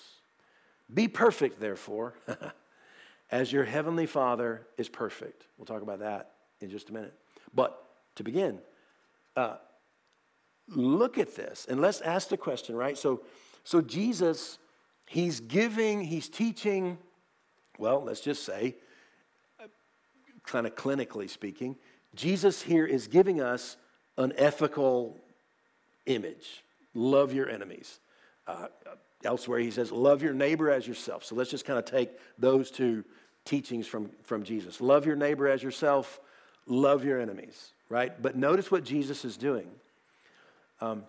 Be 0.93 1.09
perfect, 1.09 1.61
therefore, 1.61 2.14
as 3.30 3.53
your 3.53 3.64
heavenly 3.64 4.07
Father 4.07 4.66
is 4.76 4.89
perfect. 4.89 5.47
We'll 5.57 5.66
talk 5.66 5.82
about 5.82 6.01
that 6.01 6.32
in 6.61 6.70
just 6.70 6.91
a 6.91 6.93
minute. 6.93 7.14
But 7.55 7.82
to 8.16 8.24
begin, 8.24 8.59
uh, 9.36 9.57
look 10.68 11.18
at 11.18 11.36
this 11.36 11.66
and 11.68 11.80
let's 11.80 12.01
ask 12.01 12.28
the 12.28 12.36
question, 12.36 12.74
right? 12.74 12.97
So, 12.99 13.22
so 13.64 13.80
Jesus, 13.80 14.59
he's 15.09 15.41
giving, 15.41 16.03
he's 16.03 16.29
teaching, 16.29 16.99
well, 17.79 18.03
let's 18.03 18.21
just 18.21 18.45
say, 18.45 18.77
kind 20.45 20.67
of 20.67 20.75
clinically 20.75 21.29
speaking, 21.29 21.77
Jesus 22.15 22.63
here 22.63 22.87
is 22.87 23.07
giving 23.07 23.41
us 23.41 23.77
an 24.17 24.33
ethical 24.37 25.17
image. 26.07 26.65
Love 26.95 27.33
your 27.33 27.49
enemies. 27.49 28.01
Uh, 28.47 28.69
elsewhere, 29.25 29.59
he 29.59 29.71
says, 29.71 29.93
love 29.93 30.23
your 30.23 30.33
neighbor 30.33 30.71
as 30.71 30.87
yourself. 30.87 31.25
So 31.25 31.35
let's 31.35 31.51
just 31.51 31.65
kind 31.65 31.79
of 31.79 31.85
take 31.85 32.11
those 32.39 32.71
two 32.71 33.05
teachings 33.45 33.87
from, 33.87 34.11
from 34.23 34.43
Jesus. 34.43 34.81
Love 34.81 35.07
your 35.07 35.17
neighbor 35.17 35.49
as 35.49 35.63
yourself, 35.63 36.21
love 36.67 37.05
your 37.05 37.21
enemies, 37.21 37.73
right? 37.89 38.21
But 38.21 38.37
notice 38.37 38.71
what 38.71 38.85
Jesus 38.85 39.25
is 39.25 39.37
doing. 39.37 39.69
Um, 40.81 41.05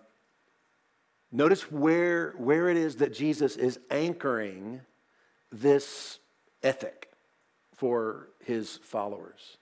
notice 1.32 1.70
where, 1.70 2.32
where 2.38 2.68
it 2.68 2.76
is 2.76 2.96
that 2.96 3.12
Jesus 3.12 3.56
is 3.56 3.78
anchoring 3.90 4.80
this 5.52 6.18
ethic 6.62 7.10
for 7.76 8.28
his 8.44 8.78
followers. 8.82 9.58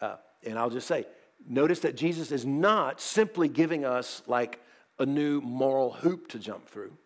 Uh, 0.00 0.16
and 0.44 0.58
I'll 0.58 0.70
just 0.70 0.86
say, 0.86 1.06
notice 1.48 1.80
that 1.80 1.96
Jesus 1.96 2.30
is 2.32 2.44
not 2.44 3.00
simply 3.00 3.48
giving 3.48 3.84
us 3.84 4.22
like 4.26 4.60
a 4.98 5.06
new 5.06 5.40
moral 5.40 5.92
hoop 5.92 6.28
to 6.28 6.38
jump 6.38 6.68
through. 6.68 6.96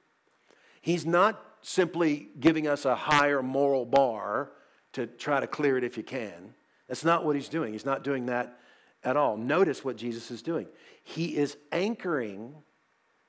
He's 0.80 1.04
not 1.06 1.42
simply 1.62 2.28
giving 2.38 2.66
us 2.66 2.84
a 2.84 2.94
higher 2.94 3.42
moral 3.42 3.84
bar 3.84 4.52
to 4.92 5.06
try 5.06 5.40
to 5.40 5.46
clear 5.46 5.76
it 5.76 5.84
if 5.84 5.96
you 5.96 6.02
can. 6.02 6.54
That's 6.88 7.04
not 7.04 7.24
what 7.24 7.36
he's 7.36 7.48
doing. 7.48 7.72
He's 7.72 7.84
not 7.84 8.02
doing 8.02 8.26
that 8.26 8.58
at 9.04 9.16
all. 9.16 9.36
Notice 9.36 9.84
what 9.84 9.96
Jesus 9.96 10.30
is 10.30 10.42
doing. 10.42 10.66
He 11.02 11.36
is 11.36 11.56
anchoring 11.70 12.54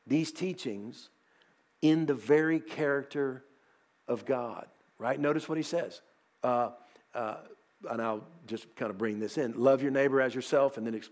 these 0.07 0.31
teachings 0.31 1.09
in 1.81 2.05
the 2.05 2.13
very 2.13 2.59
character 2.59 3.43
of 4.07 4.25
God, 4.25 4.67
right? 4.97 5.19
Notice 5.19 5.47
what 5.47 5.57
he 5.57 5.63
says. 5.63 6.01
Uh, 6.43 6.71
uh, 7.13 7.37
and 7.89 8.01
I'll 8.01 8.23
just 8.47 8.73
kind 8.75 8.91
of 8.91 8.97
bring 8.97 9.19
this 9.19 9.37
in 9.37 9.53
love 9.57 9.81
your 9.81 9.91
neighbor 9.91 10.21
as 10.21 10.35
yourself, 10.35 10.77
and 10.77 10.85
then 10.85 10.95
ex- 10.95 11.09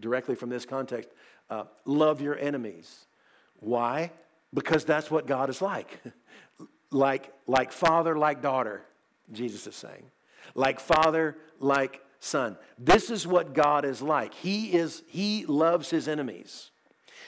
directly 0.00 0.34
from 0.34 0.50
this 0.50 0.64
context, 0.64 1.10
uh, 1.50 1.64
love 1.84 2.20
your 2.20 2.38
enemies. 2.38 3.06
Why? 3.56 4.10
Because 4.54 4.84
that's 4.84 5.10
what 5.10 5.26
God 5.26 5.50
is 5.50 5.62
like. 5.62 6.00
like, 6.90 7.32
like 7.46 7.72
father, 7.72 8.16
like 8.16 8.42
daughter, 8.42 8.82
Jesus 9.32 9.66
is 9.66 9.74
saying. 9.74 10.04
Like 10.54 10.80
father, 10.80 11.36
like 11.58 12.02
son. 12.20 12.56
This 12.78 13.10
is 13.10 13.26
what 13.26 13.54
God 13.54 13.84
is 13.84 14.02
like. 14.02 14.34
He 14.34 14.72
is 14.72 15.02
he 15.08 15.46
loves 15.46 15.90
his 15.90 16.08
enemies. 16.08 16.71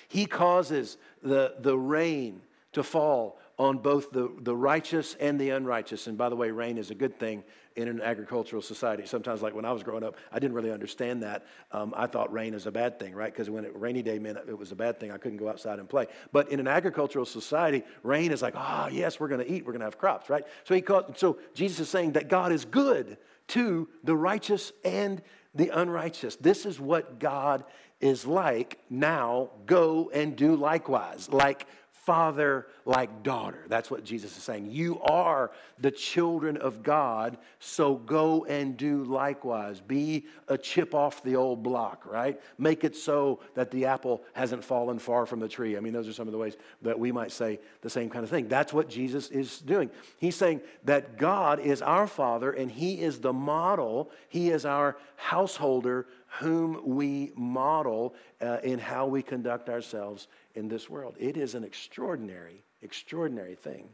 He 0.08 0.26
causes 0.26 0.96
the, 1.22 1.54
the 1.58 1.76
rain 1.76 2.40
to 2.72 2.82
fall 2.82 3.38
on 3.58 3.78
both 3.78 4.10
the, 4.10 4.30
the 4.40 4.54
righteous 4.54 5.16
and 5.20 5.40
the 5.40 5.50
unrighteous. 5.50 6.06
And 6.06 6.18
by 6.18 6.28
the 6.28 6.36
way, 6.36 6.50
rain 6.50 6.76
is 6.76 6.90
a 6.90 6.94
good 6.94 7.18
thing 7.18 7.44
in 7.76 7.88
an 7.88 8.00
agricultural 8.00 8.62
society. 8.62 9.04
Sometimes, 9.06 9.42
like 9.42 9.54
when 9.54 9.64
I 9.64 9.72
was 9.72 9.82
growing 9.82 10.04
up, 10.04 10.16
I 10.32 10.38
didn't 10.38 10.54
really 10.54 10.70
understand 10.70 11.22
that. 11.22 11.44
Um, 11.72 11.92
I 11.96 12.06
thought 12.06 12.32
rain 12.32 12.54
is 12.54 12.66
a 12.66 12.72
bad 12.72 12.98
thing, 12.98 13.14
right? 13.14 13.32
Because 13.32 13.50
when 13.50 13.64
it, 13.64 13.72
rainy 13.74 14.02
day 14.02 14.18
meant 14.18 14.38
it 14.48 14.58
was 14.58 14.72
a 14.72 14.76
bad 14.76 14.98
thing, 15.00 15.10
I 15.10 15.18
couldn't 15.18 15.38
go 15.38 15.48
outside 15.48 15.78
and 15.78 15.88
play. 15.88 16.06
But 16.32 16.50
in 16.50 16.60
an 16.60 16.68
agricultural 16.68 17.26
society, 17.26 17.82
rain 18.02 18.32
is 18.32 18.42
like, 18.42 18.54
ah, 18.56 18.86
oh, 18.86 18.88
yes, 18.88 19.18
we're 19.18 19.28
going 19.28 19.44
to 19.44 19.52
eat, 19.52 19.64
we're 19.64 19.72
going 19.72 19.80
to 19.80 19.86
have 19.86 19.98
crops, 19.98 20.28
right? 20.28 20.44
So 20.64 20.74
he 20.74 20.84
so 21.16 21.38
Jesus 21.54 21.80
is 21.80 21.88
saying 21.88 22.12
that 22.12 22.28
God 22.28 22.52
is 22.52 22.64
good 22.64 23.18
to 23.48 23.88
the 24.02 24.16
righteous 24.16 24.72
and 24.84 25.20
the 25.54 25.68
unrighteous. 25.68 26.36
This 26.36 26.66
is 26.66 26.80
what 26.80 27.18
God 27.18 27.64
is 28.00 28.26
like. 28.26 28.78
Now 28.90 29.50
go 29.66 30.10
and 30.12 30.36
do 30.36 30.56
likewise. 30.56 31.28
Like 31.30 31.66
father 32.04 32.66
like 32.84 33.22
daughter. 33.22 33.64
That's 33.68 33.90
what 33.90 34.04
Jesus 34.04 34.36
is 34.36 34.42
saying. 34.42 34.70
You 34.70 35.00
are 35.00 35.50
the 35.78 35.90
children 35.90 36.58
of 36.58 36.82
God, 36.82 37.38
so 37.60 37.94
go 37.94 38.44
and 38.44 38.76
do 38.76 39.04
likewise. 39.04 39.80
Be 39.80 40.26
a 40.48 40.58
chip 40.58 40.94
off 40.94 41.22
the 41.22 41.36
old 41.36 41.62
block, 41.62 42.04
right? 42.04 42.38
Make 42.58 42.84
it 42.84 42.94
so 42.94 43.40
that 43.54 43.70
the 43.70 43.86
apple 43.86 44.22
hasn't 44.34 44.62
fallen 44.62 44.98
far 44.98 45.24
from 45.24 45.40
the 45.40 45.48
tree. 45.48 45.78
I 45.78 45.80
mean, 45.80 45.94
those 45.94 46.06
are 46.06 46.12
some 46.12 46.28
of 46.28 46.32
the 46.32 46.38
ways 46.38 46.56
that 46.82 46.98
we 46.98 47.10
might 47.10 47.32
say 47.32 47.58
the 47.80 47.88
same 47.88 48.10
kind 48.10 48.22
of 48.22 48.28
thing. 48.28 48.48
That's 48.48 48.72
what 48.72 48.90
Jesus 48.90 49.30
is 49.30 49.60
doing. 49.60 49.88
He's 50.18 50.36
saying 50.36 50.60
that 50.84 51.16
God 51.16 51.58
is 51.58 51.80
our 51.80 52.06
Father 52.06 52.52
and 52.52 52.70
He 52.70 53.00
is 53.00 53.20
the 53.20 53.32
model, 53.32 54.10
He 54.28 54.50
is 54.50 54.66
our 54.66 54.98
householder 55.16 56.06
whom 56.40 56.80
we 56.84 57.32
model 57.36 58.14
uh, 58.40 58.58
in 58.62 58.78
how 58.78 59.06
we 59.06 59.22
conduct 59.22 59.68
ourselves 59.68 60.26
in 60.54 60.68
this 60.68 60.90
world. 60.90 61.14
It 61.18 61.36
is 61.36 61.54
an 61.54 61.64
extraordinary, 61.64 62.62
extraordinary 62.82 63.54
thing 63.54 63.88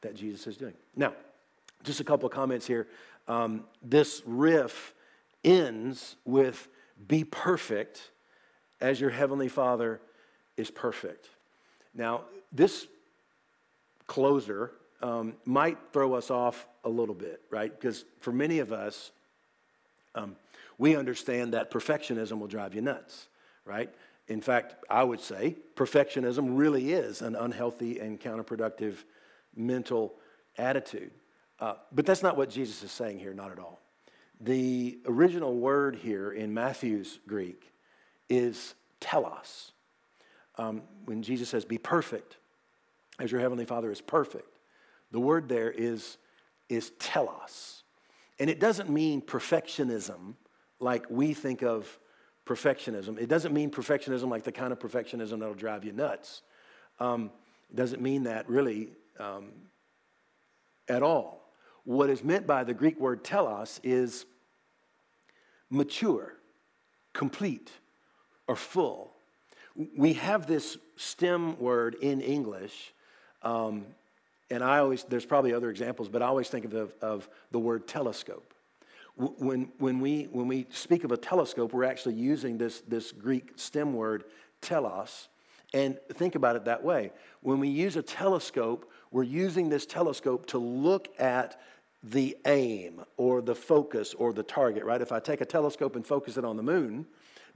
that 0.00 0.14
Jesus 0.14 0.46
is 0.46 0.56
doing. 0.56 0.74
Now, 0.96 1.14
just 1.84 2.00
a 2.00 2.04
couple 2.04 2.26
of 2.26 2.32
comments 2.32 2.66
here. 2.66 2.88
Um, 3.28 3.64
this 3.82 4.22
riff 4.26 4.94
ends 5.44 6.16
with 6.24 6.68
be 7.06 7.24
perfect 7.24 8.10
as 8.80 9.00
your 9.00 9.10
heavenly 9.10 9.48
Father 9.48 10.00
is 10.56 10.70
perfect. 10.70 11.28
Now, 11.94 12.22
this 12.52 12.86
closer 14.06 14.72
um, 15.00 15.34
might 15.44 15.78
throw 15.92 16.14
us 16.14 16.30
off 16.30 16.66
a 16.84 16.88
little 16.88 17.14
bit, 17.14 17.40
right? 17.50 17.72
Because 17.72 18.04
for 18.20 18.32
many 18.32 18.58
of 18.58 18.72
us, 18.72 19.12
um, 20.14 20.36
we 20.78 20.96
understand 20.96 21.54
that 21.54 21.70
perfectionism 21.70 22.38
will 22.38 22.48
drive 22.48 22.74
you 22.74 22.80
nuts, 22.80 23.28
right? 23.64 23.92
In 24.28 24.40
fact, 24.40 24.76
I 24.88 25.04
would 25.04 25.20
say 25.20 25.56
perfectionism 25.74 26.56
really 26.56 26.92
is 26.92 27.22
an 27.22 27.34
unhealthy 27.36 27.98
and 27.98 28.20
counterproductive 28.20 29.04
mental 29.54 30.14
attitude. 30.56 31.12
Uh, 31.58 31.74
but 31.92 32.06
that's 32.06 32.22
not 32.22 32.36
what 32.36 32.50
Jesus 32.50 32.82
is 32.82 32.90
saying 32.90 33.18
here, 33.18 33.34
not 33.34 33.52
at 33.52 33.58
all. 33.58 33.80
The 34.40 34.98
original 35.06 35.54
word 35.54 35.96
here 35.96 36.32
in 36.32 36.52
Matthew's 36.52 37.20
Greek 37.28 37.72
is 38.28 38.74
telos. 39.00 39.72
Um, 40.56 40.82
when 41.04 41.22
Jesus 41.22 41.48
says, 41.48 41.64
Be 41.64 41.78
perfect 41.78 42.38
as 43.20 43.30
your 43.30 43.40
heavenly 43.40 43.64
Father 43.64 43.92
is 43.92 44.00
perfect, 44.00 44.58
the 45.12 45.20
word 45.20 45.48
there 45.48 45.70
is, 45.70 46.16
is 46.68 46.90
telos. 46.98 47.84
And 48.38 48.50
it 48.50 48.58
doesn't 48.58 48.90
mean 48.90 49.20
perfectionism 49.20 50.34
like 50.82 51.06
we 51.08 51.34
think 51.34 51.62
of 51.62 51.98
perfectionism. 52.46 53.18
It 53.18 53.28
doesn't 53.28 53.54
mean 53.54 53.70
perfectionism 53.70 54.28
like 54.28 54.44
the 54.44 54.52
kind 54.52 54.72
of 54.72 54.78
perfectionism 54.78 55.38
that'll 55.38 55.54
drive 55.54 55.84
you 55.84 55.92
nuts. 55.92 56.42
Um, 56.98 57.30
it 57.70 57.76
doesn't 57.76 58.02
mean 58.02 58.24
that 58.24 58.48
really 58.48 58.90
um, 59.18 59.52
at 60.88 61.02
all. 61.02 61.48
What 61.84 62.10
is 62.10 62.22
meant 62.22 62.46
by 62.46 62.64
the 62.64 62.74
Greek 62.74 62.98
word 63.00 63.24
telos 63.24 63.80
is 63.82 64.26
mature, 65.70 66.34
complete, 67.12 67.70
or 68.46 68.56
full. 68.56 69.12
We 69.96 70.12
have 70.14 70.46
this 70.46 70.76
stem 70.96 71.58
word 71.58 71.96
in 72.00 72.20
English, 72.20 72.92
um, 73.42 73.86
and 74.50 74.62
I 74.62 74.78
always, 74.78 75.04
there's 75.04 75.24
probably 75.24 75.54
other 75.54 75.70
examples, 75.70 76.08
but 76.08 76.22
I 76.22 76.26
always 76.26 76.48
think 76.48 76.66
of, 76.66 76.74
of, 76.74 76.94
of 77.00 77.28
the 77.50 77.58
word 77.58 77.88
telescope. 77.88 78.51
When, 79.16 79.70
when, 79.78 80.00
we, 80.00 80.24
when 80.24 80.48
we 80.48 80.66
speak 80.70 81.04
of 81.04 81.12
a 81.12 81.16
telescope, 81.16 81.72
we're 81.72 81.84
actually 81.84 82.14
using 82.14 82.56
this, 82.58 82.80
this 82.88 83.12
Greek 83.12 83.52
stem 83.56 83.92
word 83.94 84.24
telos. 84.60 85.28
And 85.74 85.98
think 86.14 86.34
about 86.34 86.56
it 86.56 86.64
that 86.64 86.82
way. 86.82 87.12
When 87.40 87.58
we 87.58 87.68
use 87.68 87.96
a 87.96 88.02
telescope, 88.02 88.90
we're 89.10 89.22
using 89.22 89.68
this 89.68 89.86
telescope 89.86 90.46
to 90.46 90.58
look 90.58 91.08
at 91.20 91.60
the 92.02 92.36
aim 92.46 93.02
or 93.16 93.42
the 93.42 93.54
focus 93.54 94.14
or 94.14 94.32
the 94.32 94.42
target, 94.42 94.84
right? 94.84 95.00
If 95.00 95.12
I 95.12 95.20
take 95.20 95.40
a 95.40 95.46
telescope 95.46 95.96
and 95.96 96.06
focus 96.06 96.36
it 96.36 96.44
on 96.44 96.56
the 96.56 96.62
moon, 96.62 97.06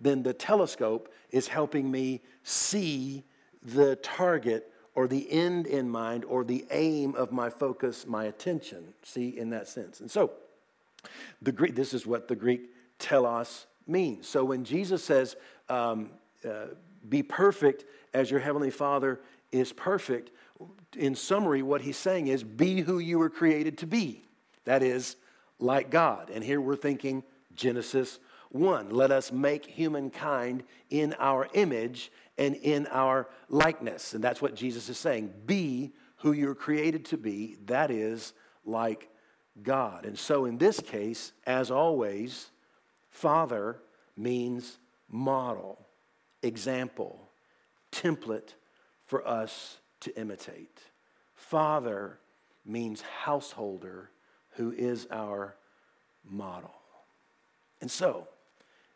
then 0.00 0.22
the 0.22 0.32
telescope 0.32 1.12
is 1.30 1.48
helping 1.48 1.90
me 1.90 2.22
see 2.42 3.24
the 3.62 3.96
target 3.96 4.72
or 4.94 5.08
the 5.08 5.30
end 5.30 5.66
in 5.66 5.88
mind 5.88 6.24
or 6.24 6.44
the 6.44 6.64
aim 6.70 7.14
of 7.16 7.32
my 7.32 7.50
focus, 7.50 8.06
my 8.06 8.24
attention. 8.24 8.94
See, 9.02 9.36
in 9.36 9.50
that 9.50 9.68
sense. 9.68 10.00
And 10.00 10.10
so, 10.10 10.32
the 11.42 11.52
Greek, 11.52 11.74
this 11.74 11.94
is 11.94 12.06
what 12.06 12.28
the 12.28 12.36
Greek 12.36 12.70
telos 12.98 13.66
means. 13.86 14.26
So 14.26 14.44
when 14.44 14.64
Jesus 14.64 15.04
says, 15.04 15.36
um, 15.68 16.10
uh, 16.48 16.66
be 17.08 17.22
perfect 17.22 17.84
as 18.14 18.30
your 18.30 18.40
heavenly 18.40 18.70
Father 18.70 19.20
is 19.52 19.72
perfect, 19.72 20.30
in 20.96 21.14
summary, 21.14 21.62
what 21.62 21.82
he's 21.82 21.96
saying 21.96 22.28
is, 22.28 22.42
be 22.42 22.80
who 22.80 22.98
you 22.98 23.18
were 23.18 23.30
created 23.30 23.78
to 23.78 23.86
be. 23.86 24.22
That 24.64 24.82
is, 24.82 25.16
like 25.58 25.90
God. 25.90 26.30
And 26.30 26.42
here 26.42 26.60
we're 26.60 26.76
thinking 26.76 27.22
Genesis 27.54 28.18
1. 28.50 28.90
Let 28.90 29.10
us 29.10 29.32
make 29.32 29.66
humankind 29.66 30.64
in 30.90 31.14
our 31.18 31.48
image 31.54 32.10
and 32.38 32.54
in 32.56 32.86
our 32.90 33.28
likeness. 33.48 34.14
And 34.14 34.22
that's 34.22 34.42
what 34.42 34.54
Jesus 34.54 34.88
is 34.88 34.98
saying. 34.98 35.32
Be 35.46 35.92
who 36.16 36.32
you're 36.32 36.54
created 36.54 37.04
to 37.06 37.16
be. 37.16 37.56
That 37.66 37.90
is, 37.90 38.32
like 38.64 39.08
God. 39.62 40.04
And 40.04 40.18
so 40.18 40.44
in 40.44 40.58
this 40.58 40.80
case, 40.80 41.32
as 41.46 41.70
always, 41.70 42.50
Father 43.10 43.78
means 44.16 44.78
model, 45.08 45.86
example, 46.42 47.30
template 47.92 48.54
for 49.04 49.26
us 49.26 49.78
to 50.00 50.18
imitate. 50.18 50.80
Father 51.34 52.18
means 52.64 53.00
householder 53.00 54.10
who 54.56 54.72
is 54.72 55.06
our 55.10 55.54
model. 56.24 56.74
And 57.80 57.90
so, 57.90 58.26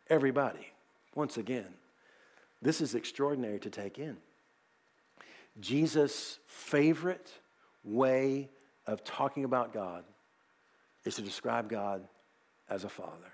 everybody, 0.09 0.67
once 1.15 1.37
again, 1.37 1.73
this 2.61 2.81
is 2.81 2.95
extraordinary 2.95 3.59
to 3.59 3.69
take 3.69 3.97
in. 3.97 4.17
Jesus' 5.59 6.39
favorite 6.45 7.31
way 7.83 8.49
of 8.85 9.03
talking 9.03 9.43
about 9.43 9.73
God 9.73 10.03
is 11.05 11.15
to 11.15 11.21
describe 11.21 11.69
God 11.69 12.07
as 12.69 12.83
a 12.83 12.89
father. 12.89 13.33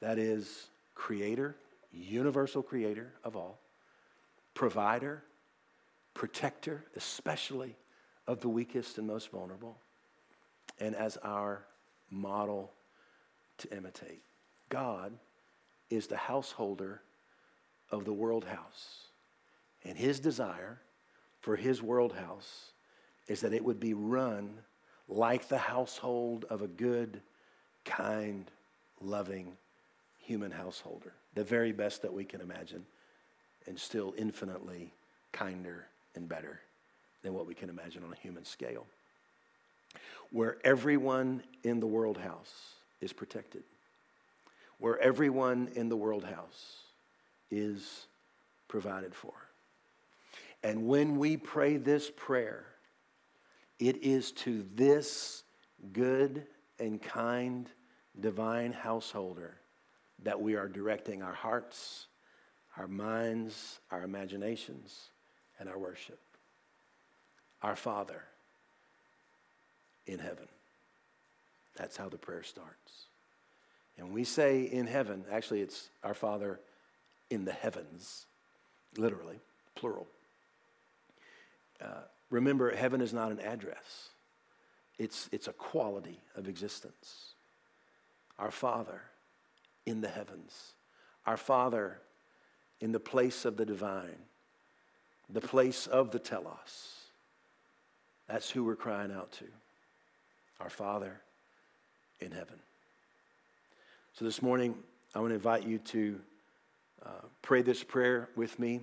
That 0.00 0.18
is, 0.18 0.68
creator, 0.94 1.56
universal 1.92 2.62
creator 2.62 3.12
of 3.24 3.36
all, 3.36 3.58
provider, 4.54 5.22
protector, 6.14 6.84
especially 6.96 7.76
of 8.26 8.40
the 8.40 8.48
weakest 8.48 8.98
and 8.98 9.06
most 9.06 9.30
vulnerable, 9.30 9.78
and 10.80 10.94
as 10.94 11.16
our 11.18 11.64
model 12.10 12.72
to 13.58 13.76
imitate. 13.76 14.22
God 14.68 15.12
is 15.90 16.06
the 16.06 16.16
householder 16.16 17.00
of 17.90 18.04
the 18.04 18.12
world 18.12 18.44
house. 18.44 19.06
And 19.84 19.96
his 19.96 20.20
desire 20.20 20.80
for 21.40 21.56
his 21.56 21.82
world 21.82 22.12
house 22.12 22.72
is 23.26 23.40
that 23.40 23.52
it 23.52 23.64
would 23.64 23.80
be 23.80 23.94
run 23.94 24.58
like 25.08 25.48
the 25.48 25.58
household 25.58 26.44
of 26.50 26.62
a 26.62 26.68
good, 26.68 27.20
kind, 27.84 28.50
loving 29.00 29.56
human 30.18 30.50
householder. 30.50 31.12
The 31.34 31.44
very 31.44 31.72
best 31.72 32.02
that 32.02 32.12
we 32.12 32.24
can 32.24 32.40
imagine, 32.40 32.84
and 33.66 33.78
still 33.78 34.14
infinitely 34.16 34.92
kinder 35.32 35.86
and 36.14 36.28
better 36.28 36.60
than 37.22 37.34
what 37.34 37.46
we 37.46 37.54
can 37.54 37.70
imagine 37.70 38.04
on 38.04 38.12
a 38.12 38.16
human 38.16 38.44
scale 38.44 38.86
where 40.30 40.58
everyone 40.64 41.42
in 41.62 41.80
the 41.80 41.86
world 41.86 42.18
house 42.18 42.74
is 43.00 43.12
protected, 43.12 43.62
where 44.78 44.98
everyone 44.98 45.68
in 45.74 45.88
the 45.88 45.96
world 45.96 46.24
house 46.24 46.82
is 47.50 48.06
provided 48.68 49.14
for. 49.14 49.32
And 50.62 50.86
when 50.86 51.18
we 51.18 51.36
pray 51.36 51.76
this 51.76 52.10
prayer, 52.14 52.66
it 53.78 54.02
is 54.02 54.32
to 54.32 54.64
this 54.74 55.44
good 55.92 56.46
and 56.78 57.00
kind 57.00 57.68
divine 58.20 58.72
householder 58.72 59.56
that 60.24 60.40
we 60.40 60.56
are 60.56 60.68
directing 60.68 61.22
our 61.22 61.32
hearts, 61.32 62.06
our 62.76 62.88
minds, 62.88 63.78
our 63.90 64.02
imaginations, 64.02 65.10
and 65.60 65.68
our 65.68 65.78
worship. 65.78 66.18
Our 67.62 67.76
Father 67.76 68.22
in 70.06 70.18
heaven. 70.18 70.46
That's 71.76 71.96
how 71.96 72.08
the 72.08 72.18
prayer 72.18 72.42
starts. 72.42 73.06
And 73.96 74.12
we 74.12 74.24
say 74.24 74.62
in 74.62 74.86
heaven, 74.86 75.24
actually, 75.30 75.60
it's 75.60 75.90
our 76.04 76.14
Father 76.14 76.60
in 77.30 77.44
the 77.44 77.52
heavens, 77.52 78.26
literally, 78.96 79.38
plural. 79.74 80.06
Uh, 81.80 82.02
remember, 82.30 82.74
heaven 82.74 83.00
is 83.00 83.12
not 83.12 83.30
an 83.30 83.40
address, 83.40 84.10
it's, 84.98 85.28
it's 85.32 85.48
a 85.48 85.52
quality 85.52 86.20
of 86.34 86.48
existence. 86.48 87.32
Our 88.38 88.50
Father 88.50 89.02
in 89.84 90.00
the 90.00 90.08
heavens, 90.08 90.74
our 91.26 91.36
Father 91.36 91.98
in 92.80 92.92
the 92.92 93.00
place 93.00 93.44
of 93.44 93.56
the 93.56 93.66
divine, 93.66 94.18
the 95.28 95.40
place 95.40 95.86
of 95.86 96.10
the 96.10 96.18
telos. 96.18 96.94
That's 98.28 98.50
who 98.50 98.62
we're 98.64 98.76
crying 98.76 99.10
out 99.10 99.32
to 99.32 99.44
our 100.60 100.70
Father 100.70 101.20
in 102.20 102.32
heaven. 102.32 102.58
So 104.14 104.24
this 104.24 104.42
morning, 104.42 104.74
I 105.14 105.20
want 105.20 105.30
to 105.30 105.36
invite 105.36 105.66
you 105.66 105.78
to 105.78 106.20
uh, 107.04 107.10
pray 107.42 107.62
this 107.62 107.82
prayer 107.82 108.28
with 108.36 108.58
me. 108.58 108.80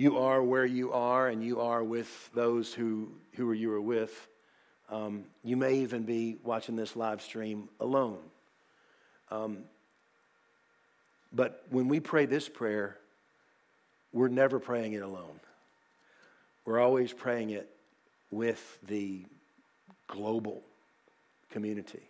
You 0.00 0.16
are 0.16 0.42
where 0.42 0.64
you 0.64 0.94
are, 0.94 1.28
and 1.28 1.44
you 1.44 1.60
are 1.60 1.84
with 1.84 2.30
those 2.32 2.72
who, 2.72 3.10
who 3.34 3.52
you 3.52 3.70
are 3.74 3.80
with. 3.82 4.28
Um, 4.88 5.24
you 5.44 5.58
may 5.58 5.74
even 5.80 6.04
be 6.04 6.38
watching 6.42 6.74
this 6.74 6.96
live 6.96 7.20
stream 7.20 7.68
alone. 7.78 8.16
Um, 9.30 9.58
but 11.34 11.66
when 11.68 11.88
we 11.88 12.00
pray 12.00 12.24
this 12.24 12.48
prayer, 12.48 12.96
we're 14.10 14.28
never 14.28 14.58
praying 14.58 14.94
it 14.94 15.02
alone. 15.02 15.38
We're 16.64 16.80
always 16.80 17.12
praying 17.12 17.50
it 17.50 17.68
with 18.30 18.78
the 18.88 19.26
global 20.06 20.62
community 21.50 22.08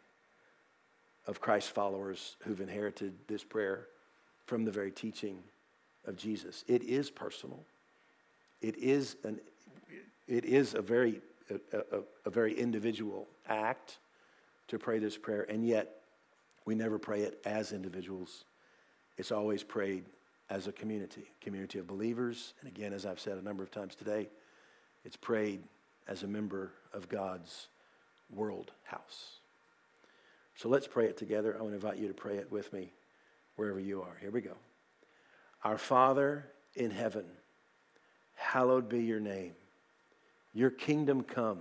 of 1.27 1.41
Christ 1.41 1.71
followers 1.71 2.37
who've 2.45 2.61
inherited 2.61 3.15
this 3.27 3.43
prayer 3.43 3.89
from 4.47 4.65
the 4.65 4.71
very 4.71 4.93
teaching 4.93 5.39
of 6.07 6.17
Jesus. 6.17 6.65
It 6.69 6.85
is 6.85 7.11
personal. 7.11 7.65
It 8.61 8.77
is 8.77 9.17
an 9.25 9.41
it 10.27 10.45
is 10.45 10.75
a 10.75 10.83
very 10.83 11.21
a, 11.51 11.79
a, 11.79 12.03
a 12.27 12.31
very 12.31 12.55
individual 12.55 13.27
act 13.49 13.99
to 14.69 14.79
pray 14.79 14.99
this 14.99 15.19
prayer, 15.19 15.47
and 15.49 15.67
yet 15.67 16.03
we 16.65 16.75
never 16.75 16.99
pray 16.99 17.23
it 17.23 17.41
as 17.45 17.73
individuals. 17.73 18.45
It's 19.17 19.33
always 19.33 19.63
prayed 19.63 20.05
as 20.49 20.67
a 20.67 20.73
community, 20.73 21.25
community 21.41 21.79
of 21.79 21.87
believers. 21.87 22.55
And 22.61 22.69
again, 22.69 22.93
as 22.93 23.07
I've 23.07 23.21
said 23.21 23.39
a 23.39 23.43
number 23.43 23.63
of 23.63 23.71
times 23.71 23.95
today, 23.95 24.29
it's 25.05 25.17
prayed 25.17 25.63
as 26.07 26.23
a 26.23 26.27
member 26.27 26.73
of 26.93 27.09
God's 27.09 27.69
world 28.31 28.73
house. 28.85 29.41
So 30.55 30.69
let's 30.69 30.87
pray 30.87 31.07
it 31.07 31.17
together. 31.17 31.57
I 31.59 31.63
want 31.63 31.71
to 31.73 31.77
invite 31.77 31.99
you 31.99 32.09
to 32.09 32.15
pray 32.15 32.37
it 32.37 32.51
with 32.53 32.73
me 32.73 32.93
wherever 33.57 33.81
you 33.81 34.03
are. 34.03 34.17
Here 34.21 34.31
we 34.31 34.41
go. 34.41 34.57
Our 35.65 35.79
Father 35.79 36.47
in 36.75 36.91
heaven, 36.91 37.25
hallowed 38.41 38.89
be 38.89 39.01
your 39.01 39.21
name. 39.21 39.53
Your 40.55 40.71
kingdom 40.71 41.23
come, 41.23 41.61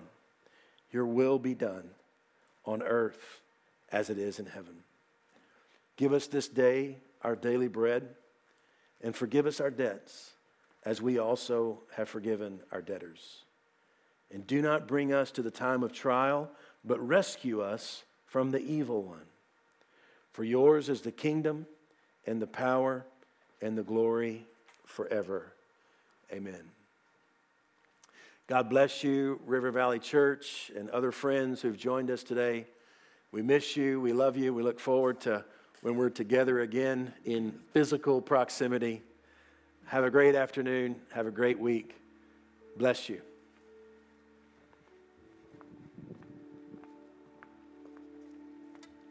your 0.91 1.05
will 1.05 1.37
be 1.37 1.53
done 1.53 1.89
on 2.65 2.81
earth 2.81 3.41
as 3.91 4.09
it 4.09 4.17
is 4.17 4.39
in 4.39 4.45
heaven. 4.45 4.75
Give 5.97 6.13
us 6.13 6.27
this 6.27 6.47
day 6.47 6.97
our 7.21 7.35
daily 7.35 7.67
bread 7.67 8.07
and 9.01 9.15
forgive 9.15 9.45
us 9.45 9.59
our 9.59 9.69
debts 9.69 10.31
as 10.85 11.01
we 11.01 11.19
also 11.19 11.79
have 11.95 12.07
forgiven 12.07 12.61
our 12.71 12.81
debtors. 12.81 13.43
And 14.31 14.47
do 14.47 14.61
not 14.61 14.87
bring 14.87 15.13
us 15.13 15.31
to 15.31 15.41
the 15.41 15.51
time 15.51 15.83
of 15.83 15.91
trial, 15.91 16.49
but 16.85 17.05
rescue 17.05 17.61
us 17.61 18.03
from 18.25 18.51
the 18.51 18.61
evil 18.61 19.03
one. 19.03 19.25
For 20.31 20.43
yours 20.43 20.87
is 20.87 21.01
the 21.01 21.11
kingdom 21.11 21.67
and 22.25 22.41
the 22.41 22.47
power 22.47 23.05
and 23.61 23.77
the 23.77 23.83
glory 23.83 24.45
forever. 24.85 25.53
Amen. 26.31 26.71
God 28.47 28.69
bless 28.69 29.03
you, 29.03 29.39
River 29.45 29.71
Valley 29.71 29.99
Church, 29.99 30.71
and 30.75 30.89
other 30.89 31.11
friends 31.11 31.61
who've 31.61 31.77
joined 31.77 32.09
us 32.11 32.23
today. 32.23 32.65
We 33.31 33.41
miss 33.41 33.77
you. 33.77 34.01
We 34.01 34.13
love 34.13 34.37
you. 34.37 34.53
We 34.53 34.63
look 34.63 34.79
forward 34.79 35.21
to 35.21 35.45
when 35.81 35.95
we're 35.95 36.09
together 36.09 36.61
again 36.61 37.13
in 37.25 37.59
physical 37.73 38.21
proximity. 38.21 39.01
Have 39.85 40.03
a 40.03 40.09
great 40.11 40.35
afternoon. 40.35 40.95
Have 41.13 41.25
a 41.27 41.31
great 41.31 41.59
week. 41.59 41.95
Bless 42.77 43.09
you. 43.09 43.21